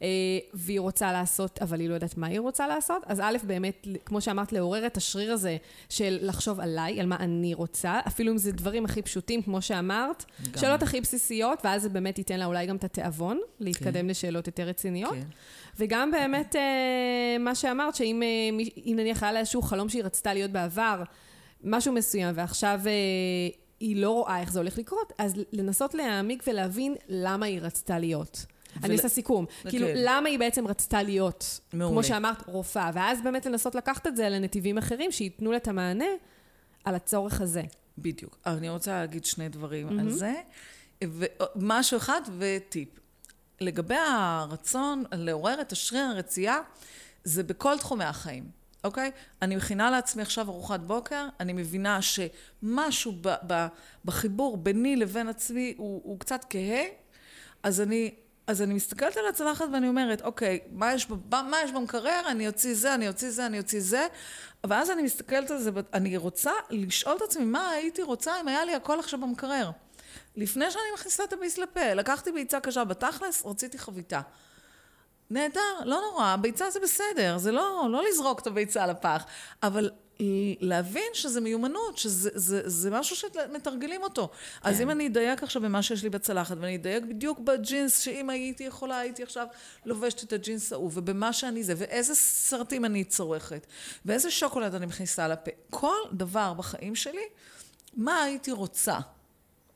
אה, 0.02 0.08
והיא 0.54 0.80
רוצה 0.80 1.12
לעשות, 1.12 1.58
אבל 1.62 1.80
היא 1.80 1.88
לא 1.88 1.94
יודעת 1.94 2.16
מה 2.16 2.26
היא 2.26 2.40
רוצה 2.40 2.66
לעשות, 2.68 3.02
אז 3.06 3.20
א', 3.20 3.36
באמת, 3.44 3.86
כמו 4.04 4.20
שאמרת, 4.20 4.52
לעורר 4.52 4.86
את 4.86 4.96
השריר 4.96 5.32
הזה 5.32 5.56
של 5.88 6.18
לחשוב 6.22 6.60
עליי, 6.60 7.00
על 7.00 7.06
מה 7.06 7.16
אני 7.16 7.54
רוצה, 7.54 8.00
אפילו 8.06 8.32
אם 8.32 8.38
זה 8.38 8.52
דברים 8.52 8.84
הכי 8.84 9.02
פשוטים, 9.02 9.42
כמו 9.42 9.62
שאמרת, 9.62 10.24
גם. 10.52 10.60
שאלות 10.60 10.82
הכי 10.82 11.00
בסיסיות, 11.00 11.58
ואז 11.64 11.82
זה 11.82 11.88
באמת 11.88 12.18
ייתן 12.18 12.38
לה 12.38 12.44
אולי 12.44 12.66
גם 12.66 12.76
את 12.76 12.84
התיאבון, 12.84 13.40
להתקדם 13.60 13.92
כן. 13.92 14.06
לשאלות 14.06 14.46
יותר 14.46 14.62
רציניות. 14.62 15.12
כן. 15.12 15.26
וגם 15.78 16.10
באמת 16.10 16.56
מה 17.40 17.54
שאמרת, 17.54 17.94
שאם 17.94 18.22
נניח 18.86 19.22
היה 19.22 19.32
לה 19.32 19.40
איזשהו 19.40 19.62
חלום 19.62 19.88
שהיא 19.88 20.04
רצתה 20.04 20.34
להיות 20.34 20.50
בעבר, 20.50 21.02
משהו 21.64 21.92
מסוים, 21.92 22.34
ועכשיו 22.34 22.80
אה, 22.86 22.92
היא 23.80 23.96
לא 23.96 24.10
רואה 24.10 24.40
איך 24.40 24.52
זה 24.52 24.58
הולך 24.58 24.78
לקרות, 24.78 25.12
אז 25.18 25.34
לנסות 25.52 25.94
להעמיק 25.94 26.42
ולהבין 26.46 26.94
למה 27.08 27.46
היא 27.46 27.60
רצתה 27.60 27.98
להיות. 27.98 28.46
ול- 28.76 28.84
אני 28.84 28.94
עושה 28.94 29.08
סיכום. 29.08 29.46
כאילו, 29.68 29.86
כן. 29.86 29.94
למה 29.96 30.28
היא 30.28 30.38
בעצם 30.38 30.66
רצתה 30.66 31.02
להיות, 31.02 31.60
מעולה. 31.72 31.92
כמו 31.92 32.02
שאמרת, 32.04 32.48
רופאה, 32.48 32.90
ואז 32.94 33.22
באמת 33.22 33.46
לנסות 33.46 33.74
לקחת 33.74 34.06
את 34.06 34.16
זה 34.16 34.28
לנתיבים 34.28 34.78
אחרים, 34.78 35.12
שייתנו 35.12 35.50
לה 35.50 35.56
את 35.56 35.68
המענה 35.68 36.04
על 36.84 36.94
הצורך 36.94 37.40
הזה. 37.40 37.62
בדיוק. 37.98 38.38
אני 38.46 38.68
רוצה 38.68 39.00
להגיד 39.00 39.24
שני 39.24 39.48
דברים 39.48 39.88
mm-hmm. 39.88 40.00
על 40.00 40.10
זה. 40.10 40.34
ומשהו 41.04 41.96
אחד 41.96 42.20
וטיפ. 42.38 42.88
לגבי 43.60 43.94
הרצון 43.94 45.04
לעורר 45.12 45.60
את 45.60 45.72
השריר 45.72 46.04
הרצייה, 46.04 46.58
זה 47.24 47.42
בכל 47.42 47.78
תחומי 47.78 48.04
החיים, 48.04 48.44
אוקיי? 48.84 49.10
אני 49.42 49.56
מכינה 49.56 49.90
לעצמי 49.90 50.22
עכשיו 50.22 50.48
ארוחת 50.48 50.80
בוקר, 50.80 51.28
אני 51.40 51.52
מבינה 51.52 51.98
שמשהו 52.02 53.12
ב- 53.20 53.34
ב- 53.46 53.66
בחיבור 54.04 54.56
ביני 54.56 54.96
לבין 54.96 55.28
עצמי 55.28 55.74
הוא, 55.76 56.00
הוא 56.04 56.20
קצת 56.20 56.44
כהה, 56.50 56.82
אז 57.62 57.80
אני... 57.80 58.14
אז 58.46 58.62
אני 58.62 58.74
מסתכלת 58.74 59.16
על 59.16 59.26
הצלחת 59.28 59.64
ואני 59.72 59.88
אומרת, 59.88 60.22
אוקיי, 60.22 60.60
מה 60.72 60.94
יש, 60.94 61.08
מה 61.30 61.56
יש 61.64 61.72
במקרר? 61.72 62.22
אני 62.28 62.48
אוציא 62.48 62.74
זה, 62.74 62.94
אני 62.94 63.08
אוציא 63.08 63.30
זה, 63.30 63.46
אני 63.46 63.58
אוציא 63.58 63.80
זה. 63.80 64.06
ואז 64.66 64.90
אני 64.90 65.02
מסתכלת 65.02 65.50
על 65.50 65.58
זה, 65.58 65.70
אני 65.94 66.16
רוצה 66.16 66.50
לשאול 66.70 67.16
את 67.16 67.22
עצמי, 67.22 67.44
מה 67.44 67.70
הייתי 67.70 68.02
רוצה 68.02 68.40
אם 68.40 68.48
היה 68.48 68.64
לי 68.64 68.74
הכל 68.74 68.98
עכשיו 68.98 69.20
במקרר? 69.20 69.70
לפני 70.36 70.70
שאני 70.70 70.84
מכניסה 70.94 71.24
את 71.24 71.32
הביס 71.32 71.58
לפה, 71.58 71.94
לקחתי 71.94 72.32
ביצה 72.32 72.60
קשה 72.60 72.84
בתכלס, 72.84 73.46
רציתי 73.46 73.78
חביתה. 73.78 74.20
נהדר, 75.32 75.84
לא 75.84 76.00
נורא, 76.10 76.36
ביצה 76.36 76.70
זה 76.70 76.80
בסדר, 76.80 77.38
זה 77.38 77.52
לא, 77.52 77.86
לא 77.90 78.02
לזרוק 78.08 78.40
את 78.40 78.46
הביצה 78.46 78.86
לפח, 78.86 79.24
אבל 79.62 79.90
להבין 80.60 81.08
שזה 81.12 81.40
מיומנות, 81.40 81.98
שזה 81.98 82.30
זה, 82.34 82.62
זה 82.64 82.90
משהו 82.90 83.16
שמתרגלים 83.16 84.02
אותו. 84.02 84.28
כן. 84.28 84.68
אז 84.68 84.80
אם 84.80 84.90
אני 84.90 85.06
אדייק 85.06 85.42
עכשיו 85.42 85.62
במה 85.62 85.82
שיש 85.82 86.02
לי 86.02 86.10
בצלחת, 86.10 86.56
ואני 86.60 86.76
אדייק 86.76 87.04
בדיוק 87.04 87.38
בג'ינס, 87.38 88.00
שאם 88.00 88.30
הייתי 88.30 88.64
יכולה, 88.64 88.98
הייתי 88.98 89.22
עכשיו 89.22 89.46
לובשת 89.84 90.22
את 90.22 90.32
הג'ינס 90.32 90.72
ההוא, 90.72 90.90
ובמה 90.94 91.32
שאני 91.32 91.64
זה, 91.64 91.74
ואיזה 91.76 92.14
סרטים 92.14 92.84
אני 92.84 93.04
צורכת, 93.04 93.66
ואיזה 94.06 94.30
שוקולד 94.30 94.74
אני 94.74 94.86
מכניסה 94.86 95.28
לפה, 95.28 95.50
כל 95.70 95.98
דבר 96.12 96.54
בחיים 96.54 96.94
שלי, 96.94 97.24
מה 97.96 98.22
הייתי 98.22 98.52
רוצה, 98.52 98.98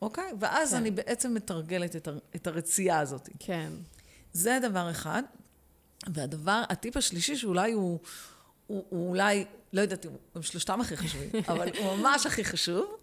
אוקיי? 0.01 0.31
ואז 0.39 0.71
כן. 0.71 0.77
אני 0.77 0.91
בעצם 0.91 1.33
מתרגלת 1.33 1.95
את, 1.95 2.07
הר, 2.07 2.17
את 2.35 2.47
הרצייה 2.47 2.99
הזאת. 2.99 3.29
כן. 3.39 3.69
זה 4.33 4.59
דבר 4.61 4.91
אחד. 4.91 5.23
והדבר, 6.13 6.63
הטיפ 6.69 6.97
השלישי 6.97 7.35
שאולי 7.35 7.71
הוא, 7.71 7.99
הוא, 8.67 8.85
הוא 8.89 9.09
אולי, 9.09 9.45
לא 9.73 9.81
יודעת 9.81 10.05
אם 10.05 10.11
הם 10.35 10.41
שלושתם 10.41 10.81
הכי 10.81 10.97
חשובים, 10.97 11.29
אבל 11.49 11.69
הוא 11.77 11.95
ממש 11.95 12.25
הכי 12.25 12.45
חשוב, 12.45 12.97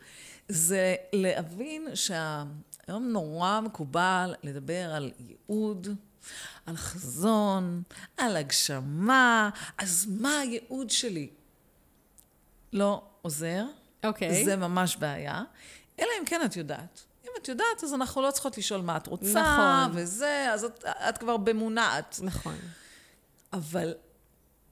זה 0.48 0.94
להבין 1.12 1.88
שהיום 1.94 3.08
נורא 3.08 3.60
מקובל 3.60 4.34
לדבר 4.42 4.90
על 4.94 5.12
ייעוד, 5.18 5.88
על 6.66 6.76
חזון, 6.76 7.82
על 8.16 8.36
הגשמה, 8.36 9.50
אז 9.78 10.06
מה 10.20 10.38
הייעוד 10.38 10.90
שלי? 10.90 11.30
לא 12.72 13.02
עוזר, 13.22 13.64
אוקיי. 14.04 14.44
זה 14.44 14.56
ממש 14.56 14.96
בעיה, 14.96 15.42
אלא 15.98 16.08
אם 16.20 16.26
כן 16.26 16.40
את 16.44 16.56
יודעת. 16.56 17.04
אם 17.24 17.30
את 17.42 17.48
יודעת, 17.48 17.84
אז 17.84 17.94
אנחנו 17.94 18.22
לא 18.22 18.30
צריכות 18.30 18.58
לשאול 18.58 18.80
מה 18.80 18.96
את 18.96 19.06
רוצה, 19.06 19.42
נכון. 19.42 20.02
וזה, 20.02 20.50
אז 20.52 20.64
את, 20.64 20.84
את 20.84 21.18
כבר 21.18 21.36
במונעת. 21.36 22.20
נכון. 22.22 22.54
אבל 23.54 23.94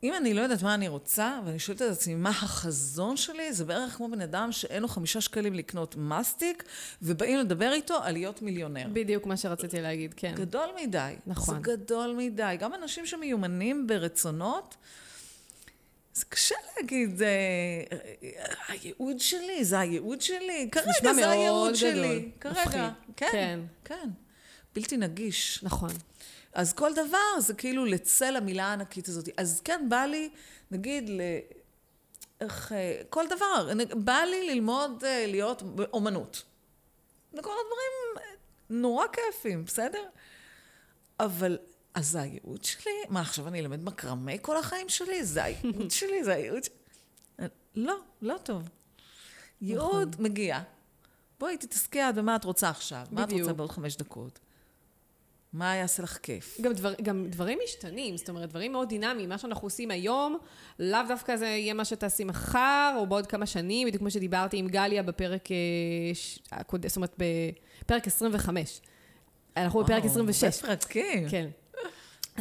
אם 0.02 0.14
אני 0.16 0.34
לא 0.34 0.40
יודעת 0.40 0.62
מה 0.62 0.74
אני 0.74 0.88
רוצה, 0.88 1.40
ואני 1.44 1.58
שואלת 1.58 1.82
את 1.82 1.90
עצמי 1.90 2.14
מה 2.14 2.30
החזון 2.30 3.16
שלי, 3.16 3.52
זה 3.52 3.64
בערך 3.64 3.92
כמו 3.92 4.08
בן 4.10 4.20
אדם 4.20 4.52
שאין 4.52 4.82
לו 4.82 4.88
חמישה 4.88 5.20
שקלים 5.20 5.54
לקנות 5.54 5.96
מסטיק, 5.96 6.64
ובאים 7.02 7.38
לדבר 7.38 7.72
איתו 7.72 8.02
על 8.02 8.12
להיות 8.12 8.42
מיליונר. 8.42 8.86
בדיוק 8.92 9.26
מה 9.26 9.36
שרציתי 9.36 9.80
להגיד, 9.80 10.14
כן. 10.14 10.34
גדול 10.36 10.68
מדי. 10.82 11.14
נכון. 11.26 11.54
זה 11.54 11.60
גדול 11.60 12.14
מדי. 12.18 12.56
גם 12.58 12.74
אנשים 12.74 13.06
שמיומנים 13.06 13.86
ברצונות, 13.86 14.76
זה 16.14 16.24
קשה 16.28 16.54
להגיד, 16.76 17.22
אה, 17.22 17.28
הייעוד 18.68 19.20
שלי, 19.20 19.64
זה 19.64 19.78
הייעוד 19.80 20.20
שלי. 20.20 20.68
כרגע 20.72 21.14
זה 21.14 21.30
הייעוד 21.30 21.62
גדול, 21.62 21.74
שלי. 21.74 22.30
כרגע. 22.40 22.60
מפחיד. 22.60 22.80
כן, 23.16 23.28
כן. 23.32 23.60
כן. 23.84 24.08
בלתי 24.74 24.96
נגיש. 24.96 25.60
נכון. 25.62 25.90
אז 26.52 26.72
כל 26.72 26.92
דבר 26.92 27.40
זה 27.40 27.54
כאילו 27.54 27.84
לצל 27.84 28.36
המילה 28.36 28.64
הענקית 28.64 29.08
הזאת. 29.08 29.28
אז 29.36 29.60
כן, 29.64 29.86
בא 29.88 30.04
לי, 30.04 30.30
נגיד, 30.70 31.08
ל... 31.08 31.20
איך... 32.40 32.72
אה, 32.72 33.02
כל 33.10 33.24
דבר, 33.26 33.72
בא 33.94 34.18
לי 34.30 34.54
ללמוד 34.54 35.04
אה, 35.04 35.26
להיות 35.26 35.62
באומנות. 35.62 36.42
וכל 37.32 37.50
הדברים 37.50 38.24
אה, 38.26 38.36
נורא 38.70 39.04
כיפים, 39.12 39.64
בסדר? 39.64 40.02
אבל, 41.20 41.58
אז 41.94 42.08
זה 42.08 42.20
הייעוד 42.20 42.64
שלי? 42.64 42.92
מה, 43.08 43.20
עכשיו 43.20 43.48
אני 43.48 43.60
אלמד 43.60 43.84
מקרמה 43.84 44.38
כל 44.38 44.56
החיים 44.56 44.88
שלי? 44.88 45.24
זה 45.24 45.44
הייעוד 45.44 45.90
שלי? 45.98 46.24
זה 46.24 46.34
הייעוד 46.34 46.64
שלי? 46.64 46.74
לא, 47.74 47.96
לא 48.22 48.38
טוב. 48.42 48.68
ייעוד 49.60 50.16
מגיע. 50.18 50.60
בואי, 51.40 51.56
תתעסקי 51.56 52.08
את 52.08 52.14
במה 52.14 52.36
את 52.36 52.44
רוצה 52.44 52.68
עכשיו. 52.68 53.06
מה 53.10 53.24
את 53.24 53.32
רוצה 53.32 53.42
בדיוק. 53.42 53.56
בעוד 53.56 53.70
חמש 53.70 53.96
דקות? 53.96 54.38
מה 55.52 55.74
יעשה 55.76 56.02
לך 56.02 56.18
כיף? 56.22 56.58
גם, 56.60 56.72
דבר, 56.72 56.94
גם 57.02 57.26
דברים 57.28 57.58
משתנים, 57.64 58.16
זאת 58.16 58.28
אומרת, 58.28 58.48
דברים 58.48 58.72
מאוד 58.72 58.88
דינמיים. 58.88 59.28
מה 59.28 59.38
שאנחנו 59.38 59.66
עושים 59.66 59.90
היום, 59.90 60.38
לאו 60.78 60.98
דווקא 61.08 61.36
זה 61.36 61.46
יהיה 61.46 61.74
מה 61.74 61.84
שתעשי 61.84 62.24
מחר, 62.24 62.94
או 62.98 63.06
בעוד 63.06 63.26
כמה 63.26 63.46
שנים, 63.46 63.86
בדיוק 63.88 64.00
כמו 64.00 64.10
שדיברתי 64.10 64.56
עם 64.56 64.68
גליה 64.68 65.02
בפרק, 65.02 65.48
אה, 65.50 65.56
ש- 66.14 66.38
זאת 66.86 66.96
אומרת, 66.96 67.14
בפרק 67.84 68.06
25. 68.06 68.80
אנחנו 69.56 69.80
בפרק 69.80 69.98
וואו, 70.04 70.10
26. 70.12 70.44
הרבה 70.64 70.76
פרקים. 70.76 71.28
כן. 71.28 71.48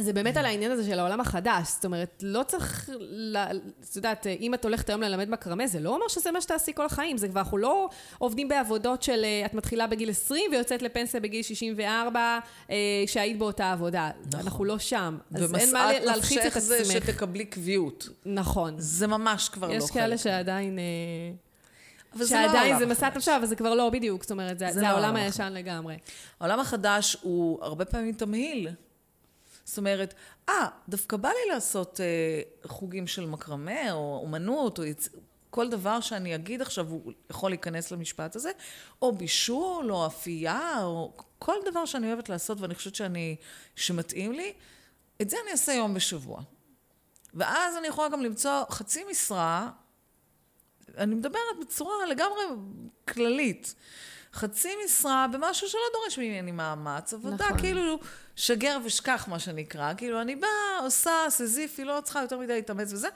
זה 0.02 0.12
באמת 0.12 0.36
על 0.36 0.44
העניין 0.44 0.70
הזה 0.70 0.84
של 0.86 0.98
העולם 0.98 1.20
החדש. 1.20 1.68
זאת 1.68 1.84
אומרת, 1.84 2.22
לא 2.26 2.42
צריך, 2.42 2.90
את 3.90 3.96
יודעת, 3.96 4.26
אם 4.26 4.54
את 4.54 4.64
הולכת 4.64 4.88
היום 4.88 5.02
ללמד 5.02 5.30
מקרמה, 5.30 5.66
זה 5.66 5.80
לא 5.80 5.94
אומר 5.94 6.08
שזה 6.08 6.30
מה 6.30 6.40
שתעשי 6.40 6.72
כל 6.74 6.86
החיים. 6.86 7.18
זה 7.18 7.28
כבר, 7.28 7.40
אנחנו 7.40 7.58
לא 7.58 7.88
עובדים 8.18 8.48
בעבודות 8.48 9.02
של 9.02 9.24
אה, 9.24 9.46
את 9.46 9.54
מתחילה 9.54 9.86
בגיל 9.86 10.10
20 10.10 10.50
ויוצאת 10.52 10.82
לפנסיה 10.82 11.20
בגיל 11.20 11.42
64, 11.42 12.38
אה, 12.70 12.76
שהיית 13.06 13.38
באותה 13.38 13.72
עבודה. 13.72 14.10
נכון. 14.26 14.40
אנחנו 14.40 14.64
לא 14.64 14.78
שם. 14.78 15.18
אז 15.34 15.54
אין 15.54 15.72
מה 15.72 15.88
ומשאת 15.90 16.04
להלחיץ 16.04 16.38
את 16.38 16.46
נפשך 16.46 16.58
זה 16.58 16.76
עצמך. 16.76 16.92
שתקבלי 16.92 17.44
קביעות. 17.44 18.08
נכון. 18.26 18.74
זה 18.78 19.06
ממש 19.06 19.48
כבר 19.48 19.68
לא 19.68 19.74
יש 19.74 19.84
חלק. 19.84 19.92
כאלה 19.92 20.18
שעדיין... 20.18 20.78
אה, 20.78 20.84
אבל 22.16 22.24
זה 22.24 22.34
לא 22.34 22.40
שעדיין 22.40 22.72
העולם 22.72 22.78
זה 22.78 22.92
החדש. 22.92 23.16
נפשה, 23.16 23.36
אבל 23.36 23.46
זה 23.46 23.56
כבר 23.56 23.74
לא 23.74 23.90
בדיוק. 23.90 24.22
זאת 24.22 24.30
אומרת, 24.30 24.58
זה, 24.58 24.66
זה 24.66 24.72
זה 24.72 24.80
לא 24.80 24.86
העולם 24.86 25.16
הישן 25.16 25.52
לגמרי. 25.52 25.96
העולם 26.40 26.60
החדש 26.60 27.16
הוא 27.22 27.58
הרבה 27.62 27.84
פעמים 27.84 28.14
תמהיל. 28.14 28.68
זאת 29.64 29.78
אומרת, 29.78 30.14
אה, 30.48 30.68
דווקא 30.88 31.16
בא 31.16 31.28
לי 31.28 31.54
לעשות 31.54 32.00
אה, 32.00 32.68
חוגים 32.68 33.06
של 33.06 33.26
מקרמה, 33.26 33.92
או 33.92 34.20
אומנות, 34.22 34.78
או 34.78 34.84
יצ... 34.84 35.08
כל 35.50 35.68
דבר 35.68 36.00
שאני 36.00 36.34
אגיד 36.34 36.62
עכשיו, 36.62 36.88
הוא 36.88 37.12
יכול 37.30 37.50
להיכנס 37.50 37.90
למשפט 37.90 38.36
הזה, 38.36 38.50
או 39.02 39.12
בישול, 39.12 39.92
או 39.92 40.06
אפייה, 40.06 40.82
או 40.82 41.12
כל 41.38 41.56
דבר 41.64 41.84
שאני 41.84 42.06
אוהבת 42.06 42.28
לעשות, 42.28 42.60
ואני 42.60 42.74
חושבת 42.74 42.94
שאני, 42.94 43.36
שמתאים 43.76 44.32
לי, 44.32 44.52
את 45.22 45.30
זה 45.30 45.36
אני 45.42 45.50
אעשה 45.50 45.72
יום 45.72 45.94
בשבוע. 45.94 46.42
ואז 47.34 47.76
אני 47.76 47.88
יכולה 47.88 48.08
גם 48.08 48.22
למצוא 48.22 48.64
חצי 48.70 49.04
משרה, 49.10 49.70
אני 50.96 51.14
מדברת 51.14 51.58
בצורה 51.60 52.06
לגמרי 52.10 52.42
כללית. 53.08 53.74
חצי 54.34 54.68
משרה 54.84 55.26
במשהו 55.32 55.68
שלא 55.68 55.80
דורש 55.92 56.18
ממני 56.18 56.52
מאמץ, 56.52 57.14
עבודה 57.14 57.44
נכון. 57.44 57.58
כאילו 57.58 57.98
שגר 58.36 58.78
ושכח, 58.84 59.28
מה 59.28 59.38
שנקרא. 59.38 59.92
כאילו, 59.96 60.20
אני 60.20 60.36
באה, 60.36 60.78
עושה, 60.82 61.12
סזיפי, 61.28 61.84
לא 61.84 62.00
צריכה 62.04 62.20
יותר 62.22 62.38
מדי 62.38 62.52
להתאמץ 62.52 62.92
וזה, 62.92 63.08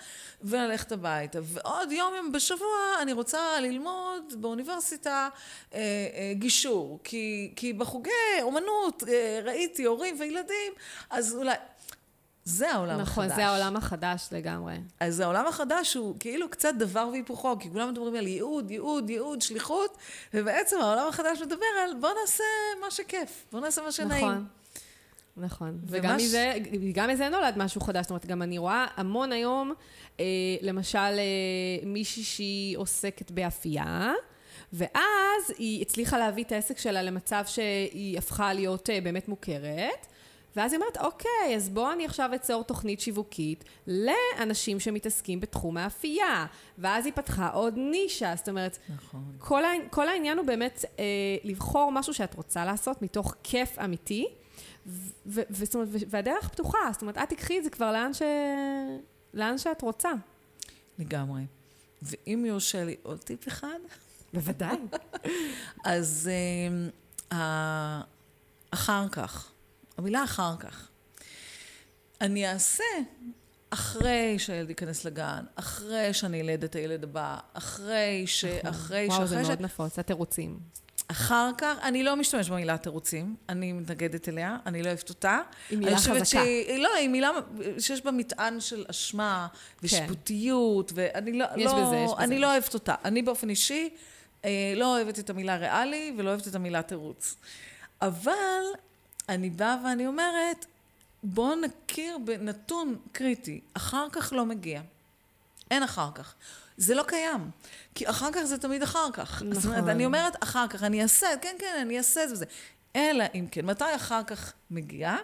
וללכת 0.42 0.92
הביתה. 0.92 1.38
ועוד 1.42 1.92
יום 1.92 2.14
יום 2.14 2.32
בשבוע 2.32 2.76
אני 3.02 3.12
רוצה 3.12 3.60
ללמוד 3.60 4.34
באוניברסיטה 4.38 5.28
אה, 5.74 5.78
אה, 5.80 6.32
גישור. 6.34 7.00
כי, 7.04 7.52
כי 7.56 7.72
בחוגי 7.72 8.10
אומנות 8.42 9.02
אה, 9.08 9.40
ראיתי 9.44 9.84
הורים 9.84 10.16
וילדים, 10.20 10.72
אז 11.10 11.34
אולי... 11.34 11.54
זה 12.46 12.70
העולם 12.70 13.00
נכון, 13.00 13.24
החדש. 13.24 13.36
זה 13.36 13.46
העולם 13.46 13.76
החדש 13.76 14.28
לגמרי. 14.32 14.74
אז 15.00 15.20
העולם 15.20 15.46
החדש 15.46 15.94
הוא 15.94 16.16
כאילו 16.20 16.50
קצת 16.50 16.74
דבר 16.78 17.08
והיפוכו, 17.12 17.58
כי 17.58 17.70
כולם 17.70 17.90
מדברים 17.90 18.14
על 18.14 18.26
ייעוד, 18.26 18.70
ייעוד, 18.70 19.10
ייעוד, 19.10 19.42
שליחות, 19.42 19.96
ובעצם 20.34 20.76
העולם 20.80 21.08
החדש 21.08 21.42
מדבר 21.42 21.66
על 21.84 21.90
בוא 22.00 22.10
נעשה 22.20 22.44
מה 22.80 22.90
שכיף, 22.90 23.44
בוא 23.52 23.60
נעשה 23.60 23.82
מה 23.82 23.92
שנעים. 23.92 24.24
נכון. 24.26 24.46
נכון. 25.36 25.78
וגם 25.86 26.18
ש- 26.18 26.22
מזה, 26.22 26.54
גם 26.92 27.10
מזה 27.10 27.28
נולד 27.28 27.54
משהו 27.56 27.80
חדש. 27.80 28.02
זאת 28.02 28.10
אומרת, 28.10 28.26
גם 28.26 28.42
אני 28.42 28.58
רואה 28.58 28.86
המון 28.96 29.32
היום, 29.32 29.72
אה, 30.20 30.24
למשל, 30.62 30.98
אה, 30.98 31.14
מישהי 31.86 32.22
שהיא 32.22 32.78
עוסקת 32.78 33.30
באפייה, 33.30 34.12
ואז 34.72 35.50
היא 35.58 35.82
הצליחה 35.82 36.18
להביא 36.18 36.44
את 36.44 36.52
העסק 36.52 36.78
שלה 36.78 37.02
למצב 37.02 37.44
שהיא 37.46 38.18
הפכה 38.18 38.52
להיות 38.52 38.90
אה, 38.90 39.00
באמת 39.00 39.28
מוכרת. 39.28 40.06
ואז 40.56 40.72
היא 40.72 40.80
אומרת, 40.80 40.96
אוקיי, 40.96 41.56
אז 41.56 41.68
בואו 41.68 41.92
אני 41.92 42.04
עכשיו 42.04 42.30
אצור 42.34 42.64
תוכנית 42.64 43.00
שיווקית 43.00 43.64
לאנשים 43.86 44.80
שמתעסקים 44.80 45.40
בתחום 45.40 45.76
האפייה. 45.76 46.46
ואז 46.78 47.06
היא 47.06 47.12
פתחה 47.12 47.48
עוד 47.48 47.74
נישה, 47.76 48.36
זאת 48.36 48.48
אומרת, 48.48 48.78
נכון. 48.94 49.32
כל, 49.38 49.62
כל 49.90 50.08
העניין 50.08 50.38
הוא 50.38 50.46
באמת 50.46 50.84
אה, 50.98 51.04
לבחור 51.44 51.92
משהו 51.92 52.14
שאת 52.14 52.34
רוצה 52.34 52.64
לעשות 52.64 53.02
מתוך 53.02 53.34
כיף 53.42 53.78
אמיתי, 53.78 54.26
ו, 54.86 55.40
ו, 55.50 55.64
ו- 55.74 55.98
והדרך 56.08 56.48
פתוחה, 56.48 56.78
זאת 56.92 57.02
אומרת, 57.02 57.18
את 57.18 57.28
תקחי 57.28 57.58
את 57.58 57.64
זה 57.64 57.70
כבר 57.70 57.92
לאן, 57.92 58.14
ש, 58.14 58.22
לאן 59.34 59.58
שאת 59.58 59.82
רוצה. 59.82 60.10
לגמרי. 60.98 61.42
ואם 62.02 62.44
יורשה 62.46 62.84
לי 62.84 62.96
עוד 63.02 63.18
טיפ 63.18 63.48
אחד, 63.48 63.78
בוודאי. 64.34 64.76
אז 65.84 66.30
אה, 67.32 68.00
אחר 68.70 69.08
כך, 69.08 69.52
המילה 69.98 70.24
אחר 70.24 70.56
כך. 70.56 70.88
אני 72.20 72.52
אעשה 72.52 72.84
אחרי 73.70 74.38
שהילד 74.38 74.68
ייכנס 74.68 75.04
לגן, 75.04 75.44
אחרי 75.54 76.14
שאני 76.14 76.40
אלד 76.40 76.64
את 76.64 76.74
הילד 76.74 77.04
הבא, 77.04 77.38
אחרי 77.52 78.26
ש... 78.26 78.44
אחרי 78.44 79.06
וואו, 79.08 79.26
זה 79.26 79.44
ש... 79.44 79.48
מאוד 79.48 79.60
נפוץ, 79.60 79.98
התירוצים. 79.98 80.58
אחר 81.08 81.50
כך, 81.58 81.76
אני 81.82 82.02
לא 82.02 82.16
משתמשת 82.16 82.50
במילה 82.50 82.78
תירוצים, 82.78 83.36
אני 83.48 83.72
מתנגדת 83.72 84.28
אליה, 84.28 84.56
אני 84.66 84.82
לא 84.82 84.88
אוהבת 84.88 85.08
אותה. 85.08 85.40
היא 85.70 85.78
מילה 85.78 85.98
חזקה. 85.98 86.24
שהיא, 86.24 86.82
לא, 86.82 86.94
היא 86.94 87.08
מילה 87.08 87.30
שיש 87.78 88.04
בה 88.04 88.10
מטען 88.10 88.60
של 88.60 88.84
אשמה 88.90 89.46
ושיפוטיות, 89.82 90.92
ואני 90.94 91.32
לא, 91.32 91.46
יש 91.56 91.66
לא, 91.66 91.86
בזה, 91.86 91.96
יש 91.96 92.10
בזה. 92.12 92.24
אני 92.24 92.38
לא 92.38 92.52
אוהבת 92.52 92.74
אותה. 92.74 92.94
אני 93.04 93.22
באופן 93.22 93.50
אישי 93.50 93.90
אה, 94.44 94.72
לא 94.76 94.96
אוהבת 94.96 95.18
את 95.18 95.30
המילה 95.30 95.56
ריאלי 95.56 96.14
ולא 96.18 96.30
אוהבת 96.30 96.48
את 96.48 96.54
המילה 96.54 96.82
תירוץ. 96.82 97.36
אבל 98.02 98.62
אני 99.28 99.50
באה 99.50 99.76
ואני 99.84 100.06
אומרת, 100.06 100.66
בואו 101.22 101.54
נכיר 101.54 102.18
בנתון 102.24 102.96
קריטי, 103.12 103.60
אחר 103.74 104.06
כך 104.12 104.32
לא 104.32 104.46
מגיע. 104.46 104.82
אין 105.70 105.82
אחר 105.82 106.08
כך. 106.14 106.34
זה 106.76 106.94
לא 106.94 107.02
קיים. 107.02 107.50
כי 107.94 108.10
אחר 108.10 108.32
כך 108.32 108.42
זה 108.42 108.58
תמיד 108.58 108.82
אחר 108.82 109.10
כך. 109.12 109.42
נכון. 109.42 109.54
זאת 109.54 109.64
אומרת, 109.64 109.78
נכון. 109.78 109.90
אני 109.90 110.06
אומרת 110.06 110.42
אחר 110.42 110.68
כך, 110.68 110.82
אני 110.82 111.02
אעשה, 111.02 111.26
כן, 111.42 111.56
כן, 111.58 111.78
אני 111.82 111.98
אעשה 111.98 112.24
את 112.24 112.28
זה 112.28 112.34
וזה. 112.34 112.44
אלא 112.96 113.24
אם 113.34 113.46
כן, 113.50 113.66
מתי 113.66 113.94
אחר 113.96 114.22
כך 114.26 114.52
מגיע? 114.70 115.16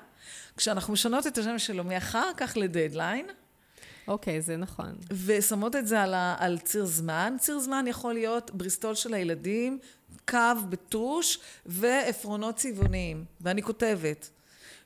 כשאנחנו 0.56 0.92
משנות 0.92 1.26
את 1.26 1.38
השם 1.38 1.58
שלו 1.58 1.84
מאחר 1.84 2.30
כך 2.36 2.56
לדדליין, 2.56 3.26
אוקיי, 4.08 4.40
זה 4.40 4.56
נכון. 4.56 4.96
ושמות 5.26 5.76
את 5.76 5.86
זה 5.86 6.02
על, 6.02 6.14
ה, 6.14 6.36
על 6.38 6.58
ציר 6.58 6.84
זמן. 6.84 7.36
ציר 7.38 7.58
זמן 7.58 7.84
יכול 7.86 8.14
להיות 8.14 8.50
בריסטול 8.50 8.94
של 8.94 9.14
הילדים, 9.14 9.78
קו 10.28 10.38
בטוש 10.68 11.38
ועפרונות 11.66 12.56
צבעוניים. 12.56 13.24
ואני 13.40 13.62
כותבת. 13.62 14.30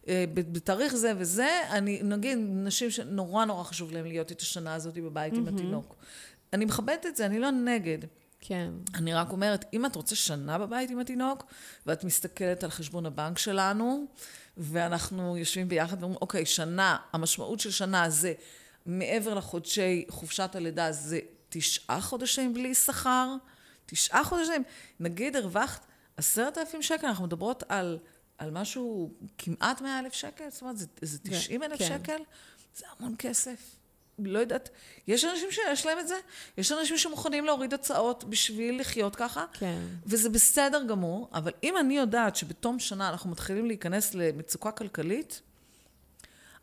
אה, 0.08 0.24
בתאריך 0.34 0.96
זה 0.96 1.12
וזה, 1.16 1.60
אני, 1.70 2.00
נגיד, 2.02 2.38
נשים 2.40 2.90
שנורא 2.90 3.44
נורא 3.44 3.64
חשוב 3.64 3.92
להם 3.92 4.06
להיות 4.06 4.32
את 4.32 4.40
השנה 4.40 4.74
הזאת 4.74 4.94
בבית 4.94 5.34
עם 5.34 5.48
התינוק. 5.48 5.96
אני 6.52 6.64
מכבדת 6.64 7.06
את 7.06 7.16
זה, 7.16 7.26
אני 7.26 7.38
לא 7.38 7.50
נגד. 7.50 7.98
כן. 8.40 8.70
אני 8.94 9.14
רק 9.14 9.30
אומרת, 9.30 9.64
אם 9.72 9.86
את 9.86 9.96
רוצה 9.96 10.16
שנה 10.16 10.58
בבית 10.58 10.90
עם 10.90 10.98
התינוק, 10.98 11.44
ואת 11.86 12.04
מסתכלת 12.04 12.64
על 12.64 12.70
חשבון 12.70 13.06
הבנק 13.06 13.38
שלנו, 13.38 14.06
ואנחנו 14.56 15.36
יושבים 15.36 15.68
ביחד 15.68 15.96
ואומרים, 16.00 16.18
אוקיי, 16.20 16.46
שנה, 16.46 16.96
המשמעות 17.12 17.60
של 17.60 17.70
שנה 17.70 18.10
זה 18.10 18.32
מעבר 18.86 19.34
לחודשי 19.34 20.04
חופשת 20.08 20.50
הלידה, 20.54 20.92
זה 20.92 21.18
תשעה 21.48 22.00
חודשים 22.00 22.54
בלי 22.54 22.74
שכר, 22.74 23.34
תשעה 23.86 24.24
חודשים. 24.24 24.62
נגיד 25.00 25.36
הרווחת 25.36 25.86
עשרת 26.16 26.58
אלפים 26.58 26.82
שקל, 26.82 27.06
אנחנו 27.06 27.24
מדברות 27.24 27.62
על, 27.68 27.98
על 28.38 28.50
משהו 28.50 29.10
כמעט 29.38 29.80
מאה 29.80 29.98
אלף 29.98 30.12
שקל, 30.12 30.44
זאת 30.50 30.62
אומרת, 30.62 30.76
זה, 30.76 30.86
זה 31.02 31.18
תשעים 31.18 31.62
אלף 31.62 31.78
כן. 31.78 31.88
שקל, 31.88 32.22
זה 32.76 32.84
המון 32.98 33.14
כסף. 33.18 33.76
לא 34.18 34.38
יודעת, 34.38 34.68
יש 35.06 35.24
אנשים 35.24 35.48
שיש 35.50 35.86
להם 35.86 35.98
את 35.98 36.08
זה, 36.08 36.14
יש 36.58 36.72
אנשים 36.72 36.98
שמוכנים 36.98 37.44
להוריד 37.44 37.74
הצעות 37.74 38.24
בשביל 38.24 38.80
לחיות 38.80 39.16
ככה, 39.16 39.44
כן. 39.52 39.80
וזה 40.06 40.28
בסדר 40.28 40.82
גמור, 40.88 41.28
אבל 41.32 41.52
אם 41.62 41.76
אני 41.76 41.96
יודעת 41.96 42.36
שבתום 42.36 42.78
שנה 42.78 43.08
אנחנו 43.08 43.30
מתחילים 43.30 43.66
להיכנס 43.66 44.14
למצוקה 44.14 44.70
כלכלית, 44.70 45.40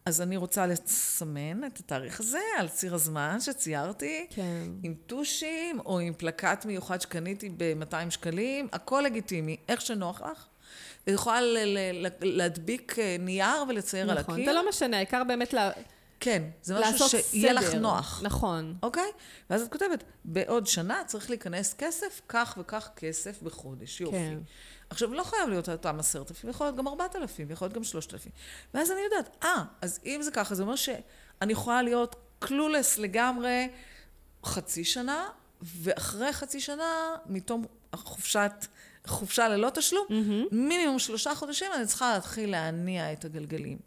אז 0.06 0.22
אני 0.22 0.38
רוצה 0.38 0.68
לסמן 0.68 1.64
את 1.66 1.78
התאריך 1.80 2.20
הזה 2.20 2.40
על 2.58 2.68
ציר 2.70 2.94
הזמן 2.96 3.38
שציירתי, 3.40 4.28
כן. 4.30 4.68
עם 4.84 4.94
טושים 5.08 5.80
או 5.80 6.00
עם 6.00 6.14
פלקט 6.14 6.66
מיוחד 6.66 7.02
שקניתי 7.02 7.50
ב-200 7.58 8.10
שקלים, 8.10 8.68
הכל 8.74 9.02
לגיטימי, 9.06 9.58
איך 9.70 9.82
שנוח 9.82 10.22
לך. 10.22 10.46
את 11.04 11.08
יכולה 11.08 11.40
להדביק 12.22 13.00
אה, 13.00 13.16
נייר 13.20 13.64
ולצייר 13.70 14.12
על 14.12 14.20
נכון. 14.20 14.34
הקיר. 14.36 14.46
זה 14.46 14.54
לא 14.54 14.70
משנה, 14.70 14.98
העיקר 14.98 15.24
באמת 15.24 15.54
לה- 15.54 15.72
כן, 16.20 16.44
זה 16.62 16.74
משהו 16.80 16.92
לעשות 16.92 17.10
סדר. 17.12 17.22
שיהיה 17.22 17.54
לך 17.54 17.74
נוח. 17.76 18.22
נכון. 18.24 18.76
אוקיי? 18.84 19.12
ואז 19.50 19.62
את 19.62 19.72
כותבת, 19.72 20.04
בעוד 20.26 20.68
שנה 20.68 21.02
צריך 21.08 21.30
להיכנס 21.30 21.74
כסף, 21.78 22.22
כך 22.28 22.58
וכך 22.62 22.90
כסף 22.96 23.42
בחודש. 23.42 24.02
יופי. 24.02 24.16
כן. 24.18 24.38
עכשיו, 24.90 25.14
לא 25.14 25.24
חייב 25.24 25.50
להיות 25.50 25.70
אותם 25.70 26.00
עשרת 26.00 26.32
אלפים, 26.32 26.50
יכול 26.50 26.68
להיות 26.68 26.76
גם 26.76 26.88
ארבעת 26.88 27.16
אלפים, 27.16 27.52
יכול 27.52 27.66
להיות 27.66 27.76
גם 27.76 27.84
שלושת 27.84 28.14
אלפים. 28.14 28.32
ואז 28.74 28.92
אני 28.92 29.00
יודעת, 29.02 29.38
אה, 29.44 29.64
אז 29.82 30.00
אם 30.06 30.20
זה 30.22 30.32
ככה, 30.32 30.56
זה 30.56 30.64
אומר 30.64 30.76
שאני 30.76 31.54
יכולה 31.54 31.82
להיות 31.82 32.16
קלולס 32.40 32.98
לגמרי 32.98 33.70
חצי 34.46 34.84
שנה, 34.84 35.30
ואחרי 35.62 36.34
חצי 36.34 36.60
שנה, 36.60 37.16
מתום 37.26 37.66
חופשת 37.96 38.52
חופשה 39.08 39.50
ללא 39.50 39.70
תשלום, 39.70 40.06
mm-hmm. 40.10 40.56
מינימום 40.56 41.00
שלושה 41.00 41.36
חודשים 41.36 41.72
אני 41.76 41.86
צריכה 41.86 42.14
להתחיל 42.14 42.52
להניע 42.52 43.14
את 43.14 43.26
הגלגלים. 43.26 43.78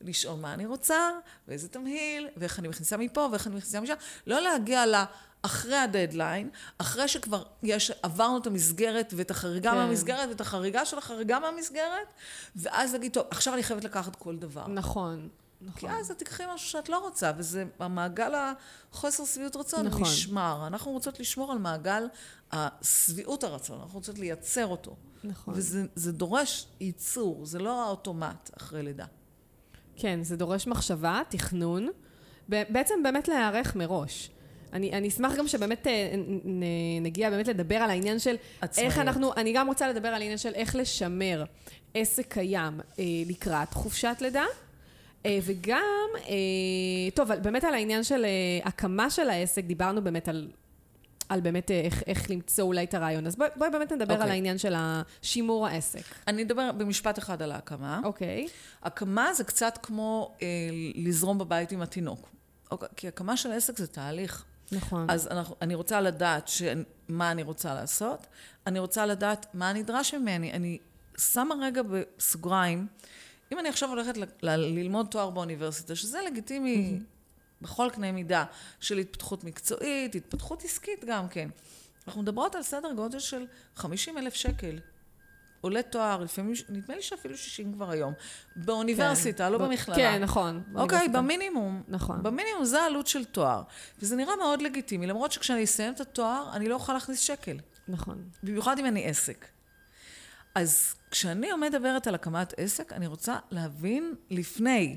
לשאול 0.00 0.40
מה 0.40 0.54
אני 0.54 0.66
רוצה, 0.66 1.10
ואיזה 1.48 1.68
תמהיל, 1.68 2.28
ואיך 2.36 2.58
אני 2.58 2.68
מכניסה 2.68 2.96
מפה, 2.96 3.28
ואיך 3.32 3.46
אני 3.46 3.54
מכניסה 3.56 3.80
משם. 3.80 3.94
לא 4.26 4.40
להגיע 4.40 4.86
ל... 4.86 4.94
אחרי 5.42 5.76
הדדליין, 5.76 6.50
אחרי 6.78 7.08
שכבר 7.08 7.42
יש, 7.62 7.90
עברנו 8.02 8.38
את 8.38 8.46
המסגרת 8.46 9.14
ואת 9.16 9.30
החריגה 9.30 9.70
כן. 9.70 9.76
מהמסגרת 9.76 10.28
ואת 10.28 10.40
החריגה 10.40 10.84
של 10.84 10.98
החריגה 10.98 11.38
מהמסגרת, 11.38 12.12
ואז 12.56 12.92
להגיד, 12.92 13.12
טוב, 13.12 13.26
עכשיו 13.30 13.54
אני 13.54 13.62
חייבת 13.62 13.84
לקחת 13.84 14.16
כל 14.16 14.36
דבר. 14.36 14.66
נכון. 14.66 15.28
נכון. 15.60 15.90
כי 15.90 15.96
אז 15.96 16.10
את 16.10 16.18
תקחי 16.18 16.42
משהו 16.54 16.70
שאת 16.70 16.88
לא 16.88 16.98
רוצה, 16.98 17.32
וזה 17.36 17.64
המעגל 17.78 18.32
החוסר 18.34 19.24
שביעות 19.24 19.56
רצון 19.56 19.86
נכון. 19.86 20.02
נשמר. 20.02 20.66
אנחנו 20.66 20.92
רוצות 20.92 21.20
לשמור 21.20 21.52
על 21.52 21.58
מעגל 21.58 22.06
השביעות 22.52 23.44
הרצון, 23.44 23.80
אנחנו 23.80 23.94
רוצות 23.94 24.18
לייצר 24.18 24.66
אותו. 24.66 24.96
נכון. 25.24 25.54
וזה 25.56 26.12
דורש 26.12 26.66
ייצור, 26.80 27.46
זה 27.46 27.58
לא 27.58 27.82
האוטומט 27.82 28.50
אחרי 28.56 28.82
לידה. 28.82 29.06
כן, 29.96 30.22
זה 30.22 30.36
דורש 30.36 30.66
מחשבה, 30.66 31.20
תכנון, 31.28 31.88
בעצם 32.48 32.94
באמת 33.02 33.28
להיערך 33.28 33.76
מראש. 33.76 34.30
אני, 34.72 34.92
אני 34.92 35.08
אשמח 35.08 35.34
גם 35.34 35.48
שבאמת 35.48 35.86
אה, 35.86 36.14
נגיע 37.00 37.30
באמת 37.30 37.48
לדבר 37.48 37.76
על 37.76 37.90
העניין 37.90 38.18
של 38.18 38.36
עצמאיות. 38.60 38.92
איך 38.92 38.98
אנחנו, 38.98 39.34
אני 39.36 39.52
גם 39.52 39.66
רוצה 39.66 39.88
לדבר 39.88 40.08
על 40.08 40.14
העניין 40.14 40.38
של 40.38 40.54
איך 40.54 40.76
לשמר 40.76 41.44
עסק 41.94 42.32
קיים 42.32 42.80
אה, 42.98 43.04
לקראת 43.26 43.74
חופשת 43.74 44.16
לידה. 44.20 44.44
אה, 45.26 45.38
וגם, 45.42 46.08
אה, 46.28 47.10
טוב, 47.14 47.34
באמת 47.34 47.64
על 47.64 47.74
העניין 47.74 48.04
של 48.04 48.24
אה, 48.24 48.68
הקמה 48.68 49.10
של 49.10 49.30
העסק, 49.30 49.64
דיברנו 49.64 50.02
באמת 50.02 50.28
על, 50.28 50.48
על 51.28 51.40
באמת 51.40 51.70
איך, 51.70 52.02
איך 52.06 52.30
למצוא 52.30 52.64
אולי 52.64 52.84
את 52.84 52.94
הרעיון. 52.94 53.26
אז 53.26 53.36
בואי 53.36 53.48
בוא 53.56 53.68
באמת 53.68 53.92
נדבר 53.92 54.14
okay. 54.14 54.16
על 54.16 54.22
אוקיי. 54.22 54.32
העניין 54.32 54.58
של 54.58 54.74
שימור 55.22 55.66
העסק. 55.66 56.04
אני 56.26 56.42
אדבר 56.42 56.72
במשפט 56.72 57.18
אחד 57.18 57.42
על 57.42 57.52
ההקמה. 57.52 58.00
אוקיי. 58.04 58.46
Okay. 58.46 58.86
הקמה 58.86 59.34
זה 59.34 59.44
קצת 59.44 59.78
כמו 59.82 60.36
אה, 60.42 60.46
לזרום 60.94 61.38
בבית 61.38 61.72
עם 61.72 61.82
התינוק. 61.82 62.30
אוקיי, 62.70 62.88
כי 62.96 63.08
הקמה 63.08 63.36
של 63.36 63.52
עסק 63.52 63.78
זה 63.78 63.86
תהליך. 63.86 64.44
נכון. 64.72 65.10
אז 65.10 65.28
אנחנו, 65.28 65.56
אני 65.62 65.74
רוצה 65.74 66.00
לדעת 66.00 66.48
ש, 66.48 66.62
מה 67.08 67.30
אני 67.30 67.42
רוצה 67.42 67.74
לעשות, 67.74 68.26
אני 68.66 68.78
רוצה 68.78 69.06
לדעת 69.06 69.46
מה 69.54 69.72
נדרש 69.72 70.14
ממני. 70.14 70.52
אני 70.52 70.78
שמה 71.18 71.54
רגע 71.62 71.82
בסוגריים, 71.82 72.86
אם 73.52 73.58
אני 73.58 73.68
עכשיו 73.68 73.88
הולכת 73.88 74.16
ל, 74.16 74.22
ל, 74.42 74.50
ללמוד 74.50 75.06
תואר 75.10 75.30
באוניברסיטה, 75.30 75.96
שזה 75.96 76.18
לגיטימי 76.26 76.98
mm-hmm. 76.98 77.62
בכל 77.62 77.88
קנה 77.92 78.12
מידה 78.12 78.44
של 78.80 78.98
התפתחות 78.98 79.44
מקצועית, 79.44 80.14
התפתחות 80.14 80.64
עסקית 80.64 81.04
גם 81.04 81.28
כן. 81.28 81.48
אנחנו 82.06 82.22
מדברות 82.22 82.54
על 82.54 82.62
סדר 82.62 82.92
גודל 82.92 83.18
של 83.18 83.46
50 83.76 84.18
אלף 84.18 84.34
שקל. 84.34 84.78
עולה 85.60 85.82
תואר, 85.82 86.22
לפעמים, 86.22 86.54
נדמה 86.68 86.94
לי 86.96 87.02
שאפילו 87.02 87.36
60 87.36 87.72
כבר 87.72 87.90
היום. 87.90 88.12
באוניברסיטה, 88.56 89.44
כן. 89.44 89.52
לא 89.52 89.58
ב... 89.58 89.62
במכללה. 89.62 89.96
כן, 89.96 90.22
נכון. 90.22 90.62
אוקיי, 90.74 91.08
במינימום. 91.08 91.82
נכון. 91.88 92.22
במינימום 92.22 92.64
זה 92.64 92.82
העלות 92.82 93.06
של 93.06 93.24
תואר. 93.24 93.62
וזה 93.98 94.16
נראה 94.16 94.36
מאוד 94.36 94.62
לגיטימי, 94.62 95.06
למרות 95.06 95.32
שכשאני 95.32 95.64
אסיים 95.64 95.92
את 95.92 96.00
התואר, 96.00 96.50
אני 96.52 96.68
לא 96.68 96.74
אוכל 96.74 96.92
להכניס 96.92 97.20
שקל. 97.20 97.56
נכון. 97.88 98.22
במיוחד 98.42 98.78
אם 98.78 98.86
אני 98.86 99.04
עסק. 99.04 99.46
אז 100.54 100.94
כשאני 101.10 101.52
מדברת 101.52 102.06
על 102.06 102.14
הקמת 102.14 102.54
עסק, 102.56 102.92
אני 102.92 103.06
רוצה 103.06 103.36
להבין 103.50 104.14
לפני. 104.30 104.96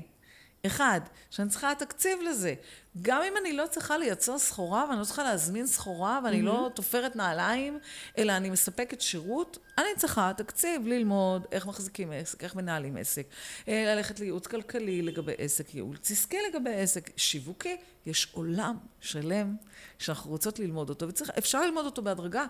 אחד, 0.66 1.00
שאני 1.30 1.48
צריכה 1.48 1.72
תקציב 1.78 2.18
לזה. 2.30 2.54
גם 3.02 3.22
אם 3.22 3.32
אני 3.40 3.52
לא 3.52 3.66
צריכה 3.70 3.98
לייצר 3.98 4.38
סחורה, 4.38 4.86
ואני 4.88 5.00
לא 5.00 5.04
צריכה 5.04 5.22
להזמין 5.22 5.66
סחורה, 5.66 6.20
ואני 6.24 6.40
mm-hmm. 6.40 6.44
לא 6.44 6.70
תופרת 6.74 7.16
נעליים, 7.16 7.78
אלא 8.18 8.32
אני 8.32 8.50
מספקת 8.50 9.00
שירות, 9.00 9.58
אני 9.78 9.86
צריכה 9.96 10.32
תקציב 10.36 10.86
ללמוד 10.86 11.46
איך 11.52 11.66
מחזיקים 11.66 12.12
עסק, 12.12 12.44
איך 12.44 12.54
מנהלים 12.54 12.96
עסק, 12.96 13.26
אה, 13.68 13.94
ללכת 13.94 14.20
לייעוץ 14.20 14.46
כלכלי 14.46 15.02
לגבי 15.02 15.32
עסק, 15.38 15.74
ייעוץ 15.74 16.10
עסקי 16.10 16.36
לגבי 16.50 16.74
עסק, 16.74 17.10
שיווקי. 17.16 17.76
יש 18.06 18.28
עולם 18.32 18.76
שלם 19.00 19.56
שאנחנו 19.98 20.30
רוצות 20.30 20.58
ללמוד 20.58 20.88
אותו, 20.88 21.06
ואפשר 21.26 21.60
ללמוד 21.60 21.84
אותו 21.84 22.02
בהדרגה, 22.02 22.44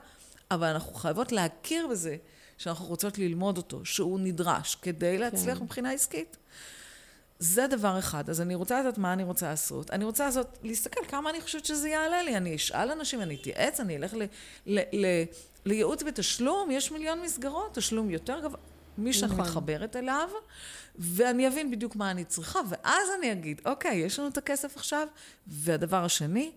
אבל 0.51 0.67
אנחנו 0.67 0.95
חייבות 0.95 1.33
להכיר 1.33 1.87
בזה 1.87 2.17
שאנחנו 2.59 2.87
רוצות 2.87 3.19
ללמוד 3.19 3.57
אותו, 3.57 3.85
שהוא 3.85 4.21
נדרש 4.21 4.75
כדי 4.75 5.19
להצליח 5.19 5.59
כן. 5.59 5.65
מבחינה 5.65 5.93
עסקית. 5.93 6.37
זה 7.43 7.67
דבר 7.67 7.99
אחד. 7.99 8.31
אז 8.31 8.41
אני 8.41 8.55
רוצה 8.55 8.81
לדעת 8.81 8.99
מה 8.99 9.13
אני 9.13 9.25
רוצה 9.25 9.49
לעשות. 9.49 9.91
אני 9.91 10.05
רוצה 10.05 10.27
לעשות, 10.27 10.59
להסתכל 10.63 11.01
כמה 11.09 11.31
אני 11.31 11.41
חושבת 11.41 11.65
שזה 11.65 11.89
יעלה 11.89 12.23
לי. 12.23 12.37
אני 12.37 12.57
אשאל 12.57 12.91
אנשים, 12.91 13.21
אני 13.21 13.35
אתייעץ, 13.35 13.81
אני 13.81 13.97
אלך 13.97 14.15
ל, 14.15 14.23
ל, 14.67 14.81
ל, 14.93 15.07
לייעוץ 15.65 16.03
בתשלום, 16.03 16.71
יש 16.71 16.93
מיליון 16.93 17.23
מסגרות, 17.23 17.75
תשלום 17.75 18.11
יותר 18.11 18.41
גבוה. 18.41 18.59
מי 18.99 19.13
שאני 19.13 19.33
נכון. 19.33 19.45
מתחברת 19.45 19.97
אליו, 19.97 20.29
ואני 20.95 21.49
אבין 21.49 21.71
בדיוק 21.71 21.97
מה 21.97 22.11
אני 22.11 22.25
צריכה, 22.25 22.61
ואז 22.69 23.09
אני 23.19 23.33
אגיד, 23.33 23.61
אוקיי, 23.65 23.97
יש 23.97 24.19
לנו 24.19 24.29
את 24.29 24.39
הכסף 24.39 24.77
עכשיו, 24.77 25.09
והדבר 25.47 26.05
השני, 26.05 26.53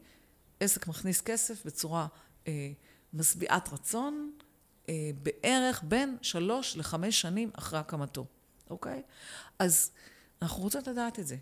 עסק 0.59 0.87
מכניס 0.87 1.21
כסף 1.21 1.65
בצורה 1.65 2.07
אה, 2.47 2.71
משביעת 3.13 3.69
רצון, 3.73 4.31
אה, 4.89 5.09
בערך 5.23 5.83
בין 5.83 6.17
שלוש 6.21 6.77
לחמש 6.77 7.21
שנים 7.21 7.49
אחרי 7.53 7.79
הקמתו, 7.79 8.25
אוקיי? 8.69 9.01
אז 9.59 9.91
אנחנו 10.41 10.63
רוצות 10.63 10.87
לדעת 10.87 11.19
את 11.19 11.27
זה. 11.27 11.35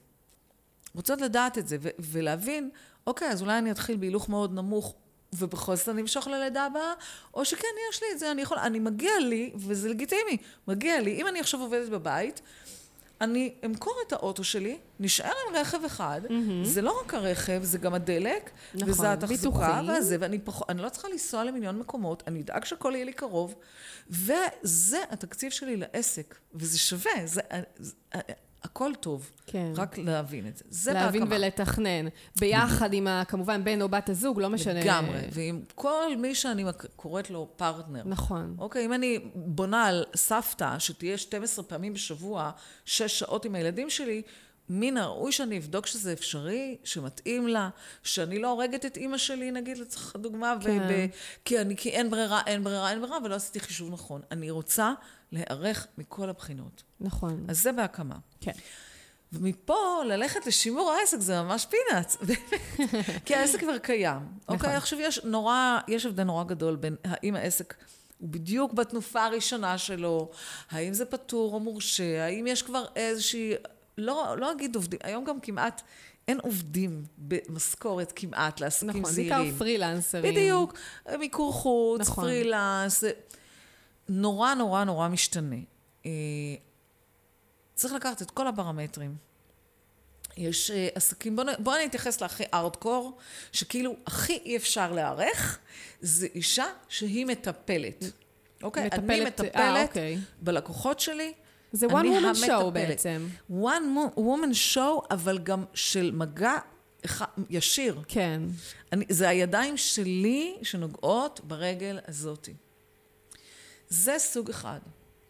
רוצות 0.96 1.22
לדעת 1.22 1.58
את 1.58 1.68
זה 1.68 1.78
ו- 1.82 1.90
ולהבין, 2.00 2.70
אוקיי, 3.08 3.30
אז 3.30 3.42
אולי 3.42 3.58
אני 3.58 3.72
אתחיל 3.72 3.98
בהילוך 3.98 4.30
מאוד 4.30 4.54
נמוך 4.54 4.96
ובכל 5.40 5.76
זאת 5.76 5.90
אני 5.90 6.02
אמשוך 6.02 6.28
ללידה 6.28 6.66
הבאה, 6.66 6.94
או 7.34 7.46
שכן, 7.46 7.68
יש 7.92 8.04
לי 8.04 8.08
את 8.14 8.20
זה, 8.20 8.32
אני 8.32 8.42
יכול, 8.42 8.58
אני 8.58 8.80
מגיע 8.80 9.20
לי, 9.20 9.52
וזה 9.56 9.90
לגיטימי, 9.90 10.38
מגיע 10.68 11.02
לי, 11.02 11.22
אם 11.22 11.28
אני 11.28 11.40
עכשיו 11.40 11.62
עובדת 11.62 11.90
בבית, 11.90 12.42
אני 13.22 13.54
אמכור 13.66 13.96
את 14.08 14.14
האוטו 14.14 14.44
שלי, 14.44 14.78
נשאר 15.00 15.32
עם 15.50 15.56
רכב 15.56 15.84
אחד, 15.86 16.22
mm-hmm. 16.26 16.64
זה 16.64 16.82
לא 16.82 17.02
רק 17.02 17.14
הרכב, 17.14 17.64
זה 17.64 17.78
גם 17.78 17.94
הדלק, 17.94 18.52
נכון, 18.74 18.90
וזה 18.90 19.12
התחזוקה 19.14 19.82
והזה, 19.88 20.18
ואני 20.20 20.40
פח... 20.40 20.62
לא 20.76 20.90
צריכה 20.90 21.08
לנסוע 21.08 21.44
למיליון 21.44 21.80
מקומות, 21.80 22.24
אני 22.28 22.42
אדאג 22.42 22.66
שהכל 22.66 22.92
יהיה 22.96 23.06
לי 23.06 23.14
קרוב, 23.14 23.56
וזה 24.10 25.04
התקציב 25.10 25.52
שלי 25.52 25.78
לעסק, 25.78 26.36
וזה 26.56 26.80
שווה, 26.80 27.12
זה, 27.26 27.42
זה, 27.78 27.94
הכל 28.64 28.92
טוב. 29.00 29.32
כן. 29.46 29.72
רק 29.76 29.98
להבין 29.98 30.48
את 30.48 30.58
זה. 30.58 30.64
זה 30.70 30.94
להבין 30.94 31.22
בהקמה. 31.22 31.36
ולתכנן. 31.36 32.08
ביחד 32.40 32.94
עם, 32.94 33.08
ה, 33.08 33.24
כמובן, 33.28 33.64
בן 33.64 33.82
או 33.82 33.90
בת 33.90 34.10
הזוג, 34.10 34.40
לא 34.40 34.50
משנה. 34.50 34.80
לגמרי. 34.80 35.20
ועם 35.32 35.62
כל 35.76 36.18
מי 36.18 36.36
שאני 36.36 36.66
קוראת 36.96 37.30
לו 37.30 37.50
פרטנר. 37.56 38.02
נכון. 38.06 38.56
אוקיי, 38.60 38.86
אם 38.86 38.94
אני 38.94 39.20
בונה 39.36 39.86
על 39.86 40.06
סבתא, 40.16 40.80
שתהיה 40.80 41.18
12 41.18 41.66
פעמים 41.66 41.94
בשבוע, 41.94 42.52
6 42.86 43.20
שעות 43.20 43.46
עם 43.46 43.56
הילדים 43.56 43.90
שלי, 43.90 44.22
מן 44.70 44.98
הראוי 44.98 45.32
שאני 45.32 45.58
אבדוק 45.58 45.86
שזה 45.86 46.14
אפשרי, 46.14 46.78
שמתאים 46.84 47.48
לה, 47.48 47.70
שאני 48.04 48.40
לא 48.40 48.52
הורגת 48.52 48.86
את 48.86 48.98
אימא 48.98 49.18
שלי, 49.18 49.52
נגיד, 49.52 49.78
לצורך 49.78 50.16
הדוגמה, 50.16 50.56
כן. 50.62 51.08
כי, 51.46 51.60
אני, 51.62 51.76
כי 51.76 51.90
אין 51.90 52.10
ברירה, 52.10 52.42
אין 52.48 52.64
ברירה, 52.64 52.92
אין 52.92 53.02
ברירה, 53.02 53.18
ולא 53.24 53.36
עשיתי 53.36 53.60
חישוב 53.60 53.92
נכון. 53.92 54.22
אני 54.32 54.52
רוצה 54.52 54.94
להיערך 55.32 55.88
מכל 55.98 56.30
הבחינות. 56.30 56.84
נכון. 57.04 57.46
אז 57.48 57.62
זה 57.62 57.72
בהקמה. 57.72 58.16
כן. 58.42 58.52
ומפה 59.34 60.04
ללכת 60.06 60.46
לשימור 60.46 60.92
העסק 60.92 61.20
זה 61.20 61.42
ממש 61.42 61.66
פינאץ, 61.66 62.18
כי 63.26 63.36
העסק 63.36 63.60
כבר 63.60 63.78
קיים. 63.78 64.20
נכון. 64.44 64.56
אוקיי, 64.56 64.76
עכשיו 64.76 65.00
יש 65.00 65.20
נורא, 65.24 65.80
יש 65.88 66.06
הבדל 66.06 66.24
נורא 66.24 66.44
גדול 66.44 66.76
בין 66.76 66.96
האם 67.04 67.36
העסק 67.36 67.74
הוא 68.18 68.30
בדיוק 68.30 68.74
בתנופה 68.74 69.26
הראשונה 69.26 69.78
שלו, 69.78 70.32
האם 70.72 70.94
זה 70.94 71.06
פטור 71.06 71.54
או 71.54 71.60
מורשה, 71.60 72.26
האם 72.26 72.48
יש 72.48 72.62
כבר 72.62 72.86
איזושהי, 72.96 73.54
לא, 73.98 74.36
לא 74.38 74.52
אגיד 74.52 74.76
עובדים, 74.76 75.00
היום 75.04 75.24
גם 75.24 75.40
כמעט 75.40 75.82
אין 76.28 76.40
עובדים 76.40 77.04
במשכורת 77.18 78.14
כמעט 78.16 78.60
לעסקים 78.60 78.90
נכון, 78.90 79.12
זעירים. 79.12 79.34
נכון, 79.34 79.44
בעיקר 79.44 79.58
פרילנסרים. 79.58 80.34
בדיוק, 80.34 80.74
מיקור 81.20 81.54
חוץ, 81.54 82.02
נכון. 82.02 82.24
פרילנס, 82.24 83.04
נורא 84.10 84.54
נורא 84.54 84.84
נורא 84.84 85.08
משתנה. 85.08 85.56
אה, 87.84 87.90
צריך 87.90 87.94
לקחת 87.94 88.22
את 88.22 88.32
כל 88.32 88.48
הפרמטרים. 88.48 89.16
יש 90.38 90.72
uh, 90.72 90.74
עסקים, 90.96 91.36
בואו 91.36 91.48
בוא 91.60 91.76
אני 91.76 91.86
אתייחס 91.86 92.22
להכי 92.22 92.44
ארדקור, 92.54 93.18
שכאילו 93.52 93.96
הכי 94.08 94.34
אי 94.46 94.58
אפשר 94.58 94.92
להיערך, 94.92 95.60
זה 96.02 96.28
אישה 96.36 96.66
שהיא 96.90 97.26
מטפלת. 97.26 98.04
אוקיי? 98.64 98.86
מטפלת, 98.86 99.10
אני 99.10 99.26
מטפלת 99.26 99.56
아, 99.56 99.88
אוקיי. 99.88 100.18
בלקוחות 100.42 101.00
שלי. 101.00 101.34
זה 101.72 101.88
one 101.88 101.90
woman 101.90 102.48
show 102.48 102.70
בעצם. 102.74 103.28
one 103.52 104.18
woman 104.18 104.76
show, 104.76 105.08
אבל 105.12 105.40
גם 105.40 105.66
של 105.74 106.12
מגע 106.14 106.54
ישיר. 107.50 108.02
כן. 108.08 108.42
אני, 108.92 109.06
זה 109.10 109.30
הידיים 109.30 109.78
שלי 109.78 110.56
שנוגעות 110.62 111.40
ברגל 111.44 112.00
הזאתי. 112.08 112.54
זה 113.90 114.16
סוג 114.20 114.50
אחד. 114.50 114.80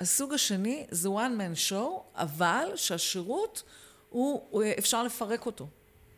הסוג 0.04 0.34
השני 0.34 0.86
זה 0.92 1.10
one 1.10 1.12
man 1.38 1.70
show, 1.70 1.90
אבל 2.16 2.68
שהשירות 2.76 3.64
הוא, 4.10 4.64
אפשר 4.80 5.04
לפרק 5.04 5.46
אותו. 5.46 5.68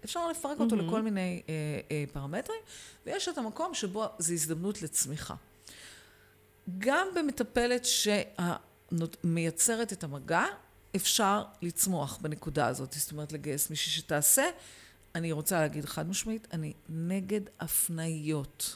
אפשר 0.05 0.27
לפרק 0.27 0.57
mm-hmm. 0.57 0.61
אותו 0.61 0.75
לכל 0.75 1.01
מיני 1.01 1.41
אה, 1.49 1.53
אה, 1.91 2.03
פרמטרים, 2.13 2.59
ויש 3.05 3.27
את 3.27 3.38
המקום 3.38 3.73
שבו 3.73 4.05
זו 4.19 4.33
הזדמנות 4.33 4.81
לצמיחה. 4.81 5.36
גם 6.77 7.07
במטפלת 7.15 7.86
שמייצרת 8.93 9.93
את 9.93 10.03
המגע, 10.03 10.45
אפשר 10.95 11.43
לצמוח 11.61 12.17
בנקודה 12.21 12.67
הזאת. 12.67 12.93
זאת 12.93 13.11
אומרת, 13.11 13.31
לגייס 13.31 13.69
מישהי 13.69 13.91
שתעשה. 13.91 14.45
אני 15.15 15.31
רוצה 15.31 15.59
להגיד 15.59 15.86
חד 15.86 16.09
משמעית, 16.09 16.47
אני 16.53 16.73
נגד 16.89 17.41
הפניות. 17.59 18.75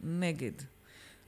נגד. 0.00 0.52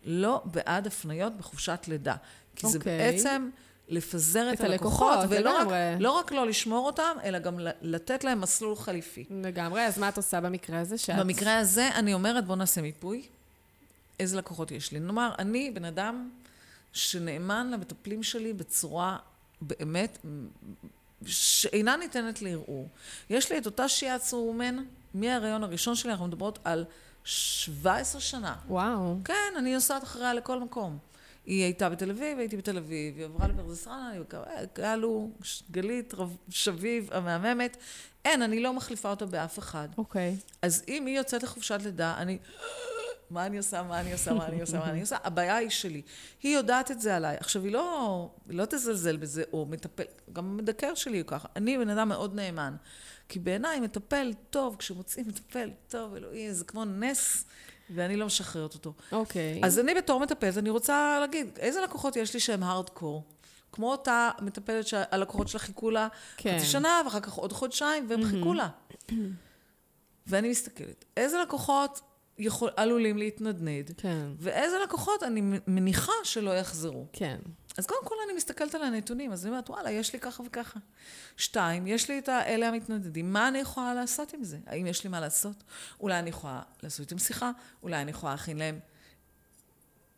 לא 0.04 0.42
בעד 0.44 0.86
הפניות 0.86 1.36
בחופשת 1.36 1.84
לידה. 1.88 2.16
כי 2.57 2.66
okay. 2.66 2.70
זה 2.70 2.78
אוקיי. 2.78 2.98
בעצם 2.98 3.50
לפזר 3.88 4.52
את, 4.52 4.55
את 4.55 4.61
הלקוחות, 4.61 5.12
הלקוחות, 5.12 5.38
ולא 5.38 5.59
רק. 5.59 5.68
לא 6.00 6.11
רק 6.11 6.32
לא 6.32 6.46
לשמור 6.46 6.86
אותם, 6.86 7.16
אלא 7.24 7.38
גם 7.38 7.59
לתת 7.82 8.24
להם 8.24 8.40
מסלול 8.40 8.76
חליפי. 8.76 9.24
לגמרי, 9.30 9.86
אז 9.86 9.98
מה 9.98 10.09
את 10.09 10.16
עושה 10.16 10.40
במקרה 10.40 10.80
הזה? 10.80 10.98
שאת... 10.98 11.18
במקרה 11.18 11.59
הזה, 11.59 11.88
אני 11.94 12.14
אומרת, 12.14 12.46
בוא 12.46 12.57
נעשה 12.57 12.82
מיפוי. 12.82 13.22
איזה 14.20 14.36
לקוחות 14.36 14.70
יש 14.70 14.92
לי? 14.92 15.00
נאמר, 15.00 15.34
אני 15.38 15.70
בן 15.70 15.84
אדם 15.84 16.30
שנאמן 16.92 17.70
למטפלים 17.70 18.22
שלי 18.22 18.52
בצורה 18.52 19.16
באמת 19.61 20.18
שאינה 21.26 21.96
ניתנת 21.96 22.42
לערעור. 22.42 22.88
יש 23.30 23.52
לי 23.52 23.59
את 23.59 23.66
אותה 23.66 23.88
שיעת 23.88 24.22
סורומן 24.22 24.76
מההריון 25.14 25.64
הראשון 25.64 25.94
שלי, 25.94 26.11
אנחנו 26.11 26.26
מדברות 26.26 26.59
על 26.64 26.84
17 27.24 28.20
שנה. 28.20 28.55
וואו. 28.68 29.16
כן, 29.24 29.55
אני 29.59 29.74
נוסעת 29.74 30.02
אחריה 30.02 30.34
לכל 30.34 30.61
מקום. 30.61 30.98
היא 31.47 31.62
הייתה 31.64 31.88
בתל 31.88 32.11
אביב, 32.11 32.38
הייתי 32.38 32.57
בתל 32.57 32.76
אביב, 32.76 33.16
היא 33.16 33.24
עברה 33.24 33.49
לפרדס 33.49 33.86
רנה, 33.86 34.11
היא 34.11 34.20
גלו, 34.74 35.30
גלית, 35.70 36.14
רב- 36.14 36.36
שביב, 36.49 37.09
המהממת. 37.12 37.76
אין, 38.24 38.42
אני 38.42 38.61
לא 38.61 38.72
מחליפה 38.72 39.11
אותה 39.11 39.26
באף 39.26 39.59
אחד. 39.59 39.88
אוקיי. 39.99 40.36
אז 40.62 40.84
אם 40.88 41.07
היא 41.07 41.16
יוצאת 41.16 41.42
לחופשת 41.42 41.78
לידה, 41.84 42.14
אני... 42.18 42.38
מה 43.30 43.47
אני 43.47 43.57
עושה, 43.57 43.82
מה 43.82 44.01
אני 44.01 44.12
עושה, 44.12 44.32
מה 44.34 44.47
אני 44.47 44.61
עושה, 44.61 44.78
מה 44.78 44.90
אני 44.90 45.01
עושה? 45.01 45.16
הבעיה 45.24 45.57
היא 45.57 45.70
שלי. 45.70 46.03
היא 46.42 46.57
יודעת 46.57 46.90
את 46.90 47.01
זה 47.01 47.16
עליי. 47.16 47.36
עכשיו, 47.40 47.64
היא 47.64 47.72
לא, 47.72 48.30
היא 48.49 48.59
לא 48.59 48.64
תזלזל 48.64 49.16
בזה, 49.16 49.42
או 49.53 49.66
מטפל, 49.70 50.03
גם 50.32 50.45
המדקר 50.45 50.95
שלי 50.95 51.18
הוא 51.20 51.26
ככה. 51.26 51.49
אני 51.57 51.78
בן 51.78 51.88
אדם 51.88 52.09
מאוד 52.09 52.34
נאמן. 52.34 52.76
כי 53.28 53.38
בעיניי 53.38 53.80
מטפל 53.80 54.32
טוב, 54.51 54.76
כשמוצאים 54.78 55.28
מטפל 55.28 55.70
טוב, 55.88 56.14
אלוהי, 56.14 56.55
זה 56.55 56.64
כמו 56.64 56.84
נס, 56.84 57.45
ואני 57.91 58.16
לא 58.16 58.26
משחררת 58.26 58.74
אותו. 58.74 58.93
אוקיי. 59.12 59.61
אז 59.64 59.78
אני 59.78 59.95
בתור 59.95 60.20
מטפלת, 60.20 60.59
אני 60.59 60.70
רוצה 60.70 61.18
להגיד, 61.20 61.59
איזה 61.59 61.80
לקוחות 61.80 62.16
יש 62.16 62.35
לי 62.35 62.41
שהם 62.41 62.62
הארדקור? 62.62 63.24
כמו 63.72 63.93
אותה 63.93 64.30
מטפלת 64.41 64.87
שהלקוחות 64.87 65.49
שלה 65.49 65.61
חיכו 65.61 65.91
לה 65.91 66.09
כן. 66.37 66.57
חצי 66.59 66.66
שנה, 66.66 67.03
ואחר 67.05 67.20
כך 67.20 67.32
עוד 67.32 67.53
חודשיים, 67.53 68.07
והם 68.09 68.24
חיכו 68.24 68.55
לה. 68.55 68.68
ואני 70.26 70.51
מסתכלת, 70.51 71.05
איזה 71.16 71.37
לקוחות 71.43 72.01
יכול, 72.39 72.70
עלולים 72.76 73.18
להתנדנד, 73.18 73.91
כן. 73.97 74.26
ואיזה 74.39 74.76
לקוחות 74.85 75.22
אני 75.22 75.59
מניחה 75.66 76.12
שלא 76.24 76.51
יחזרו. 76.51 77.07
כן. 77.12 77.39
אז 77.78 77.86
קודם 77.86 78.00
כל 78.04 78.14
אני 78.26 78.36
מסתכלת 78.36 78.74
על 78.74 78.82
הנתונים, 78.82 79.32
אז 79.32 79.44
אני 79.46 79.50
אומרת, 79.50 79.70
וואלה, 79.70 79.90
יש 79.90 80.12
לי 80.12 80.20
ככה 80.20 80.42
וככה. 80.46 80.80
שתיים, 81.36 81.86
יש 81.86 82.08
לי 82.10 82.18
את 82.18 82.28
האלה 82.28 82.68
המתנדדים, 82.68 83.32
מה 83.32 83.48
אני 83.48 83.58
יכולה 83.58 83.94
לעשות 83.94 84.32
עם 84.34 84.44
זה? 84.44 84.58
האם 84.66 84.86
יש 84.86 85.04
לי 85.04 85.10
מה 85.10 85.20
לעשות? 85.20 85.56
אולי 86.00 86.18
אני 86.18 86.30
יכולה 86.30 86.60
לעשות 86.82 87.00
איתם 87.00 87.18
שיחה, 87.18 87.50
אולי 87.82 88.02
אני 88.02 88.10
יכולה 88.10 88.32
להכין 88.32 88.56
להם 88.58 88.78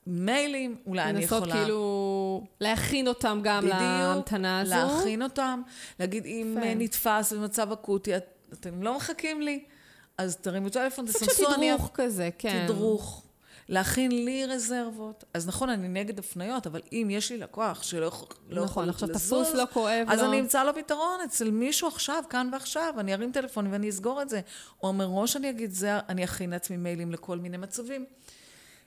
מיילים, 0.06 0.76
אולי 0.86 1.02
אני 1.02 1.24
יכולה... 1.24 1.40
לנסות 1.40 1.52
כאילו 1.54 2.46
להכין 2.60 3.08
אותם 3.08 3.40
גם 3.42 3.60
בדיוק, 3.62 3.78
להמתנה 3.80 4.60
הזו. 4.60 4.74
להכין 4.74 5.22
אותם, 5.22 5.62
להגיד, 6.00 6.24
אם. 6.26 6.58
אה, 6.62 6.74
נתפס 6.74 7.32
במצב 7.32 7.72
אקוטי, 7.72 8.16
את- 8.16 8.24
אתם 8.52 8.82
לא 8.82 8.96
מחכים 8.96 9.42
לי, 9.42 9.64
אז 10.18 10.36
תרימו 10.36 10.68
טלפון, 10.68 11.06
תסמסו, 11.06 11.54
אני... 11.54 11.72
תדרוך 11.74 11.90
כזה, 11.94 12.28
כן. 12.38 12.64
תדרוך. 12.64 13.22
להכין 13.68 14.24
לי 14.24 14.46
רזרבות. 14.46 15.24
אז 15.34 15.48
נכון, 15.48 15.68
אני 15.68 15.88
נגד 15.88 16.18
הפניות, 16.18 16.66
אבל 16.66 16.80
אם 16.92 17.08
יש 17.10 17.32
לי 17.32 17.38
לקוח 17.38 17.82
שלא 17.82 18.06
יכול 18.06 18.28
לא 18.48 18.60
יכול 18.60 18.84
נכון, 18.84 18.88
עכשיו 18.88 19.08
לזוז, 19.08 19.46
תפוס, 19.46 19.58
לא 19.58 19.64
כואב 19.72 20.06
אז 20.08 20.20
לו. 20.20 20.28
אני 20.28 20.40
אמצא 20.40 20.64
לו 20.64 20.74
פתרון 20.74 21.20
אצל 21.24 21.50
מישהו 21.50 21.88
עכשיו, 21.88 22.24
כאן 22.30 22.48
ועכשיו, 22.52 22.94
אני 22.98 23.14
ארים 23.14 23.32
טלפון 23.32 23.66
ואני 23.66 23.90
אסגור 23.90 24.22
את 24.22 24.28
זה. 24.28 24.40
או 24.82 24.92
מראש 24.92 25.36
אני 25.36 25.50
אגיד, 25.50 25.70
זה, 25.70 25.98
אני 26.08 26.24
אכין 26.24 26.50
לעצמי 26.50 26.76
מיילים 26.76 27.12
לכל 27.12 27.38
מיני 27.38 27.56
מצבים. 27.56 28.06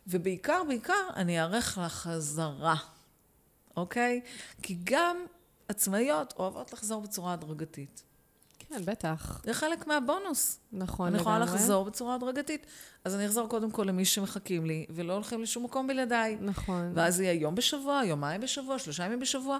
ובעיקר, 0.07 0.63
בעיקר, 0.67 1.09
אני 1.15 1.41
אערך 1.41 1.79
לחזרה, 1.85 2.75
אוקיי? 3.77 4.21
כי 4.61 4.77
גם 4.83 5.17
עצמאיות 5.67 6.33
אוהבות 6.39 6.73
לחזור 6.73 7.01
בצורה 7.01 7.33
הדרגתית. 7.33 8.03
כן, 8.69 8.85
בטח. 8.85 9.41
זה 9.43 9.53
חלק 9.53 9.87
מהבונוס. 9.87 10.59
נכון, 10.71 11.07
אני 11.07 11.17
יכולה 11.17 11.39
לגמרי. 11.39 11.55
לחזור 11.55 11.85
בצורה 11.85 12.15
הדרגתית. 12.15 12.65
אז 13.05 13.15
אני 13.15 13.25
אחזור 13.25 13.47
קודם 13.47 13.71
כל 13.71 13.83
למי 13.83 14.05
שמחכים 14.05 14.65
לי, 14.65 14.85
ולא 14.89 15.13
הולכים 15.13 15.41
לשום 15.41 15.63
מקום 15.63 15.87
בלעדיי. 15.87 16.37
נכון. 16.41 16.91
ואז 16.95 17.19
יהיה 17.19 17.33
יום 17.33 17.55
בשבוע, 17.55 18.01
יומיים 18.05 18.41
בשבוע, 18.41 18.79
שלושה 18.79 19.05
ימים 19.05 19.19
בשבוע, 19.19 19.57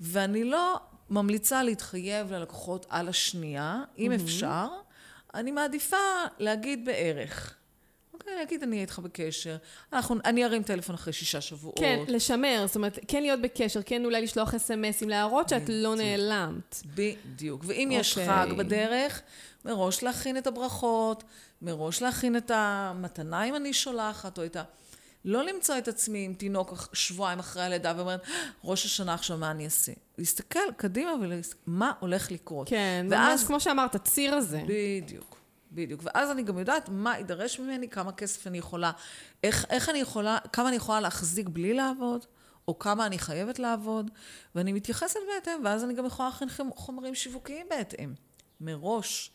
ואני 0.00 0.44
לא 0.44 0.80
ממליצה 1.10 1.62
להתחייב 1.62 2.32
ללקוחות 2.32 2.86
על 2.88 3.08
השנייה, 3.08 3.82
אם 3.98 4.12
אפשר. 4.12 4.68
אני 5.34 5.50
מעדיפה 5.50 5.96
להגיד 6.38 6.84
בערך. 6.84 7.54
אוקיי, 8.20 8.34
להגיד, 8.36 8.62
אני 8.62 8.70
אהיה 8.72 8.82
איתך 8.82 8.98
בקשר. 8.98 9.56
אנחנו, 9.92 10.16
אני 10.24 10.44
ארים 10.44 10.62
טלפון 10.62 10.94
אחרי 10.94 11.12
שישה 11.12 11.40
שבועות. 11.40 11.78
כן, 11.78 11.98
לשמר, 12.08 12.64
זאת 12.66 12.76
אומרת, 12.76 12.98
כן 13.08 13.22
להיות 13.22 13.40
בקשר, 13.40 13.80
כן 13.82 14.04
אולי 14.04 14.22
לשלוח 14.22 14.54
אס.אם.אסים, 14.54 15.08
להראות 15.08 15.48
שאת 15.48 15.62
לא 15.68 15.94
בדיוק. 15.94 15.96
נעלמת. 16.06 16.82
בדיוק. 16.94 17.64
ואם 17.66 17.88
יש 17.92 18.18
אוקיי. 18.18 18.26
חג 18.34 18.46
בדרך, 18.56 19.22
מראש 19.64 20.02
להכין 20.02 20.36
את 20.36 20.46
הברכות, 20.46 21.24
מראש 21.62 22.02
להכין 22.02 22.36
את 22.36 22.50
המתנה 22.54 23.44
אם 23.44 23.56
אני 23.56 23.72
שולחת, 23.72 24.38
או 24.38 24.44
את 24.44 24.56
ה... 24.56 24.62
לא 25.24 25.44
למצוא 25.44 25.78
את 25.78 25.88
עצמי 25.88 26.24
עם 26.24 26.34
תינוק 26.34 26.88
שבועיים 26.92 27.38
אחרי 27.38 27.62
הלידה 27.62 27.92
ואומרת, 27.96 28.20
ראש 28.64 28.84
השנה 28.84 29.14
עכשיו 29.14 29.36
מה 29.38 29.50
אני 29.50 29.64
אעשה? 29.64 29.92
להסתכל 30.18 30.58
קדימה 30.76 31.10
ומה 31.66 31.92
הולך 32.00 32.30
לקרות. 32.32 32.68
כן, 32.68 33.06
ואז- 33.10 33.30
ממש 33.40 33.46
כמו 33.46 33.60
שאמרת, 33.60 33.94
הציר 33.94 34.34
הזה. 34.34 34.62
בדיוק, 34.66 35.39
בדיוק. 35.72 36.00
ואז 36.04 36.30
אני 36.30 36.42
גם 36.42 36.58
יודעת 36.58 36.88
מה 36.88 37.16
יידרש 37.18 37.58
ממני, 37.60 37.88
כמה 37.88 38.12
כסף 38.12 38.46
אני 38.46 38.58
יכולה, 38.58 38.92
איך, 39.44 39.66
איך 39.70 39.88
אני 39.88 39.98
יכולה, 39.98 40.38
כמה 40.52 40.68
אני 40.68 40.76
יכולה 40.76 41.00
להחזיק 41.00 41.48
בלי 41.48 41.74
לעבוד, 41.74 42.24
או 42.68 42.78
כמה 42.78 43.06
אני 43.06 43.18
חייבת 43.18 43.58
לעבוד, 43.58 44.10
ואני 44.54 44.72
מתייחסת 44.72 45.20
בהתאם, 45.34 45.64
ואז 45.64 45.84
אני 45.84 45.94
גם 45.94 46.06
יכולה 46.06 46.28
להכין 46.28 46.48
חומ- 46.48 46.74
חומרים 46.76 47.14
שיווקיים 47.14 47.66
בהתאם, 47.70 48.14
מראש. 48.60 49.30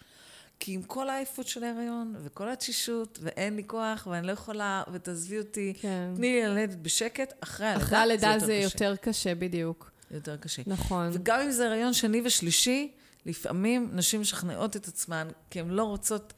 כי 0.59 0.71
עם 0.73 0.83
כל 0.83 1.09
העייפות 1.09 1.47
של 1.47 1.63
ההיריון, 1.63 2.15
וכל 2.23 2.49
התשישות, 2.49 3.19
ואין 3.21 3.55
לי 3.55 3.63
כוח, 3.67 4.07
ואני 4.11 4.27
לא 4.27 4.31
יכולה, 4.31 4.83
ותעזבי 4.93 5.39
אותי, 5.39 5.73
כן. 5.81 6.13
תני 6.15 6.33
לי 6.33 6.47
ללדת 6.47 6.75
בשקט, 6.75 7.33
אחרי 7.43 7.67
הלידה, 7.67 7.83
אחרי 7.85 7.97
הלידה 7.97 8.35
זה 8.39 8.45
קשה. 8.45 8.83
יותר 8.85 8.95
קשה, 8.95 9.35
בדיוק. 9.35 9.91
יותר 10.11 10.37
קשה. 10.37 10.61
נכון. 10.67 11.09
וגם 11.13 11.39
אם 11.39 11.51
זה 11.51 11.65
הריון 11.67 11.93
שני 11.93 12.21
ושלישי, 12.25 12.91
לפעמים 13.25 13.89
נשים 13.93 14.21
משכנעות 14.21 14.75
את 14.75 14.87
עצמן, 14.87 15.27
כי 15.49 15.59
הן 15.59 15.69
לא 15.69 15.83
רוצות, 15.83 16.33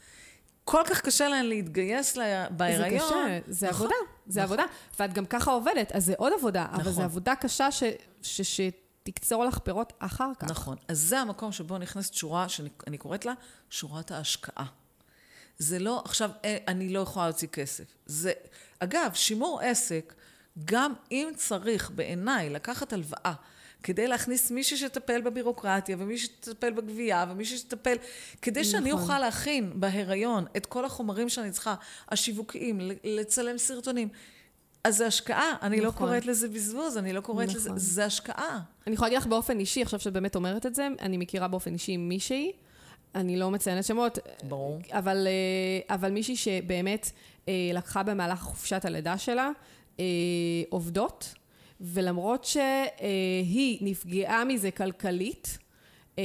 כל 0.63 0.81
כך 0.85 1.01
קשה 1.01 1.29
להן 1.29 1.45
להתגייס 1.45 2.15
לה, 2.15 2.49
בהיריון. 2.49 2.99
זה 2.99 3.05
קשה, 3.05 3.39
זה 3.47 3.69
נכון, 3.69 3.85
עבודה, 3.85 3.95
זה 4.27 4.43
נכון. 4.43 4.59
עבודה. 4.59 4.73
ואת 4.99 5.13
גם 5.13 5.25
ככה 5.25 5.51
עובדת, 5.51 5.91
אז 5.91 6.05
זה 6.05 6.13
עוד 6.17 6.33
עבודה, 6.37 6.65
אבל 6.71 6.79
נכון. 6.79 6.93
זו 6.93 7.01
עבודה 7.01 7.35
קשה 7.35 7.71
ש- 7.71 7.83
ש- 8.21 8.61
שתקצור 8.61 9.45
לך 9.45 9.57
פירות 9.57 9.93
אחר 9.99 10.31
כך. 10.39 10.49
נכון. 10.49 10.77
אז 10.87 10.99
זה 10.99 11.19
המקום 11.19 11.51
שבו 11.51 11.77
נכנסת 11.77 12.13
שורה, 12.13 12.49
שאני 12.49 12.97
קוראת 12.97 13.25
לה 13.25 13.33
שורת 13.69 14.11
ההשקעה. 14.11 14.65
זה 15.57 15.79
לא, 15.79 16.01
עכשיו, 16.05 16.29
אה, 16.45 16.57
אני 16.67 16.89
לא 16.89 16.99
יכולה 16.99 17.25
להוציא 17.25 17.47
כסף. 17.47 17.83
זה, 18.05 18.31
אגב, 18.79 19.11
שימור 19.13 19.59
עסק, 19.63 20.13
גם 20.65 20.93
אם 21.11 21.29
צריך 21.35 21.91
בעיניי 21.95 22.49
לקחת 22.49 22.93
הלוואה 22.93 23.33
כדי 23.87 24.07
להכניס 24.07 24.51
מישהי 24.51 24.77
שתטפל 24.77 25.21
בבירוקרטיה, 25.21 25.95
ומישהי 25.99 26.27
שתטפל 26.27 26.71
בגבייה, 26.71 27.25
ומישהי 27.29 27.57
שתטפל, 27.57 27.95
כדי 28.41 28.63
שאני 28.63 28.89
נכון. 28.89 29.01
אוכל 29.01 29.19
להכין 29.19 29.71
בהיריון 29.75 30.45
את 30.57 30.65
כל 30.65 30.85
החומרים 30.85 31.29
שאני 31.29 31.51
צריכה, 31.51 31.75
השיווקיים, 32.09 32.79
לצלם 33.03 33.57
סרטונים. 33.57 34.09
אז 34.83 34.97
זה 34.97 35.07
השקעה, 35.07 35.55
אני 35.61 35.81
לא 35.81 35.87
נכון. 35.87 36.07
קוראת 36.07 36.25
לזה 36.25 36.47
בזבוז, 36.47 36.97
אני 36.97 37.13
לא 37.13 37.21
קוראת 37.21 37.53
לזה, 37.53 37.69
נכון. 37.69 37.79
זה 37.79 38.05
השקעה. 38.05 38.59
אני 38.87 38.93
יכולה 38.93 39.09
להגיד 39.09 39.21
לך 39.21 39.27
באופן 39.27 39.59
אישי, 39.59 39.81
עכשיו 39.81 39.99
שאת 39.99 40.13
באמת 40.13 40.35
אומרת 40.35 40.65
את 40.65 40.75
זה, 40.75 40.87
אני 41.01 41.17
מכירה 41.17 41.47
באופן 41.47 41.73
אישי 41.73 41.97
מישהי, 41.97 42.51
אני 43.15 43.37
לא 43.37 43.51
מציינת 43.51 43.83
שמות, 43.83 44.19
ברור. 44.43 44.79
אבל, 44.91 45.27
אה, 45.27 45.95
אבל 45.95 46.11
מישהי 46.11 46.35
שבאמת 46.35 47.11
אה, 47.47 47.53
לקחה 47.73 48.03
במהלך 48.03 48.39
חופשת 48.39 48.85
הלידה 48.85 49.17
שלה 49.17 49.49
אה, 49.99 50.05
עובדות, 50.69 51.33
ולמרות 51.81 52.43
שהיא 52.45 53.77
נפגעה 53.81 54.45
מזה 54.45 54.71
כלכלית, 54.71 55.57
אה, 56.19 56.23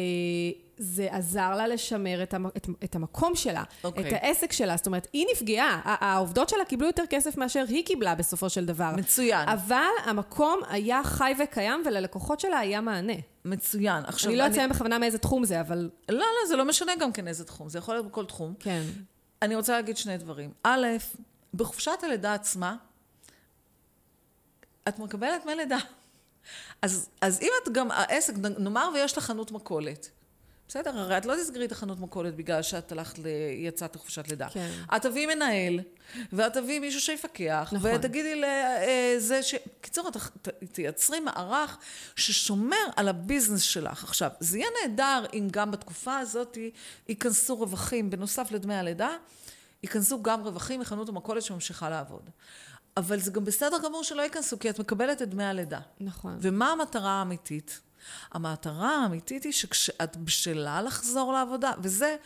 זה 0.79 1.09
עזר 1.11 1.55
לה 1.57 1.67
לשמר 1.67 2.23
את, 2.23 2.35
המ, 2.35 2.47
את, 2.47 2.69
את 2.85 2.95
המקום 2.95 3.35
שלה, 3.37 3.63
אוקיי. 3.85 4.09
את 4.09 4.13
העסק 4.13 4.53
שלה. 4.53 4.77
זאת 4.77 4.87
אומרת, 4.87 5.09
היא 5.13 5.27
נפגעה, 5.33 5.81
העובדות 5.85 6.49
שלה 6.49 6.65
קיבלו 6.65 6.87
יותר 6.87 7.03
כסף 7.11 7.37
מאשר 7.37 7.65
היא 7.69 7.85
קיבלה 7.85 8.15
בסופו 8.15 8.51
של 8.51 8.67
דבר. 8.67 8.93
מצוין. 8.97 9.49
אבל 9.49 9.91
המקום 10.05 10.61
היה 10.69 11.05
חי 11.05 11.33
וקיים, 11.45 11.83
וללקוחות 11.87 12.41
שלה 12.41 12.59
היה 12.59 12.81
מענה. 12.81 13.13
מצוין. 13.45 14.05
עכשיו, 14.07 14.31
אני 14.31 14.39
לא 14.39 14.47
אציין 14.47 14.71
בכוונה 14.71 14.99
מאיזה 14.99 15.19
תחום 15.19 15.45
זה, 15.45 15.61
אבל 15.61 15.91
לא, 16.09 16.19
לא, 16.19 16.49
זה 16.49 16.57
לא 16.57 16.65
משנה 16.65 16.93
גם 17.01 17.13
כן 17.13 17.29
איזה 17.29 17.45
תחום, 17.45 17.69
זה 17.69 17.79
יכול 17.79 17.95
להיות 17.95 18.07
בכל 18.07 18.25
תחום. 18.25 18.55
כן. 18.61 18.83
אני 19.43 19.57
רוצה 19.57 19.73
להגיד 19.73 19.97
שני 19.97 20.17
דברים. 20.17 20.51
א', 20.63 20.87
בחופשת 21.55 21.99
הלידה 22.03 22.35
עצמה, 22.35 22.77
את 24.89 24.99
מקבלת 24.99 25.43
דמי 25.45 25.55
לידה. 25.55 25.79
אז, 26.83 27.09
אז 27.21 27.41
אם 27.41 27.51
את 27.63 27.73
גם, 27.73 27.91
העסק, 27.91 28.35
נאמר 28.59 28.91
ויש 28.95 29.19
לך 29.19 29.25
חנות 29.25 29.51
מכולת, 29.51 30.11
בסדר, 30.69 30.99
הרי 30.99 31.19
את 31.19 31.27
לא 31.27 31.35
תסגרי 31.37 31.65
את 31.65 31.73
החנות 31.73 32.01
מכולת 32.01 32.37
בגלל 32.37 32.63
שאת 32.63 32.93
הלכת, 32.93 33.19
ל... 33.19 33.27
יצאת 33.57 33.97
לחופשת 33.97 34.29
לידה. 34.29 34.49
כן. 34.49 34.71
את 34.97 35.03
תביאי 35.03 35.27
מנהל, 35.27 35.81
ואת 36.33 36.53
תביאי 36.53 36.79
מישהו 36.79 37.01
שיפקח, 37.01 37.73
נכון. 37.73 37.91
ותגידי 37.95 38.43
לזה 39.17 39.43
ש... 39.43 39.55
קיצור, 39.81 40.09
את 40.09 40.17
ת- 40.17 40.49
תייצרי 40.73 41.21
מערך 41.21 41.79
ששומר 42.17 42.77
על 42.97 43.09
הביזנס 43.09 43.63
שלך. 43.63 44.05
עכשיו, 44.05 44.31
זה 44.41 44.59
יהיה 44.59 44.69
נהדר 44.83 45.25
אם 45.33 45.49
גם 45.51 45.71
בתקופה 45.71 46.19
הזאת 46.19 46.59
ייכנסו 47.09 47.57
רווחים, 47.57 48.11
בנוסף 48.11 48.53
לדמי 48.53 48.75
הלידה, 48.75 49.11
ייכנסו 49.83 50.23
גם 50.23 50.43
רווחים 50.43 50.81
מחנות 50.81 51.09
המכולת 51.09 51.43
שממשיכה 51.43 51.91
לעבוד. 51.91 52.31
אבל 52.97 53.21
זה 53.21 53.31
גם 53.31 53.45
בסדר 53.45 53.77
גמור 53.85 54.05
שלא 54.05 54.23
ייכנסו, 54.23 54.59
כי 54.59 54.71
את 54.71 54.79
מקבלת 54.79 55.23
את 55.23 55.29
דמי 55.29 55.45
הלידה. 55.45 55.81
נכון. 56.01 56.39
ומה 56.41 56.73
המטרה 56.73 57.11
האמיתית? 57.11 57.81
המטרה 58.33 58.97
האמיתית 58.97 59.45
היא 59.45 59.53
שכשאת 59.53 60.17
בשלה 60.17 60.83
לחזור 60.83 61.33
לעבודה, 61.33 61.73
וזה 61.79 62.17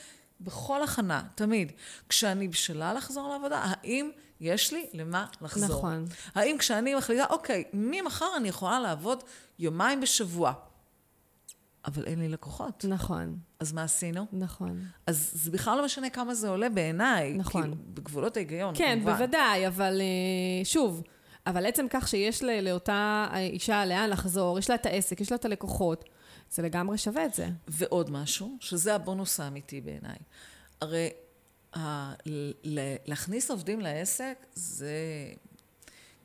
בכל 0.41 0.83
הכנה, 0.83 1.23
תמיד, 1.35 1.73
כשאני 2.09 2.49
בשלה 2.49 2.93
לחזור 2.93 3.29
לעבודה, 3.29 3.63
האם 3.65 4.11
יש 4.41 4.73
לי 4.73 4.87
למה 4.93 5.27
לחזור? 5.41 5.69
נכון. 5.69 6.05
האם 6.35 6.59
כשאני 6.59 6.95
מחליטה, 6.95 7.25
אוקיי, 7.31 7.65
ממחר 7.73 8.37
אני 8.37 8.49
יכולה 8.49 8.81
לעבוד 8.81 9.25
יומיים 9.59 10.01
בשבוע, 10.01 10.53
אבל 11.87 12.05
אין 12.07 12.19
לי 12.19 12.29
לקוחות, 12.29 12.85
נכון, 12.89 13.39
אז 13.61 13.73
מה 13.73 13.83
עשינו? 13.83 14.27
נכון. 14.33 14.81
אז 15.07 15.31
זה 15.35 15.51
בכלל 15.51 15.79
לא 15.79 15.85
משנה 15.85 16.11
כמה 16.11 16.35
זה 16.35 16.49
עולה 16.49 16.69
בעיניי. 16.69 17.33
נכון. 17.33 17.63
כאילו, 17.63 17.77
בגבולות 17.95 18.37
ההיגיון, 18.37 18.75
כן, 18.79 18.95
כמובן. 19.01 19.13
בוודאי, 19.13 19.67
אבל 19.67 20.01
אה, 20.01 20.65
שוב, 20.65 21.03
אבל 21.47 21.67
עצם 21.67 21.87
כך 21.91 22.09
שיש 22.09 22.43
ל- 22.43 22.61
לאותה 22.69 23.29
אישה 23.37 23.85
לאן 23.85 24.11
לחזור, 24.11 24.59
יש 24.59 24.71
לה 24.71 24.75
את 24.77 24.87
העסק, 24.87 25.21
יש 25.21 25.31
לה 25.33 25.37
את 25.37 25.45
הלקוחות, 25.45 26.05
זה 26.51 26.63
לגמרי 26.63 26.99
שווה 26.99 27.25
את 27.27 27.35
זה. 27.35 27.49
ועוד 27.69 28.11
משהו, 28.11 28.57
שזה 28.61 28.95
הבונוס 28.95 29.41
האמיתי 29.41 29.81
בעיניי. 29.81 30.17
הרי 30.81 31.09
ה- 31.77 32.13
ל- 32.65 32.97
להכניס 33.07 33.51
עובדים 33.51 33.81
לעסק 33.81 34.47
זה 34.55 34.91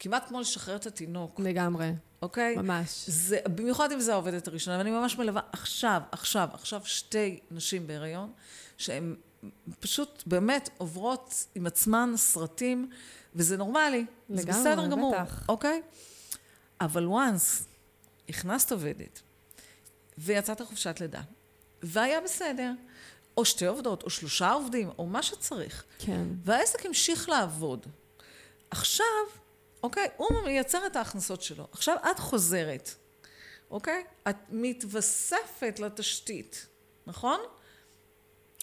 כמעט 0.03 0.27
כמו 0.27 0.39
לשחרר 0.39 0.75
את 0.75 0.85
התינוק, 0.85 1.39
לגמרי, 1.39 1.91
אוקיי? 2.21 2.55
ממש. 2.55 3.03
זה, 3.07 3.39
במיוחד 3.55 3.91
אם 3.91 3.99
זו 3.99 4.11
העובדת 4.11 4.47
הראשונה, 4.47 4.77
ואני 4.77 4.91
ממש 4.91 5.17
מלווה 5.17 5.41
עכשיו, 5.51 6.01
עכשיו, 6.11 6.49
עכשיו 6.53 6.81
שתי 6.85 7.39
נשים 7.51 7.87
בהיריון, 7.87 8.31
שהן 8.77 9.15
פשוט 9.79 10.23
באמת 10.25 10.69
עוברות 10.77 11.45
עם 11.55 11.67
עצמן 11.67 12.13
סרטים, 12.15 12.89
וזה 13.35 13.57
נורמלי. 13.57 14.05
זה 14.29 14.41
לגמרי, 14.41 14.61
בסדר 14.61 14.87
גמור, 14.87 15.15
בטח. 15.15 15.45
אוקיי? 15.49 15.81
אבל 16.81 17.07
once 17.07 17.63
הכנסת 18.29 18.71
עובדת, 18.71 19.21
ויצאת 20.17 20.61
חופשת 20.61 20.99
לידה, 20.99 21.21
והיה 21.83 22.21
בסדר, 22.21 22.71
או 23.37 23.45
שתי 23.45 23.65
עובדות, 23.65 24.03
או 24.03 24.09
שלושה 24.09 24.51
עובדים, 24.51 24.89
או 24.97 25.07
מה 25.07 25.23
שצריך, 25.23 25.83
כן. 25.99 26.23
והעסק 26.43 26.85
המשיך 26.85 27.29
לעבוד. 27.29 27.85
עכשיו, 28.71 29.40
אוקיי, 29.83 30.07
הוא 30.17 30.29
מייצר 30.45 30.87
את 30.87 30.95
ההכנסות 30.95 31.41
שלו. 31.41 31.67
עכשיו 31.71 31.97
את 32.11 32.19
חוזרת, 32.19 32.89
אוקיי? 33.71 34.03
את 34.29 34.35
מתווספת 34.49 35.79
לתשתית, 35.79 36.67
נכון? 37.07 37.39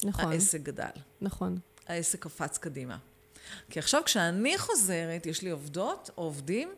נכון, 0.05 0.33
העסק 0.33 0.61
גדל, 0.61 0.91
נכון. 1.21 1.59
העסק 1.87 2.23
קפץ 2.23 2.59
קדימה. 2.59 2.99
כי 3.71 3.79
עכשיו 3.79 4.03
כשאני 4.05 4.59
חוזרת, 4.59 5.27
יש 5.27 5.43
לי 5.43 5.51
עובדות 5.51 6.11
או 6.17 6.23
עובדים, 6.23 6.75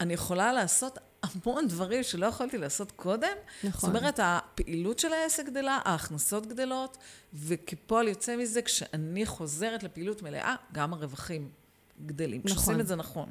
אני 0.00 0.14
יכולה 0.14 0.52
לעשות 0.52 0.98
המון 1.22 1.68
דברים 1.68 2.02
שלא 2.02 2.26
יכולתי 2.26 2.58
לעשות 2.58 2.92
קודם. 2.92 3.36
נכון. 3.64 3.90
זאת 3.90 3.96
אומרת, 3.96 4.20
הפעילות 4.22 4.98
של 4.98 5.12
העסק 5.12 5.46
גדלה, 5.46 5.80
ההכנסות 5.84 6.46
גדלות, 6.46 6.96
וכפועל 7.34 8.08
יוצא 8.08 8.36
מזה, 8.36 8.62
כשאני 8.62 9.26
חוזרת 9.26 9.82
לפעילות 9.82 10.22
מלאה, 10.22 10.56
גם 10.72 10.92
הרווחים 10.92 11.50
גדלים. 12.06 12.40
נכון. 12.44 12.56
כשעושים 12.56 12.80
את 12.80 12.86
זה 12.86 12.96
נכון. 12.96 13.28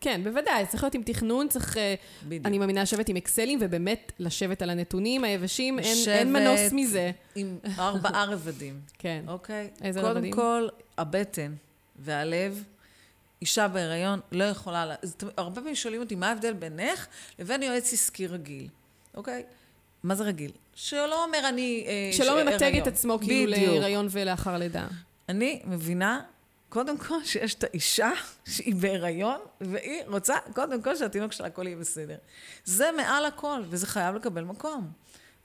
כן, 0.00 0.20
בוודאי, 0.24 0.66
צריך 0.66 0.82
להיות 0.82 0.94
עם 0.94 1.02
תכנון, 1.02 1.48
צריך, 1.48 1.76
אה, 1.76 1.94
בדיוק. 2.26 2.46
אני 2.46 2.58
מאמינה, 2.58 2.82
לשבת 2.82 3.08
עם 3.08 3.16
אקסלים, 3.16 3.58
ובאמת 3.62 4.12
לשבת 4.18 4.62
על 4.62 4.70
הנתונים 4.70 5.24
היבשים, 5.24 5.78
אין, 5.78 5.96
אין 6.08 6.32
מנוס 6.32 6.72
מזה. 6.72 7.10
עם 7.34 7.58
ארבעה 7.78 8.24
רבדים, 8.32 8.80
כן. 8.98 9.24
אוקיי? 9.28 9.70
איזה 9.82 10.00
קודם 10.00 10.16
רבדים? 10.16 10.32
כל, 10.32 10.68
הבטן 10.98 11.54
והלב. 11.98 12.64
אישה 13.42 13.68
בהיריון 13.68 14.20
לא 14.32 14.44
יכולה... 14.44 14.86
לה... 14.86 14.94
אז 15.02 15.16
הרבה 15.36 15.60
פעמים 15.60 15.74
שואלים 15.74 16.00
אותי, 16.00 16.14
מה 16.14 16.28
ההבדל 16.28 16.52
בינך 16.52 17.06
לבין 17.38 17.62
יועץ 17.62 17.92
עסקי 17.92 18.26
רגיל, 18.26 18.68
אוקיי? 19.14 19.42
מה 20.02 20.14
זה 20.14 20.24
רגיל? 20.24 20.50
שלא 20.74 21.24
אומר 21.24 21.48
אני... 21.48 21.84
אה, 21.88 22.10
שלא 22.12 22.44
ממתג. 22.44 22.76
את 22.82 22.86
עצמו 22.86 23.18
כאילו. 23.18 23.50
להיריון 23.50 24.06
ולאחר 24.10 24.58
לידה. 24.58 24.86
אני 25.28 25.60
מבינה, 25.64 26.20
קודם 26.68 26.98
כל, 26.98 27.24
שיש 27.24 27.54
את 27.54 27.64
האישה 27.64 28.10
שהיא 28.44 28.74
בהיריון, 28.74 29.40
והיא 29.60 30.02
רוצה, 30.06 30.34
קודם 30.54 30.82
כל, 30.82 30.96
שהתינוק 30.96 31.32
שלה 31.32 31.46
הכל 31.46 31.66
יהיה 31.66 31.76
בסדר. 31.76 32.16
זה 32.64 32.90
מעל 32.96 33.24
הכל, 33.24 33.62
וזה 33.68 33.86
חייב 33.86 34.14
לקבל 34.14 34.44
מקום. 34.44 34.92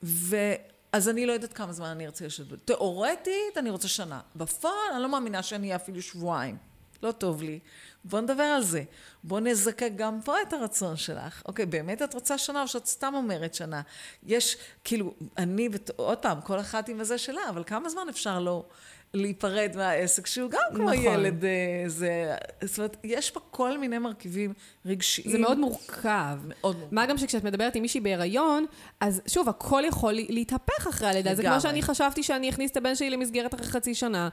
ואז 0.03 1.09
אני 1.09 1.26
לא 1.26 1.32
יודעת 1.32 1.53
כמה 1.53 1.74
זמן 1.74 1.88
אני 1.88 2.05
ארצה 2.05 2.26
לשבת. 2.26 2.59
תיאורטית, 2.65 3.57
אני 3.57 3.69
רוצה 3.69 3.88
שנה. 3.88 4.19
בפועל, 4.36 4.93
אני 4.93 5.01
לא 5.01 5.09
מאמינה 5.09 5.43
שאני 5.43 5.67
אהיה 5.67 5.76
אפילו 5.76 6.01
שבועיים. 6.01 6.57
לא 7.03 7.11
טוב 7.11 7.41
לי. 7.41 7.59
בוא 8.03 8.21
נדבר 8.21 8.43
על 8.43 8.63
זה. 8.63 8.84
בוא 9.24 9.39
נזקק 9.39 9.89
גם 9.95 10.21
פה 10.21 10.41
את 10.41 10.53
הרצון 10.53 10.97
שלך. 10.97 11.41
אוקיי, 11.45 11.65
באמת 11.65 12.01
את 12.01 12.13
רוצה 12.13 12.38
שנה 12.38 12.61
או 12.61 12.67
שאת 12.67 12.86
סתם 12.86 13.13
אומרת 13.15 13.53
שנה? 13.53 13.82
יש, 14.24 14.57
כאילו, 14.84 15.13
אני, 15.38 15.69
עוד 15.95 16.17
פעם, 16.17 16.41
כל 16.41 16.59
אחת 16.59 16.89
עם 16.89 16.99
הזה 16.99 17.17
שלה, 17.17 17.49
אבל 17.49 17.63
כמה 17.63 17.89
זמן 17.89 18.09
אפשר 18.09 18.39
לא 18.39 18.65
להיפרד 19.14 19.72
מהעסק 19.76 20.28
שהוא 20.28 20.49
גם 20.49 20.59
כמו 20.76 20.91
נכון. 20.91 20.95
ילד, 21.03 21.45
אה, 21.45 21.49
זה... 21.88 22.36
זאת 22.64 22.78
אומרת, 22.78 22.97
יש 23.03 23.32
פה 23.32 23.39
כל 23.51 23.78
מיני 23.78 23.97
מרכיבים 23.97 24.53
רגשיים. 24.86 25.32
זה 25.32 25.39
מאוד 25.39 25.59
מורכב. 25.59 26.38
מאוד 26.45 26.76
מורכב. 26.78 26.95
מה 26.95 27.05
גם 27.05 27.18
שכשאת 27.18 27.43
מדברת 27.43 27.76
עם 27.76 27.82
מישהי 27.82 27.99
בהיריון, 28.01 28.66
אז 28.99 29.22
שוב, 29.28 29.49
הכל 29.49 29.84
יכול 29.88 30.14
לה- 30.14 30.24
להתהפך 30.30 30.88
אחרי 30.88 31.07
הלידה. 31.07 31.36
זה 31.36 31.43
כמו. 31.43 31.61
שאני 31.61 31.82
חשבתי 31.82 32.24
שאני 32.24 32.49
אכניס 32.49 32.72
את 32.72 32.78
הבן 32.78 32.95
שלי 32.95 33.09
למסגרת 33.09 33.53
אחרי 33.53 33.68
חצי 33.68 33.95
שנה. 33.95 34.30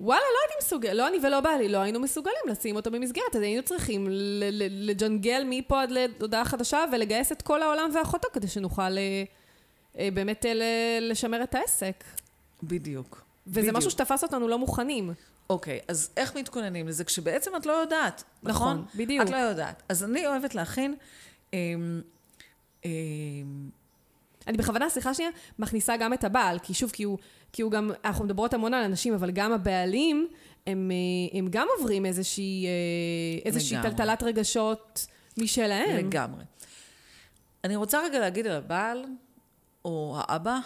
וואלה, 0.00 0.20
לא 0.20 0.38
הייתי 0.42 0.54
מסוגל, 0.66 0.92
לא 0.92 1.08
אני 1.08 1.16
ולא 1.22 1.40
בעלי, 1.40 1.68
לא 1.68 1.78
היינו 1.78 2.00
מסוגלים 2.00 2.42
לשים 2.50 2.76
אותו 2.76 2.90
במסגרת, 2.90 3.36
אז 3.36 3.42
היינו 3.42 3.62
צריכים 3.62 4.06
לג'נגל 4.70 5.42
מפה 5.46 5.82
עד 5.82 5.90
להודעה 5.90 6.44
חדשה 6.44 6.84
ולגייס 6.92 7.32
את 7.32 7.42
כל 7.42 7.62
העולם 7.62 7.90
ואחותו 7.94 8.28
כדי 8.32 8.48
שנוכל 8.48 8.82
אה, 8.82 9.22
אה, 9.98 10.08
באמת 10.14 10.46
אה, 10.46 10.52
לשמר 11.00 11.42
את 11.42 11.54
העסק. 11.54 12.04
בדיוק. 12.62 13.21
וזה 13.46 13.60
בדיוק. 13.60 13.76
משהו 13.76 13.90
שתפס 13.90 14.22
אותנו 14.22 14.48
לא 14.48 14.58
מוכנים. 14.58 15.12
אוקיי, 15.50 15.80
אז 15.88 16.10
איך 16.16 16.36
מתכוננים 16.36 16.88
לזה? 16.88 17.04
כשבעצם 17.04 17.50
את 17.56 17.66
לא 17.66 17.72
יודעת, 17.72 18.24
נכון? 18.42 18.76
נכון, 18.76 18.86
בדיוק. 18.96 19.26
את 19.26 19.30
לא 19.30 19.36
יודעת. 19.36 19.82
אז 19.88 20.04
אני 20.04 20.26
אוהבת 20.26 20.54
להכין... 20.54 20.94
אמ, 21.52 22.00
אמ, 22.84 22.90
אני 24.46 24.56
בכוונה, 24.56 24.88
סליחה 24.88 25.14
שנייה, 25.14 25.30
מכניסה 25.58 25.96
גם 25.96 26.12
את 26.12 26.24
הבעל, 26.24 26.58
כי 26.58 26.74
שוב, 26.74 26.90
כי 26.90 27.02
הוא, 27.02 27.18
כי 27.52 27.62
הוא 27.62 27.70
גם, 27.70 27.90
אנחנו 28.04 28.24
מדברות 28.24 28.54
המון 28.54 28.74
על 28.74 28.84
אנשים, 28.84 29.14
אבל 29.14 29.30
גם 29.30 29.52
הבעלים, 29.52 30.28
הם, 30.66 30.90
אה, 30.90 31.38
הם 31.38 31.48
גם 31.50 31.66
עוברים 31.78 32.06
איזושהי, 32.06 32.66
אה, 32.66 32.70
איזושהי. 33.44 33.82
טלטלת 33.82 34.22
רגשות 34.22 35.06
משלהם. 35.38 35.96
לגמרי. 35.96 36.44
אני 37.64 37.76
רוצה 37.76 38.00
רגע 38.04 38.20
להגיד 38.20 38.46
על 38.46 38.56
הבעל, 38.56 39.04
או 39.84 40.16
האבא, 40.18 40.58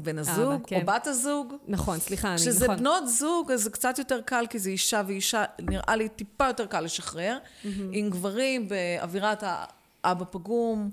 או 0.00 0.04
בן 0.04 0.18
הזוג, 0.18 0.62
כן. 0.66 0.80
או 0.80 0.86
בת 0.86 1.06
הזוג. 1.06 1.54
נכון, 1.68 1.98
סליחה, 1.98 2.28
אני, 2.28 2.36
כשזה 2.36 2.64
נכון. 2.64 2.76
בנות 2.76 3.08
זוג, 3.08 3.52
אז 3.52 3.62
זה 3.62 3.70
קצת 3.70 3.98
יותר 3.98 4.20
קל, 4.20 4.44
כי 4.50 4.58
זה 4.58 4.70
אישה 4.70 5.02
ואישה, 5.06 5.44
נראה 5.60 5.96
לי 5.96 6.08
טיפה 6.08 6.46
יותר 6.46 6.66
קל 6.66 6.80
לשחרר. 6.80 7.38
עם 7.92 8.10
גברים, 8.10 8.68
באווירת 8.68 9.44
האבא 10.04 10.24
פגום, 10.30 10.90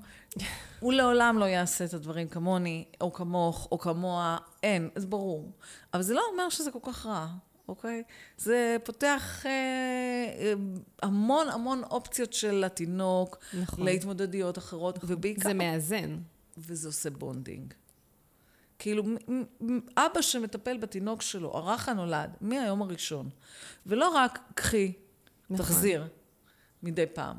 הוא 0.79 0.93
לעולם 0.93 1.39
לא 1.39 1.45
יעשה 1.45 1.85
את 1.85 1.93
הדברים 1.93 2.27
כמוני, 2.27 2.85
או 3.01 3.13
כמוך, 3.13 3.67
או 3.71 3.79
כמוה, 3.79 4.37
אין, 4.63 4.89
זה 4.95 5.07
ברור. 5.07 5.51
אבל 5.93 6.01
זה 6.01 6.13
לא 6.13 6.21
אומר 6.31 6.49
שזה 6.49 6.71
כל 6.71 6.79
כך 6.83 7.05
רע, 7.05 7.27
אוקיי? 7.67 8.03
זה 8.37 8.77
פותח 8.83 9.43
אה, 9.45 9.51
אה, 9.51 10.53
המון 11.03 11.49
המון 11.49 11.83
אופציות 11.83 12.33
של 12.33 12.63
התינוק, 12.63 13.37
נכון. 13.53 13.85
להתמודדויות 13.85 14.57
אחרות, 14.57 14.99
ובעיקר... 15.03 15.49
זה 15.49 15.53
מאזן. 15.53 16.17
וזה 16.57 16.87
עושה 16.87 17.09
bonding. 17.09 17.73
כאילו, 18.79 19.03
אבא 19.97 20.21
שמטפל 20.21 20.77
בתינוק 20.77 21.21
שלו, 21.21 21.57
הרך 21.57 21.89
הנולד, 21.89 22.29
מהיום 22.41 22.81
הראשון, 22.81 23.29
ולא 23.85 24.09
רק 24.09 24.39
קחי, 24.55 24.93
נכון. 25.49 25.65
תחזיר, 25.65 26.07
מדי 26.83 27.05
פעם. 27.05 27.37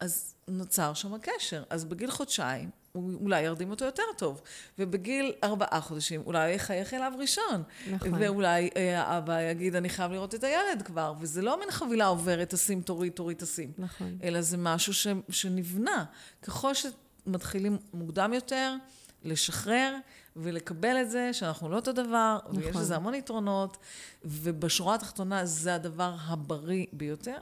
אז 0.00 0.34
נוצר 0.48 0.94
שם 0.94 1.14
הקשר. 1.14 1.62
אז 1.70 1.84
בגיל 1.84 2.10
חודשיים, 2.10 2.70
אולי 2.94 3.42
ירדים 3.42 3.70
אותו 3.70 3.84
יותר 3.84 4.02
טוב. 4.16 4.40
ובגיל 4.78 5.32
ארבעה 5.44 5.80
חודשים 5.80 6.22
אולי 6.26 6.54
יחייך 6.54 6.94
אליו 6.94 7.12
ראשון. 7.18 7.62
נכון. 7.90 8.14
ואולי 8.14 8.70
אה, 8.76 9.02
האבא 9.02 9.42
יגיד, 9.42 9.76
אני 9.76 9.88
חייב 9.88 10.12
לראות 10.12 10.34
את 10.34 10.44
הילד 10.44 10.82
כבר. 10.82 11.14
וזה 11.20 11.42
לא 11.42 11.60
מין 11.60 11.70
חבילה 11.70 12.06
עוברת, 12.06 12.54
תשים, 12.54 12.82
תוריד, 12.82 13.12
תוריד, 13.12 13.38
תשים. 13.38 13.72
נכון. 13.78 14.18
אלא 14.22 14.40
זה 14.40 14.56
משהו 14.56 14.94
ש, 14.94 15.06
שנבנה. 15.28 16.04
ככל 16.42 16.72
שמתחילים 16.74 17.78
מוקדם 17.94 18.32
יותר, 18.32 18.74
לשחרר 19.22 19.96
ולקבל 20.36 20.96
את 21.02 21.10
זה, 21.10 21.32
שאנחנו 21.32 21.68
לא 21.68 21.76
אותו 21.76 21.92
דבר, 21.92 22.38
נכון. 22.44 22.56
ויש 22.56 22.76
לזה 22.76 22.96
המון 22.96 23.14
יתרונות, 23.14 23.76
ובשורה 24.24 24.94
התחתונה 24.94 25.46
זה 25.46 25.74
הדבר 25.74 26.14
הבריא 26.20 26.86
ביותר, 26.92 27.38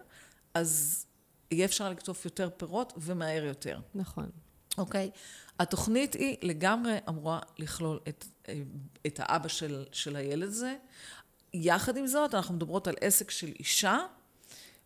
אז 0.54 1.04
יהיה 1.50 1.64
אפשר 1.64 1.90
לקטוף 1.90 2.24
יותר 2.24 2.50
פירות 2.56 2.92
ומהר 2.96 3.44
יותר. 3.44 3.80
נכון. 3.94 4.30
אוקיי? 4.78 5.10
התוכנית 5.58 6.14
היא 6.14 6.36
לגמרי 6.42 6.96
אמורה 7.08 7.40
לכלול 7.58 8.00
את, 8.08 8.24
את 9.06 9.20
האבא 9.22 9.48
של, 9.48 9.84
של 9.92 10.16
הילד 10.16 10.48
הזה. 10.48 10.76
יחד 11.54 11.96
עם 11.96 12.06
זאת, 12.06 12.34
אנחנו 12.34 12.54
מדברות 12.54 12.88
על 12.88 12.94
עסק 13.00 13.30
של 13.30 13.52
אישה, 13.58 13.98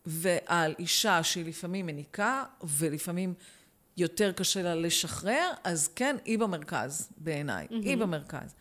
ועל 0.06 0.74
אישה 0.78 1.22
שהיא 1.22 1.44
לפעמים 1.44 1.86
מניקה, 1.86 2.44
ולפעמים 2.62 3.34
יותר 3.96 4.32
קשה 4.32 4.62
לה 4.62 4.74
לשחרר, 4.74 5.50
אז 5.64 5.88
כן, 5.96 6.16
היא 6.24 6.38
במרכז, 6.38 7.08
בעיניי. 7.16 7.66
Mm-hmm. 7.70 7.74
היא 7.74 7.96
במרכז. 7.96 8.54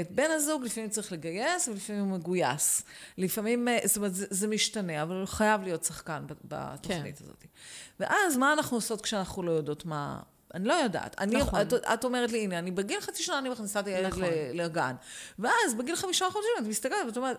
את 0.00 0.10
בן 0.10 0.30
הזוג 0.30 0.64
לפעמים 0.64 0.90
צריך 0.90 1.12
לגייס, 1.12 1.68
ולפעמים 1.68 2.02
הוא 2.04 2.18
מגויס. 2.18 2.82
לפעמים, 3.18 3.68
אה, 3.68 3.78
זאת 3.84 3.96
אומרת, 3.96 4.14
זה, 4.14 4.26
זה 4.30 4.48
משתנה, 4.48 5.02
אבל 5.02 5.16
הוא 5.16 5.26
חייב 5.26 5.62
להיות 5.62 5.84
שחקן 5.84 6.24
בתוכנית 6.44 7.18
כן. 7.18 7.24
הזאת. 7.24 7.44
ואז, 8.00 8.36
מה 8.36 8.52
אנחנו 8.52 8.76
עושות 8.76 9.00
כשאנחנו 9.00 9.42
לא 9.42 9.50
יודעות 9.50 9.84
מה... 9.84 10.20
אני 10.54 10.68
לא 10.68 10.72
יודעת. 10.72 11.20
אני, 11.20 11.36
נכון. 11.36 11.60
את, 11.60 11.72
את 11.72 12.04
אומרת 12.04 12.32
לי, 12.32 12.44
הנה, 12.44 12.58
אני 12.58 12.70
בגיל 12.70 13.00
חצי 13.00 13.22
שנה 13.22 13.38
אני 13.38 13.48
מכניסה 13.48 13.80
את 13.80 13.86
הילד 13.86 14.06
נכון. 14.06 14.24
לגן. 14.54 14.94
ואז 15.38 15.74
בגיל 15.78 15.96
חמישה 15.96 16.26
חודשים 16.30 16.50
את 16.58 16.66
מסתכלת 16.66 17.06
ואת 17.06 17.16
אומרת, 17.16 17.38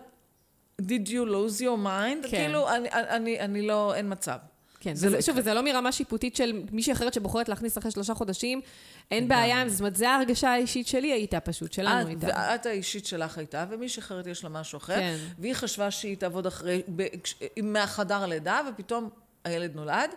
did 0.82 1.06
you 1.06 1.26
lose 1.26 1.60
your 1.60 1.84
mind? 1.84 2.28
כן. 2.28 2.28
כאילו, 2.28 2.70
אני, 2.70 2.88
אני, 2.90 3.40
אני 3.40 3.66
לא, 3.66 3.94
אין 3.94 4.12
מצב. 4.12 4.36
כן, 4.82 4.94
זה 4.94 5.10
לא, 5.10 5.20
שוב, 5.20 5.36
וזה 5.38 5.54
לא 5.54 5.64
מרמה 5.64 5.92
שיפוטית 5.92 6.36
של 6.36 6.62
מישהי 6.72 6.92
אחרת 6.92 7.14
שבוחרת 7.14 7.48
להכניס 7.48 7.78
אחרי 7.78 7.90
שלושה 7.90 8.14
חודשים, 8.14 8.60
אין 9.10 9.28
בעיה 9.28 9.60
עם 9.60 9.68
זה, 9.68 9.74
זאת 9.74 9.80
אומרת, 9.80 9.96
זו 9.96 10.06
ההרגשה 10.06 10.52
האישית 10.52 10.86
שלי 10.86 11.12
הייתה 11.12 11.40
פשוט, 11.40 11.72
שלנו 11.72 12.08
הייתה. 12.08 12.26
ואת 12.26 12.66
האישית 12.66 13.06
שלך 13.06 13.38
הייתה, 13.38 13.64
ומישהי 13.70 14.00
אחרת 14.00 14.26
יש 14.26 14.44
לה 14.44 14.50
משהו 14.50 14.76
אחר, 14.76 14.94
כן. 14.94 15.16
והיא 15.38 15.54
חשבה 15.54 15.90
שהיא 15.90 16.16
תעבוד 16.16 16.46
אחרי, 16.46 16.82
מהחדר 17.62 18.22
הלידה, 18.22 18.60
ופתאום 18.68 19.08
הילד 19.44 19.74
נולד. 19.74 20.10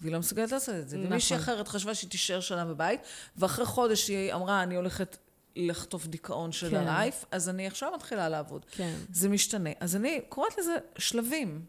והיא 0.00 0.12
לא 0.12 0.18
מסוגלת 0.18 0.52
לעשות 0.52 0.74
את 0.74 0.88
זה. 0.88 0.96
נכון. 0.96 1.12
ומישהי 1.12 1.36
אחרת 1.36 1.68
חשבה 1.68 1.94
שהיא 1.94 2.10
תישאר 2.10 2.40
שנה 2.40 2.64
בבית, 2.64 3.00
ואחרי 3.36 3.64
חודש 3.64 4.08
היא 4.08 4.34
אמרה, 4.34 4.62
אני 4.62 4.76
הולכת 4.76 5.16
לחטוף 5.56 6.06
דיכאון 6.06 6.52
של 6.52 6.70
כן. 6.70 6.76
הלייף, 6.76 7.24
אז 7.30 7.48
אני 7.48 7.66
עכשיו 7.66 7.92
מתחילה 7.94 8.28
לעבוד. 8.28 8.66
כן. 8.70 8.94
זה 9.12 9.28
משתנה. 9.28 9.70
אז 9.80 9.96
אני 9.96 10.20
קוראת 10.28 10.58
לזה 10.58 10.76
שלבים. 10.98 11.62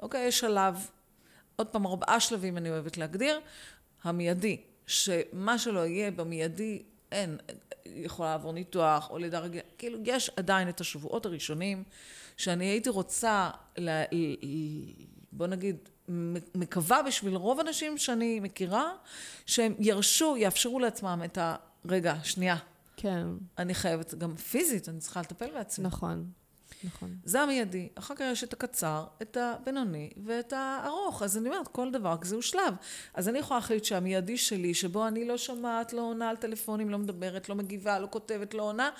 אוקיי, 0.00 0.26
יש 0.26 0.38
שלב, 0.38 0.86
עוד 1.58 1.66
פעם, 1.66 1.86
ארבעה 1.86 2.20
שלבים 2.20 2.56
אני 2.56 2.70
אוהבת 2.70 2.96
להגדיר. 2.96 3.40
המיידי, 4.02 4.56
שמה 4.86 5.58
שלא 5.58 5.86
יהיה 5.86 6.10
במיידי, 6.10 6.82
אין, 7.12 7.36
יכולה 7.86 8.30
לעבור 8.30 8.52
ניתוח 8.52 9.10
או 9.10 9.18
לידה 9.18 9.38
רגילה, 9.38 9.62
כאילו, 9.78 9.98
יש 10.04 10.30
עדיין 10.36 10.68
את 10.68 10.80
השבועות 10.80 11.26
הראשונים, 11.26 11.84
שאני 12.36 12.64
הייתי 12.64 12.88
רוצה, 12.88 13.50
ל, 13.78 13.90
בוא 15.32 15.46
נגיד, 15.46 15.76
מקווה 16.54 17.02
בשביל 17.02 17.36
רוב 17.36 17.60
הנשים 17.60 17.98
שאני 17.98 18.40
מכירה, 18.40 18.92
שהם 19.46 19.74
ירשו, 19.78 20.36
יאפשרו 20.36 20.78
לעצמם 20.78 21.22
את 21.24 21.38
הרגע, 21.84 22.14
שנייה. 22.24 22.56
כן. 22.96 23.26
אני 23.58 23.74
חייבת, 23.74 24.14
גם 24.14 24.36
פיזית, 24.36 24.88
אני 24.88 24.98
צריכה 24.98 25.20
לטפל 25.20 25.50
בעצמי. 25.54 25.84
נכון. 25.86 26.30
נכון. 26.84 27.16
זה 27.24 27.40
המיידי. 27.40 27.88
אחר 27.94 28.14
כך 28.14 28.24
יש 28.32 28.44
את 28.44 28.52
הקצר, 28.52 29.04
את 29.22 29.36
הבינוני 29.36 30.10
ואת 30.24 30.52
הארוך. 30.52 31.22
אז 31.22 31.38
אני 31.38 31.48
אומרת, 31.48 31.68
כל 31.68 31.90
דבר 31.90 32.16
כזה 32.20 32.34
הוא 32.34 32.42
שלב. 32.42 32.74
אז 33.14 33.28
אני 33.28 33.38
יכולה 33.38 33.60
להחליט 33.60 33.84
שהמיידי 33.84 34.36
שלי, 34.36 34.74
שבו 34.74 35.06
אני 35.06 35.28
לא 35.28 35.36
שומעת, 35.36 35.92
לא 35.92 36.02
עונה 36.02 36.28
על 36.28 36.36
טלפונים, 36.36 36.90
לא 36.90 36.98
מדברת, 36.98 37.48
לא 37.48 37.54
מגיבה, 37.54 37.98
לא 37.98 38.08
כותבת, 38.10 38.54
לא 38.54 38.62
עונה, 38.62 38.90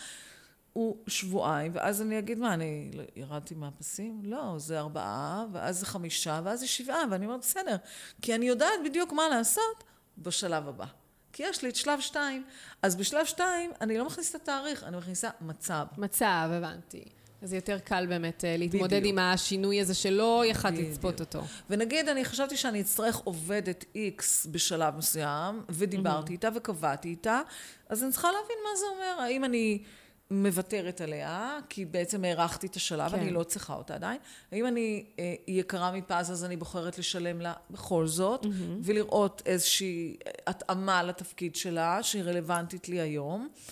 הוא 0.72 0.96
שבועיים, 1.06 1.72
ואז 1.74 2.02
אני 2.02 2.18
אגיד, 2.18 2.38
מה, 2.38 2.54
אני 2.54 2.90
ירדתי 3.16 3.54
מהפסים? 3.54 4.20
לא, 4.24 4.54
זה 4.56 4.78
ארבעה, 4.78 5.46
ואז 5.52 5.78
זה 5.78 5.86
חמישה, 5.86 6.40
ואז 6.44 6.60
זה 6.60 6.66
שבעה, 6.66 7.02
ואני 7.10 7.26
אומרת, 7.26 7.40
בסדר, 7.40 7.76
כי 8.22 8.34
אני 8.34 8.48
יודעת 8.48 8.80
בדיוק 8.84 9.12
מה 9.12 9.28
לעשות 9.28 9.84
בשלב 10.18 10.68
הבא. 10.68 10.86
כי 11.32 11.42
יש 11.42 11.62
לי 11.62 11.68
את 11.68 11.76
שלב 11.76 12.00
שתיים. 12.00 12.44
אז 12.82 12.96
בשלב 12.96 13.26
שתיים, 13.26 13.70
אני 13.80 13.98
לא 13.98 14.04
מכניסה 14.04 14.38
את 14.38 14.42
התאריך, 14.42 14.84
אני 14.84 14.96
מכניסה 14.96 15.30
מצב. 15.40 15.86
מצב, 15.98 16.50
הבנתי. 16.52 17.04
אז 17.42 17.52
יותר 17.52 17.78
קל 17.78 18.06
באמת 18.06 18.44
אה, 18.44 18.56
להתמודד 18.56 18.96
בדיוק. 18.96 19.12
עם 19.12 19.18
השינוי 19.18 19.80
הזה 19.80 19.94
שלא 19.94 20.42
יכלת 20.46 20.78
לצפות 20.78 21.20
אותו. 21.20 21.42
ונגיד, 21.70 22.08
אני 22.08 22.24
חשבתי 22.24 22.56
שאני 22.56 22.80
אצטרך 22.80 23.16
עובדת 23.16 23.84
איקס 23.94 24.46
בשלב 24.46 24.96
מסוים, 24.96 25.62
ודיברתי 25.68 26.28
mm-hmm. 26.28 26.32
איתה 26.32 26.48
וקבעתי 26.54 27.08
איתה, 27.08 27.40
אז 27.88 28.02
אני 28.02 28.12
צריכה 28.12 28.28
להבין 28.28 28.56
מה 28.64 28.78
זה 28.78 28.84
אומר. 28.94 29.22
האם 29.22 29.44
אני... 29.44 29.82
מוותרת 30.30 31.00
עליה, 31.00 31.58
כי 31.68 31.84
בעצם 31.84 32.24
הארכתי 32.24 32.66
את 32.66 32.76
השלב, 32.76 33.10
כן. 33.10 33.18
אני 33.18 33.30
לא 33.30 33.42
צריכה 33.42 33.74
אותה 33.74 33.94
עדיין. 33.94 34.18
האם 34.52 34.66
אני 34.66 35.04
אה, 35.18 35.34
יקרה 35.48 35.92
מפז, 35.92 36.30
אז 36.30 36.44
אני 36.44 36.56
בוחרת 36.56 36.98
לשלם 36.98 37.40
לה 37.40 37.52
בכל 37.70 38.06
זאת, 38.06 38.44
mm-hmm. 38.44 38.48
ולראות 38.82 39.42
איזושהי 39.46 40.16
התאמה 40.46 41.02
לתפקיד 41.02 41.56
שלה, 41.56 42.02
שהיא 42.02 42.22
רלוונטית 42.22 42.88
לי 42.88 43.00
היום. 43.00 43.48
אה, 43.48 43.62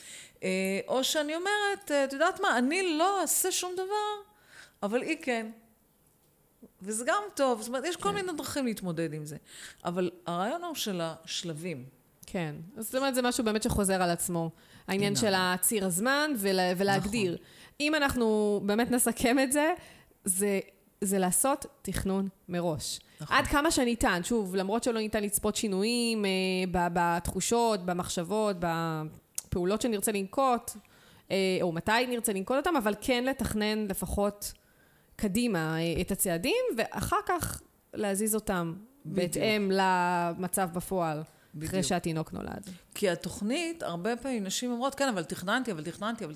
או 0.88 1.04
שאני 1.04 1.36
אומרת, 1.36 1.90
אה, 1.90 2.04
את 2.04 2.12
יודעת 2.12 2.40
מה, 2.40 2.58
אני 2.58 2.96
לא 2.98 3.20
אעשה 3.20 3.52
שום 3.52 3.72
דבר, 3.74 4.32
אבל 4.82 5.02
היא 5.02 5.16
כן. 5.22 5.46
וזה 6.82 7.04
גם 7.06 7.22
טוב, 7.34 7.60
זאת 7.60 7.68
אומרת, 7.68 7.84
יש 7.84 7.96
כן. 7.96 8.02
כל 8.02 8.10
מיני 8.10 8.32
דרכים 8.36 8.66
להתמודד 8.66 9.14
עם 9.14 9.26
זה. 9.26 9.36
אבל 9.84 10.10
הרעיון 10.26 10.64
הוא 10.64 10.74
של 10.74 11.00
השלבים. 11.02 11.84
כן. 12.26 12.54
זאת 12.78 12.94
אומרת, 12.94 13.14
זה 13.14 13.22
משהו 13.22 13.44
באמת 13.44 13.62
שחוזר 13.62 14.02
על 14.02 14.10
עצמו. 14.10 14.50
העניין 14.88 15.12
נכון. 15.12 15.28
של 15.28 15.34
הציר 15.36 15.86
הזמן 15.86 16.30
ולה, 16.36 16.72
ולהגדיר. 16.76 17.32
נכון. 17.32 17.46
אם 17.80 17.94
אנחנו 17.94 18.60
באמת 18.66 18.90
נסכם 18.90 19.38
את 19.38 19.52
זה, 19.52 19.72
זה, 20.24 20.60
זה 21.00 21.18
לעשות 21.18 21.66
תכנון 21.82 22.28
מראש. 22.48 23.00
נכון. 23.20 23.36
עד 23.36 23.46
כמה 23.46 23.70
שניתן, 23.70 24.20
שוב, 24.24 24.56
למרות 24.56 24.84
שלא 24.84 25.00
ניתן 25.00 25.22
לצפות 25.22 25.56
שינויים 25.56 26.24
אה, 26.24 26.30
בתחושות, 26.92 27.86
במחשבות, 27.86 28.56
בפעולות 29.56 29.82
שנרצה 29.82 30.12
לנקוט, 30.12 30.70
אה, 31.30 31.58
או 31.62 31.72
מתי 31.72 32.06
נרצה 32.08 32.32
לנקוט 32.32 32.56
אותם, 32.56 32.76
אבל 32.76 32.94
כן 33.00 33.24
לתכנן 33.24 33.86
לפחות 33.86 34.52
קדימה 35.16 35.78
אה, 35.78 36.00
את 36.00 36.10
הצעדים, 36.10 36.64
ואחר 36.76 37.16
כך 37.26 37.62
להזיז 37.94 38.34
אותם 38.34 38.74
בדיוק. 39.06 39.16
בהתאם 39.16 39.70
למצב 39.72 40.68
בפועל. 40.72 41.22
בדיוק. 41.54 41.70
אחרי 41.70 41.82
שהתינוק 41.82 42.32
נולד. 42.32 42.70
כי 42.94 43.10
התוכנית, 43.10 43.82
הרבה 43.82 44.16
פעמים 44.16 44.44
נשים 44.44 44.72
אומרות, 44.72 44.94
כן, 44.94 45.08
אבל 45.08 45.24
תכננתי, 45.24 45.72
אבל 45.72 45.84
תכננתי, 45.84 46.24
אבל... 46.24 46.34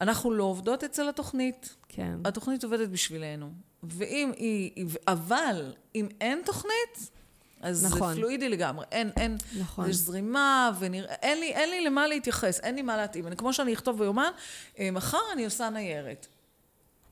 אנחנו 0.00 0.30
לא 0.30 0.44
עובדות 0.44 0.84
אצל 0.84 1.08
התוכנית. 1.08 1.76
כן. 1.88 2.18
התוכנית 2.24 2.64
עובדת 2.64 2.88
בשבילנו. 2.88 3.50
ואם 3.82 4.32
היא... 4.36 4.86
אבל 5.08 5.72
אם 5.94 6.08
אין 6.20 6.42
תוכנית, 6.44 7.10
אז 7.60 7.84
נכון. 7.84 8.14
זה 8.14 8.20
פלואידי 8.20 8.48
לגמרי. 8.48 8.84
אין, 8.92 9.10
אין, 9.16 9.36
נכון. 9.60 9.90
יש 9.90 9.96
זרימה, 9.96 10.70
ונראה, 10.78 11.14
אין 11.14 11.40
לי, 11.40 11.52
אין 11.52 11.70
לי 11.70 11.84
למה 11.84 12.06
להתייחס, 12.06 12.60
אין 12.60 12.74
לי 12.74 12.82
מה 12.82 12.96
להתאים. 12.96 13.26
אני, 13.26 13.36
כמו 13.36 13.52
שאני 13.52 13.74
אכתוב 13.74 13.98
ביומן, 13.98 14.30
אה, 14.78 14.90
מחר 14.90 15.18
אני 15.32 15.44
עושה 15.44 15.70
ניירת. 15.70 16.26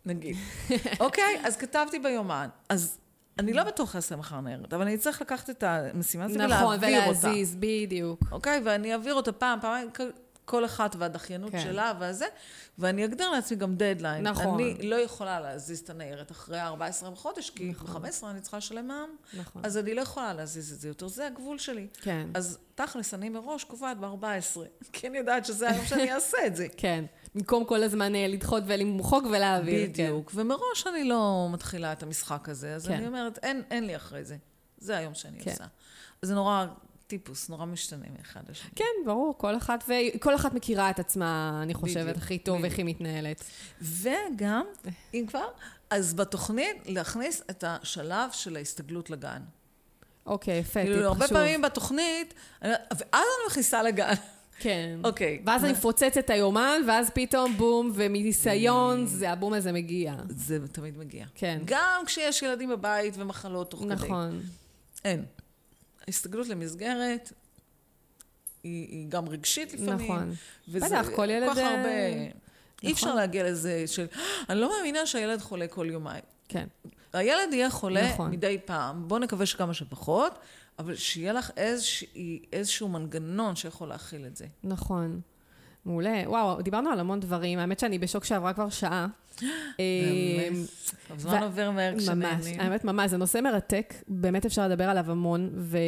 נגיד. 0.06 0.36
אוקיי? 1.00 1.40
אז 1.44 1.56
כתבתי 1.56 1.98
ביומן. 1.98 2.48
אז 2.68 2.98
אני 3.38 3.52
לא 3.52 3.64
בטוח 3.64 3.96
אעשה 3.96 4.16
מחר 4.16 4.40
ניירת, 4.40 4.74
אבל 4.74 4.82
אני 4.82 4.94
אצטרך 4.94 5.20
לקחת 5.20 5.50
את 5.50 5.62
המשימה 5.62 6.24
הזאת 6.24 6.36
נכון, 6.36 6.50
ולהעביר 6.50 6.98
אותה. 6.98 7.10
נכון, 7.10 7.30
ולהזיז, 7.30 7.56
בדיוק. 7.58 8.20
אוקיי? 8.32 8.60
ואני 8.64 8.92
אעביר 8.92 9.14
אותה 9.14 9.32
פעם, 9.32 9.60
פעמיים, 9.60 9.90
כל 10.44 10.64
אחת 10.64 10.96
והדחיינות 10.98 11.52
כן. 11.52 11.60
שלה 11.60 11.92
והזה, 11.98 12.26
ואני 12.78 13.04
אגדיר 13.04 13.30
לעצמי 13.30 13.56
גם 13.56 13.76
דדליין. 13.76 14.26
נכון. 14.26 14.60
אני 14.60 14.90
לא 14.90 14.96
יכולה 14.96 15.40
להזיז 15.40 15.80
את 15.80 15.90
הניירת 15.90 16.30
אחרי 16.30 16.60
14 16.60 17.10
בחודש, 17.10 17.50
כי 17.50 17.68
נכון. 17.68 18.02
ב-15 18.02 18.26
אני 18.26 18.40
צריכה 18.40 18.56
לשלם 18.56 18.88
מע"מ, 18.88 19.40
נכון. 19.40 19.62
אז 19.64 19.78
אני 19.78 19.94
לא 19.94 20.00
יכולה 20.00 20.32
להזיז 20.32 20.72
את 20.72 20.80
זה 20.80 20.88
יותר, 20.88 21.08
זה 21.08 21.26
הגבול 21.26 21.58
שלי. 21.58 21.86
כן. 22.02 22.28
אז 22.34 22.58
תכלס, 22.74 23.14
אני 23.14 23.28
מראש 23.28 23.64
קובעת 23.64 23.98
ב-14, 24.00 24.58
כי 24.92 25.08
אני 25.08 25.18
יודעת 25.18 25.44
שזה 25.44 25.70
היום 25.70 25.86
שאני 25.86 26.12
אעשה 26.12 26.38
את 26.46 26.56
זה. 26.56 26.66
כן. 26.76 27.04
במקום 27.34 27.64
כל 27.64 27.82
הזמן 27.82 28.14
אה, 28.14 28.26
לדחות 28.28 28.62
ולמחוק 28.66 29.24
ולהעביר. 29.24 29.90
בדיוק. 29.90 30.30
כן. 30.30 30.40
ומראש 30.40 30.86
אני 30.86 31.04
לא 31.04 31.48
מתחילה 31.52 31.92
את 31.92 32.02
המשחק 32.02 32.48
הזה, 32.48 32.74
אז 32.74 32.86
כן. 32.86 32.94
אני 32.94 33.06
אומרת, 33.06 33.38
אין, 33.42 33.62
אין 33.70 33.86
לי 33.86 33.96
אחרי 33.96 34.24
זה. 34.24 34.36
זה 34.78 34.96
היום 34.96 35.14
שאני 35.14 35.40
כן. 35.40 35.50
עושה. 35.50 35.64
זה 36.22 36.34
נורא 36.34 36.66
טיפוס, 37.18 37.48
נורא 37.48 37.64
משתנה 37.64 38.04
מאחד 38.18 38.40
לשני. 38.50 38.70
כן, 38.76 38.84
ברור, 39.06 39.34
כל 39.38 39.56
אחת, 39.56 39.84
וכל 40.14 40.34
אחת 40.34 40.54
מכירה 40.54 40.90
את 40.90 40.98
עצמה, 40.98 41.60
אני 41.62 41.74
חושבת, 41.74 42.02
בדיוק, 42.02 42.16
הכי 42.16 42.38
טוב, 42.38 42.64
איך 42.64 42.78
היא 42.78 42.84
מתנהלת. 42.86 43.44
וגם, 43.82 44.64
אם 45.14 45.24
כבר, 45.28 45.46
אז 45.90 46.14
בתוכנית 46.14 46.76
להכניס 46.86 47.42
את 47.50 47.64
השלב 47.66 48.30
של 48.32 48.56
ההסתגלות 48.56 49.10
לגן. 49.10 49.42
אוקיי, 50.26 50.58
יפה, 50.58 50.80
טיפ 50.80 50.92
כאילו, 50.92 51.10
חשוב. 51.10 51.22
הרבה 51.22 51.28
פעמים 51.28 51.62
בתוכנית, 51.62 52.34
ואז 52.62 52.72
אני 53.12 53.22
מכניסה 53.46 53.82
לגן. 53.82 54.14
כן. 54.58 54.98
אוקיי. 55.04 55.42
ואז 55.46 55.64
אני 55.64 55.72
מפוצצת 55.72 56.18
את 56.18 56.30
היומן, 56.30 56.80
ואז 56.88 57.10
פתאום 57.14 57.56
בום, 57.56 57.88
Mm. 57.90 57.94
ומניסיון, 57.94 59.06
זה 59.06 59.30
הבום 59.30 59.52
הזה 59.52 59.72
מגיע. 59.72 60.14
זה 60.28 60.68
תמיד 60.68 60.98
מגיע. 60.98 61.26
כן. 61.34 61.58
גם 61.64 62.02
כשיש 62.06 62.42
ילדים 62.42 62.68
בבית 62.68 63.14
ומחלות 63.16 63.70
תוך 63.70 63.80
כדי. 63.80 63.94
נכון. 63.94 64.40
אין. 65.04 65.24
ההסתגלות 66.06 66.48
למסגרת 66.48 67.32
היא, 68.62 68.88
היא 68.88 69.08
גם 69.08 69.28
רגשית 69.28 69.74
לפעמים. 69.74 70.12
נכון. 70.12 70.34
וזה 70.68 70.86
בטח, 70.86 71.08
כל 71.16 71.30
ילד, 71.30 71.48
כל 71.48 71.54
כך 71.54 71.58
הרבה... 71.58 71.88
אה, 71.88 72.28
אי 72.82 72.92
אפשר 72.92 73.06
נכון. 73.06 73.16
להגיע 73.16 73.44
לזה 73.50 73.86
של, 73.86 74.06
אני 74.48 74.60
לא 74.60 74.70
מאמינה 74.76 75.06
שהילד 75.06 75.40
חולה 75.40 75.66
כל 75.66 75.86
יומיים. 75.90 76.22
כן. 76.48 76.66
הילד 77.12 77.52
יהיה 77.52 77.70
חולה 77.70 78.12
נכון. 78.12 78.30
מדי 78.30 78.58
פעם, 78.64 79.08
בוא 79.08 79.18
נקווה 79.18 79.46
שכמה 79.46 79.74
שפחות, 79.74 80.38
אבל 80.78 80.96
שיהיה 80.96 81.32
לך 81.32 81.50
איזושהי, 81.56 82.42
איזשהו 82.52 82.88
מנגנון 82.88 83.56
שיכול 83.56 83.88
להכיל 83.88 84.26
את 84.26 84.36
זה. 84.36 84.46
נכון. 84.64 85.20
מעולה. 85.84 86.22
וואו, 86.26 86.62
דיברנו 86.62 86.90
על 86.90 87.00
המון 87.00 87.20
דברים. 87.20 87.58
האמת 87.58 87.78
שאני 87.78 87.98
בשוק 87.98 88.24
שעברה 88.24 88.52
כבר 88.52 88.68
שעה. 88.68 89.06
אמ, 89.42 90.64
הזמן 91.10 91.42
עובר 91.42 91.70
מהר 91.70 91.92
ממש, 91.92 92.02
כשנהנים. 92.02 92.60
האמת 92.60 92.84
ממש, 92.84 93.10
זה 93.10 93.16
נושא 93.16 93.38
מרתק, 93.38 93.94
באמת 94.08 94.46
אפשר 94.46 94.68
לדבר 94.68 94.84
עליו 94.84 95.10
המון, 95.10 95.50
ו... 95.54 95.78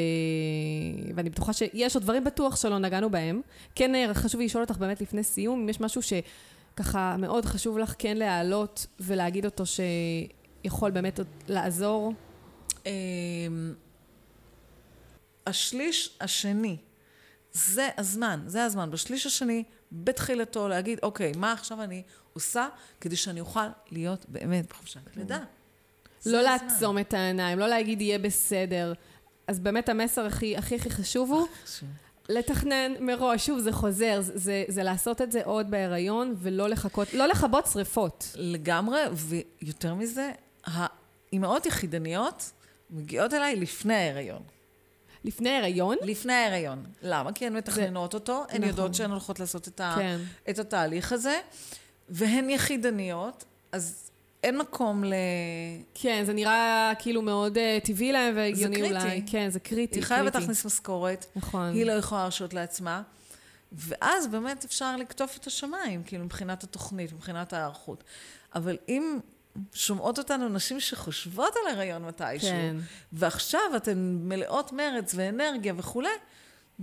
ואני 1.15 1.31
בטוחה 1.31 1.53
שיש 1.53 1.95
עוד 1.95 2.03
דברים 2.03 2.25
בטוח 2.25 2.57
שלא 2.57 2.79
נגענו 2.79 3.11
בהם. 3.11 3.41
כן, 3.75 3.95
אה, 3.95 4.15
חשוב 4.15 4.41
לי 4.41 4.47
לשאול 4.47 4.63
אותך 4.63 4.77
באמת 4.77 5.01
לפני 5.01 5.23
סיום, 5.23 5.61
אם 5.61 5.69
יש 5.69 5.81
משהו 5.81 6.01
שככה 6.03 7.17
מאוד 7.19 7.45
חשוב 7.45 7.79
לך 7.79 7.95
כן 7.99 8.17
להעלות 8.17 8.87
ולהגיד 9.01 9.45
אותו 9.45 9.65
שיכול 9.67 10.91
באמת 10.91 11.21
לעזור. 11.49 12.13
אמ, 12.87 12.93
השליש 15.47 16.17
השני, 16.21 16.77
זה 17.53 17.89
הזמן, 17.99 18.41
זה 18.47 18.65
הזמן. 18.65 18.91
בשליש 18.91 19.27
השני, 19.27 19.65
בתחילתו, 19.93 20.69
להגיד, 20.69 20.99
אוקיי, 21.03 21.33
מה 21.37 21.53
עכשיו 21.53 21.83
אני 21.83 22.03
עושה 22.37 22.69
כדי 23.01 23.17
שאני 23.17 23.41
אוכל 23.41 23.67
להיות 23.91 24.27
באמת 24.29 24.69
בחופשת 24.69 25.01
לידה? 25.17 25.39
זה 26.21 26.33
לא. 26.33 26.43
לעצום 26.43 26.99
את 26.99 27.15
העיניים, 27.15 27.59
לא 27.59 27.67
להגיד 27.67 28.01
יהיה 28.01 28.19
בסדר. 28.19 28.93
אז 29.47 29.61
באמת 29.61 29.89
המסר 29.89 30.27
הכי 30.27 30.57
הכי, 30.57 30.75
הכי 30.75 30.91
חשוב 30.91 31.31
הוא. 31.31 31.47
לתכנן 32.29 32.93
מראש, 33.01 33.47
שוב, 33.47 33.59
זה 33.59 33.73
חוזר, 33.73 34.21
זה, 34.21 34.33
זה, 34.35 34.65
זה 34.69 34.83
לעשות 34.83 35.23
את 35.23 35.33
זה 35.33 35.41
עוד 35.45 35.71
בהיריון 35.71 36.35
ולא 36.39 36.69
לחכות, 36.69 37.15
לא 37.15 37.27
לכבות 37.27 37.67
שריפות. 37.67 38.33
לגמרי, 38.35 39.01
ויותר 39.13 39.95
מזה, 39.95 40.31
האימהות 40.65 41.67
יחידניות 41.67 42.53
מגיעות 42.91 43.35
אליי 43.35 43.57
לפני 43.57 43.95
ההיריון. 43.95 44.43
לפני 45.25 45.51
הריון, 45.51 45.97
לפני 46.03 46.33
ההיריון. 46.33 46.85
למה? 47.03 47.33
כי 47.33 47.47
הן 47.47 47.57
מתכננות 47.57 48.15
אותו, 48.15 48.45
הן 48.49 48.57
נכון. 48.57 48.69
יודעות 48.69 48.95
שהן 48.95 49.11
הולכות 49.11 49.41
לעשות 49.41 49.69
את, 49.69 49.81
ה... 49.81 49.95
כן. 49.97 50.19
את 50.51 50.59
התהליך 50.59 51.13
הזה, 51.13 51.41
והן 52.09 52.51
יחידניות, 52.51 53.45
אז 53.73 54.11
אין 54.43 54.59
מקום 54.59 55.05
ל... 55.05 55.15
כן, 55.95 56.23
זה 56.27 56.33
נראה 56.33 56.93
כאילו 56.99 57.23
מאוד 57.23 57.57
uh, 57.57 57.87
טבעי 57.87 58.13
להם 58.13 58.37
והגיוני 58.37 58.77
קריטי. 58.77 58.95
אולי. 58.95 59.23
כן, 59.27 59.51
זה 59.51 59.61
קריטי, 59.61 59.99
היא 59.99 60.05
חייבת 60.05 60.23
קריטי. 60.23 60.39
להכניס 60.39 60.67
משכורת, 60.67 61.27
נכון. 61.37 61.73
היא 61.73 61.87
לא 61.87 61.93
יכולה 61.93 62.21
להרשות 62.21 62.55
לעצמה, 62.55 63.03
ואז 63.73 64.27
באמת 64.27 64.65
אפשר 64.65 64.97
לקטוף 64.97 65.37
את 65.37 65.47
השמיים, 65.47 66.03
כאילו, 66.03 66.25
מבחינת 66.25 66.65
התוכנית, 66.65 67.13
מבחינת 67.13 67.53
ההיערכות. 67.53 68.05
אבל 68.55 68.77
אם 68.89 69.19
שומעות 69.75 70.19
אותנו 70.19 70.49
נשים 70.49 70.81
שחושבות 70.81 71.55
על 71.57 71.75
הריון 71.75 72.05
מתישהו, 72.05 72.49
כן. 72.49 72.77
ועכשיו 73.13 73.61
אתן 73.77 74.19
מלאות 74.21 74.73
מרץ 74.73 75.15
ואנרגיה 75.17 75.75
וכולי, 75.77 76.09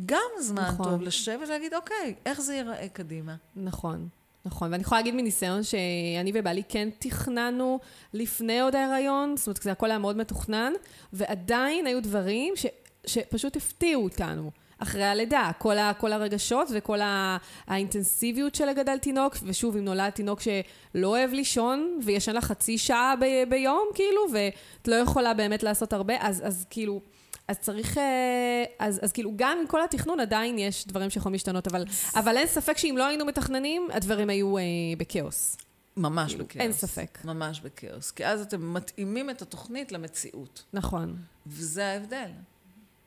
גם 0.05 0.30
זמן 0.39 0.63
נכון. 0.63 0.86
טוב 0.86 1.01
לשבת 1.01 1.47
ולהגיד, 1.47 1.74
אוקיי, 1.74 2.15
איך 2.26 2.41
זה 2.41 2.55
ייראה 2.55 2.88
קדימה? 2.89 3.36
נכון. 3.55 4.07
נכון, 4.45 4.71
ואני 4.71 4.81
יכולה 4.81 5.01
להגיד 5.01 5.15
מניסיון 5.15 5.63
שאני 5.63 6.31
ובעלי 6.35 6.63
כן 6.69 6.89
תכננו 6.99 7.79
לפני 8.13 8.61
עוד 8.61 8.75
ההיריון, 8.75 9.37
זאת 9.37 9.47
אומרת, 9.47 9.61
זה 9.61 9.71
הכל 9.71 9.89
היה 9.89 9.99
מאוד 9.99 10.17
מתוכנן, 10.17 10.73
ועדיין 11.13 11.87
היו 11.87 12.03
דברים 12.03 12.55
ש, 12.55 12.65
שפשוט 13.05 13.55
הפתיעו 13.55 14.03
אותנו. 14.03 14.51
אחרי 14.77 15.03
הלידה, 15.03 15.51
כל, 15.57 15.77
ה, 15.77 15.93
כל 15.93 16.13
הרגשות 16.13 16.67
וכל 16.73 17.01
ה, 17.01 17.37
האינטנסיביות 17.67 18.55
של 18.55 18.65
לגדל 18.65 18.97
תינוק, 18.97 19.35
ושוב, 19.43 19.77
אם 19.77 19.85
נולד 19.85 20.09
תינוק 20.09 20.39
שלא 20.41 21.07
אוהב 21.07 21.33
לישון, 21.33 21.99
וישן 22.03 22.33
לה 22.33 22.41
חצי 22.41 22.77
שעה 22.77 23.13
ב, 23.19 23.49
ביום, 23.49 23.87
כאילו, 23.95 24.21
ואת 24.33 24.87
לא 24.87 24.95
יכולה 24.95 25.33
באמת 25.33 25.63
לעשות 25.63 25.93
הרבה, 25.93 26.13
אז, 26.19 26.41
אז 26.45 26.65
כאילו, 26.69 27.01
אז 27.47 27.59
צריך, 27.59 27.97
אה, 27.97 28.63
אז, 28.79 28.99
אז 29.03 29.11
כאילו, 29.11 29.31
גם 29.35 29.57
עם 29.61 29.67
כל 29.67 29.83
התכנון 29.83 30.19
עדיין 30.19 30.59
יש 30.59 30.87
דברים 30.87 31.09
שיכולים 31.09 31.33
להשתנות, 31.33 31.67
אבל, 31.67 31.85
אבל 32.15 32.37
אין 32.37 32.47
ספק 32.47 32.77
שאם 32.77 32.95
לא 32.97 33.07
היינו 33.07 33.25
מתכננים, 33.25 33.87
הדברים 33.93 34.29
היו 34.29 34.57
אה, 34.57 34.63
בכאוס. 34.97 35.57
ממש 35.97 36.31
כאילו, 36.31 36.45
בכאוס. 36.45 36.61
אין 36.61 36.73
ספק. 36.73 37.19
ממש 37.25 37.59
בכאוס. 37.59 38.11
כי 38.11 38.25
אז 38.25 38.41
אתם 38.41 38.73
מתאימים 38.73 39.29
את 39.29 39.41
התוכנית 39.41 39.91
למציאות. 39.91 40.63
נכון. 40.73 41.17
וזה 41.47 41.85
ההבדל. 41.87 42.29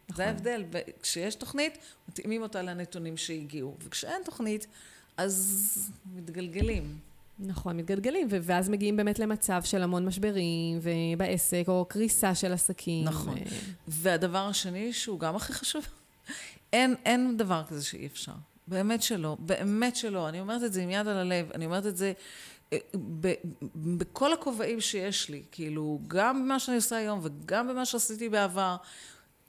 נכון. 0.08 0.16
זה 0.16 0.26
ההבדל. 0.26 0.64
וכשיש 0.70 1.34
תוכנית, 1.34 1.78
מתאימים 2.08 2.42
אותה 2.42 2.62
לנתונים 2.62 3.16
שהגיעו. 3.16 3.74
וכשאין 3.84 4.22
תוכנית, 4.24 4.66
אז 5.16 5.90
מתגלגלים. 6.14 6.98
נכון, 7.38 7.76
מתגלגלים, 7.76 8.28
ו- 8.30 8.38
ואז 8.42 8.68
מגיעים 8.68 8.96
באמת 8.96 9.18
למצב 9.18 9.62
של 9.64 9.82
המון 9.82 10.06
משברים, 10.06 10.78
ובעסק, 10.82 11.64
או 11.68 11.84
קריסה 11.88 12.34
של 12.34 12.52
עסקים. 12.52 13.04
נכון. 13.04 13.34
ו- 13.34 13.70
והדבר 13.88 14.46
השני, 14.46 14.92
שהוא 14.92 15.20
גם 15.20 15.36
הכי 15.36 15.52
חשוב, 15.52 15.86
אין, 16.72 16.94
אין 17.04 17.36
דבר 17.36 17.62
כזה 17.68 17.84
שאי 17.84 18.06
אפשר. 18.06 18.32
באמת 18.66 19.02
שלא, 19.02 19.36
באמת 19.40 19.96
שלא. 19.96 20.28
אני 20.28 20.40
אומרת 20.40 20.62
את 20.62 20.72
זה 20.72 20.82
עם 20.82 20.90
יד 20.90 21.08
על 21.08 21.16
הלב, 21.16 21.50
אני 21.54 21.66
אומרת 21.66 21.86
את 21.86 21.96
זה 21.96 22.12
אה, 22.72 22.78
ב, 23.20 23.32
בכל 23.74 24.32
הכובעים 24.32 24.80
שיש 24.80 25.28
לי, 25.28 25.42
כאילו, 25.52 26.00
גם 26.08 26.42
במה 26.42 26.58
שאני 26.58 26.76
עושה 26.76 26.96
היום 26.96 27.20
וגם 27.22 27.68
במה 27.68 27.84
שעשיתי 27.84 28.28
בעבר. 28.28 28.76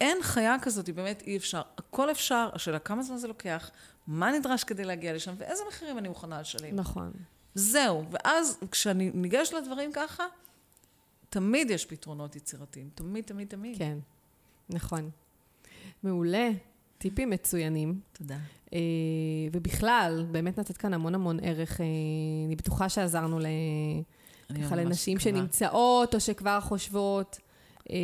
אין 0.01 0.17
חיה 0.21 0.55
כזאת, 0.61 0.89
באמת 0.89 1.23
אי 1.27 1.37
אפשר. 1.37 1.61
הכל 1.77 2.11
אפשר, 2.11 2.49
השאלה 2.53 2.79
כמה 2.79 3.03
זמן 3.03 3.17
זה 3.17 3.27
לוקח, 3.27 3.71
מה 4.07 4.31
נדרש 4.31 4.63
כדי 4.63 4.83
להגיע 4.83 5.13
לשם, 5.13 5.33
ואיזה 5.37 5.63
מחירים 5.67 5.97
אני 5.97 6.07
מוכנה 6.07 6.41
לשלם. 6.41 6.75
נכון. 6.75 7.11
זהו, 7.57 8.03
ואז 8.11 8.59
כשאני 8.71 9.11
ניגש 9.13 9.53
לדברים 9.53 9.91
ככה, 9.93 10.23
תמיד 11.29 11.69
יש 11.69 11.85
פתרונות 11.85 12.35
יצירתיים. 12.35 12.89
תמיד, 12.95 13.23
תמיד, 13.23 13.47
תמיד. 13.47 13.77
כן, 13.77 13.97
נכון. 14.69 15.09
מעולה. 16.03 16.49
טיפים 16.97 17.29
מצוינים. 17.29 17.99
תודה. 18.13 18.37
אה, 18.73 18.79
ובכלל, 19.51 20.25
באמת 20.31 20.59
נתת 20.59 20.77
כאן 20.77 20.93
המון 20.93 21.15
המון 21.15 21.39
ערך. 21.41 21.81
אה, 21.81 21.85
אני 22.47 22.55
בטוחה 22.55 22.89
שעזרנו 22.89 23.39
ל... 23.39 23.45
ככה 24.63 24.75
לנשים 24.75 25.17
מקווה. 25.17 25.31
שנמצאות 25.31 26.15
או 26.15 26.19
שכבר 26.19 26.59
חושבות, 26.61 27.39
אה, 27.89 27.95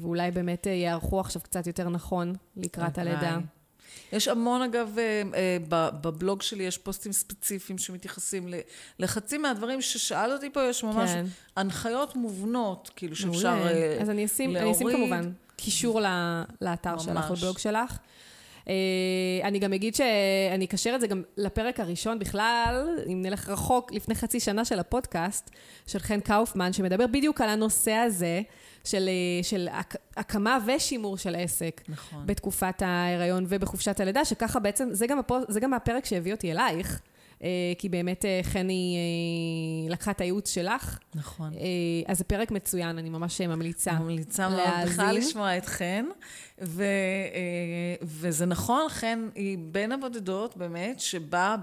ואולי 0.00 0.30
באמת 0.30 0.66
אה, 0.66 0.72
יערכו 0.72 1.20
עכשיו 1.20 1.42
קצת 1.42 1.66
יותר 1.66 1.88
נכון 1.88 2.32
לקראת. 2.56 2.98
הלידה. 2.98 3.38
יש 4.12 4.28
המון, 4.28 4.62
אגב, 4.62 4.98
אה, 4.98 5.22
אה, 5.34 5.56
בבלוג 5.68 6.42
שלי 6.42 6.64
יש 6.64 6.78
פוסטים 6.78 7.12
ספציפיים 7.12 7.78
שמתייחסים 7.78 8.48
לחצי 8.98 9.38
מהדברים 9.38 9.82
ששאל 9.82 10.32
אותי 10.32 10.50
פה, 10.50 10.62
יש 10.62 10.84
ממש 10.84 11.10
כן. 11.10 11.24
הנחיות 11.56 12.16
מובנות, 12.16 12.90
כאילו 12.96 13.16
שאפשר... 13.16 13.54
מעולה. 13.54 13.70
אה, 13.70 13.98
אז 14.00 14.10
אני 14.10 14.24
אשים, 14.24 14.56
אני 14.56 14.72
אשים 14.72 14.88
להוריד. 14.88 15.08
כמובן 15.10 15.32
קישור 15.56 16.00
לאתר 16.60 16.98
שלך, 16.98 17.08
ממש. 17.08 17.42
לבלוג 17.42 17.58
שלך. 17.58 17.98
אה, 18.68 18.74
אני 19.42 19.58
גם 19.58 19.72
אגיד 19.72 19.94
שאני 19.94 20.64
אקשר 20.64 20.92
את 20.94 21.00
זה 21.00 21.06
גם 21.06 21.22
לפרק 21.36 21.80
הראשון 21.80 22.18
בכלל, 22.18 22.98
אם 23.12 23.22
נלך 23.22 23.48
רחוק, 23.48 23.92
לפני 23.92 24.14
חצי 24.14 24.40
שנה 24.40 24.64
של 24.64 24.78
הפודקאסט, 24.78 25.50
של 25.86 25.98
חן 25.98 26.20
קאופמן, 26.20 26.72
שמדבר 26.72 27.06
בדיוק 27.06 27.40
על 27.40 27.48
הנושא 27.48 27.92
הזה 27.92 28.40
של, 28.84 29.08
אה, 29.08 29.42
של 29.42 29.68
הק- 29.72 29.96
הקמה 30.16 30.58
ושימור 30.66 31.16
של 31.18 31.34
עסק. 31.38 31.80
נכון. 31.88 32.26
בתקופת 32.26 32.82
ההיריון 32.82 33.46
ובחופשת 33.48 34.00
הלידה, 34.00 34.24
שככה 34.24 34.58
בעצם, 34.60 34.88
זה 34.92 35.06
גם, 35.06 35.18
הפו, 35.18 35.36
זה 35.48 35.60
גם 35.60 35.74
הפרק 35.74 36.04
שהביא 36.04 36.32
אותי 36.32 36.52
אלייך, 36.52 37.00
כי 37.78 37.88
באמת 37.88 38.24
אה, 38.24 38.40
חני 38.42 38.96
אה, 38.96 39.92
לקחה 39.92 40.10
את 40.10 40.20
הייעוץ 40.20 40.50
שלך. 40.50 40.98
נכון. 41.14 41.52
אה, 41.52 41.58
אז 42.06 42.18
זה 42.18 42.24
פרק 42.24 42.50
מצוין, 42.50 42.98
אני 42.98 43.10
ממש 43.10 43.40
ממליצה. 43.40 43.92
ממליצה 43.92 44.48
מאוד. 44.48 44.86
בכלל 44.86 45.16
לשמוע 45.16 45.58
את 45.58 45.66
חן, 45.66 46.04
ו, 46.62 46.82
אה, 46.82 47.96
וזה 48.02 48.46
נכון, 48.46 48.88
חן 48.88 49.28
היא 49.34 49.58
בין 49.72 49.92
הבודדות 49.92 50.56
באמת 50.56 51.00
שבאה 51.00 51.56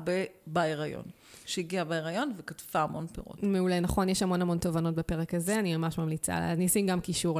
בהיריון. 0.47 1.03
שהגיעה 1.45 1.83
בהיריון 1.83 2.33
וכתבה 2.37 2.83
המון 2.83 3.07
פירות. 3.07 3.43
מעולה, 3.43 3.79
נכון, 3.79 4.09
יש 4.09 4.23
המון 4.23 4.41
המון 4.41 4.57
תובנות 4.57 4.95
בפרק 4.95 5.33
הזה, 5.33 5.59
אני 5.59 5.77
ממש 5.77 5.97
ממליצה, 5.97 6.37
אני 6.37 6.65
אשים 6.65 6.87
גם 6.87 6.99
קישור 6.99 7.39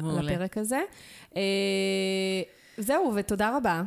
מעולה. 0.00 0.22
לפרק 0.22 0.58
הזה. 0.58 0.80
אה, 1.36 1.42
זהו, 2.78 3.12
ותודה 3.16 3.56
רבה. 3.56 3.82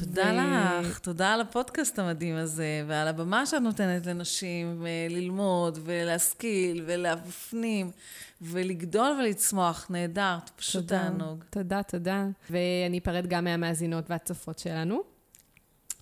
תודה 0.00 0.32
ו... 0.34 0.82
לך, 0.82 0.98
תודה 0.98 1.34
על 1.34 1.40
הפודקאסט 1.40 1.98
המדהים 1.98 2.36
הזה, 2.36 2.84
ועל 2.86 3.08
הבמה 3.08 3.46
שאת 3.46 3.62
נותנת 3.62 4.06
לנשים 4.06 4.86
ללמוד 5.10 5.78
ולהשכיל 5.84 6.84
ולהפנים 6.86 7.90
ולגדול 8.40 9.16
ולצמוח. 9.20 9.86
נהדר, 9.90 10.38
פשוט 10.56 10.88
תענוג. 10.88 11.44
תודה, 11.50 11.82
תודה. 11.82 12.26
ואני 12.50 12.98
אפרד 12.98 13.26
גם 13.26 13.44
מהמאזינות 13.44 14.10
והצופות 14.10 14.58
שלנו. 14.58 15.14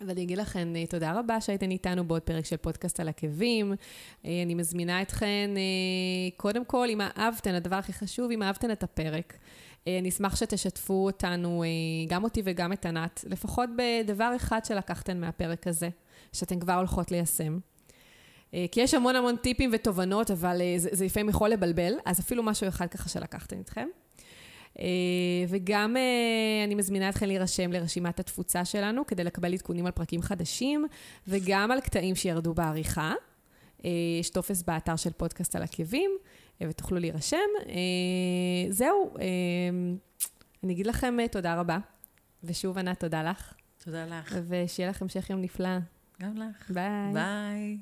ואני 0.07 0.23
אגיד 0.23 0.39
לכן 0.39 0.77
אה, 0.77 0.87
תודה 0.87 1.13
רבה 1.13 1.41
שהייתן 1.41 1.71
איתנו 1.71 2.05
בעוד 2.05 2.23
פרק 2.23 2.45
של 2.45 2.57
פודקאסט 2.57 3.01
על 3.01 3.09
עקבים. 3.09 3.75
אה, 4.25 4.43
אני 4.45 4.55
מזמינה 4.55 5.03
אתכן, 5.03 5.51
אה, 5.57 6.37
קודם 6.37 6.65
כל, 6.65 6.87
אם 6.91 7.01
אהבתן, 7.01 7.55
הדבר 7.55 7.77
הכי 7.77 7.93
חשוב, 7.93 8.31
אם 8.31 8.43
אהבתן 8.43 8.71
את 8.71 8.83
הפרק. 8.83 9.35
אני 9.87 10.09
אשמח 10.09 10.37
שתשתפו 10.37 11.05
אותנו, 11.05 11.65
גם 12.09 12.25
אותי 12.25 12.43
וגם 12.45 12.73
את 12.73 12.87
ענת, 12.87 13.25
לפחות 13.29 13.69
בדבר 13.77 14.33
אחד 14.37 14.65
שלקחתן 14.65 15.21
מהפרק 15.21 15.67
הזה, 15.67 15.89
שאתן 16.33 16.61
כבר 16.61 16.75
הולכות 16.75 17.11
ליישם. 17.11 17.59
כי 18.51 18.81
יש 18.81 18.95
המון 18.95 19.17
המון 19.17 19.37
טיפים 19.37 19.71
ותובנות, 19.73 20.31
אבל 20.31 20.61
זה, 20.77 21.05
לפעמים 21.05 21.29
יכול 21.29 21.49
לבלבל, 21.49 21.93
אז 22.05 22.21
אפילו 22.21 22.43
משהו 22.43 22.69
אחד 22.69 22.87
ככה 22.87 23.09
שלקחתן 23.09 23.59
איתכם. 23.59 23.89
אה, 24.79 24.85
וגם 25.49 25.97
אה, 25.97 26.65
אני 26.65 26.75
מזמינה 26.75 27.09
אתכם 27.09 27.27
להירשם 27.27 27.73
לרשימת 27.73 28.21
התפוצה 28.21 28.65
שלנו 28.65 29.07
כדי 29.07 29.25
לקבל 29.25 29.53
עדכונים 29.53 29.87
על 29.87 29.93
פרקים 29.93 30.23
חדשים, 30.23 30.87
וגם 31.29 31.71
על 31.71 31.81
קטעים 31.81 32.15
שירדו 32.15 32.55
בעריכה. 32.55 33.15
אה, 33.85 33.91
יש 34.21 34.31
טופס 34.31 34.63
באתר 34.63 34.97
של 34.97 35.13
פודקאסט 35.13 35.57
על 35.57 35.63
עקבים, 35.63 36.11
ותוכלו 36.69 36.99
להירשם. 36.99 37.37
אה, 37.69 38.71
זהו, 38.71 39.15
אה, 39.21 39.25
אני 40.65 40.73
אגיד 40.73 40.87
לכם 40.87 41.21
אה, 41.21 41.29
תודה 41.29 41.55
רבה, 41.55 41.79
ושוב 42.45 42.79
ענת, 42.79 43.01
תודה 43.01 43.23
לך. 43.23 43.55
תודה 43.85 44.07
לך. 44.07 44.39
ושיהיה 44.49 44.91
לך 44.91 45.03
המשך 45.03 45.31
יום 45.31 45.41
נפלא. 45.41 45.79
גם 46.23 46.37
לך. 46.37 46.71
ביי. 46.71 47.13
ביי. 47.13 47.79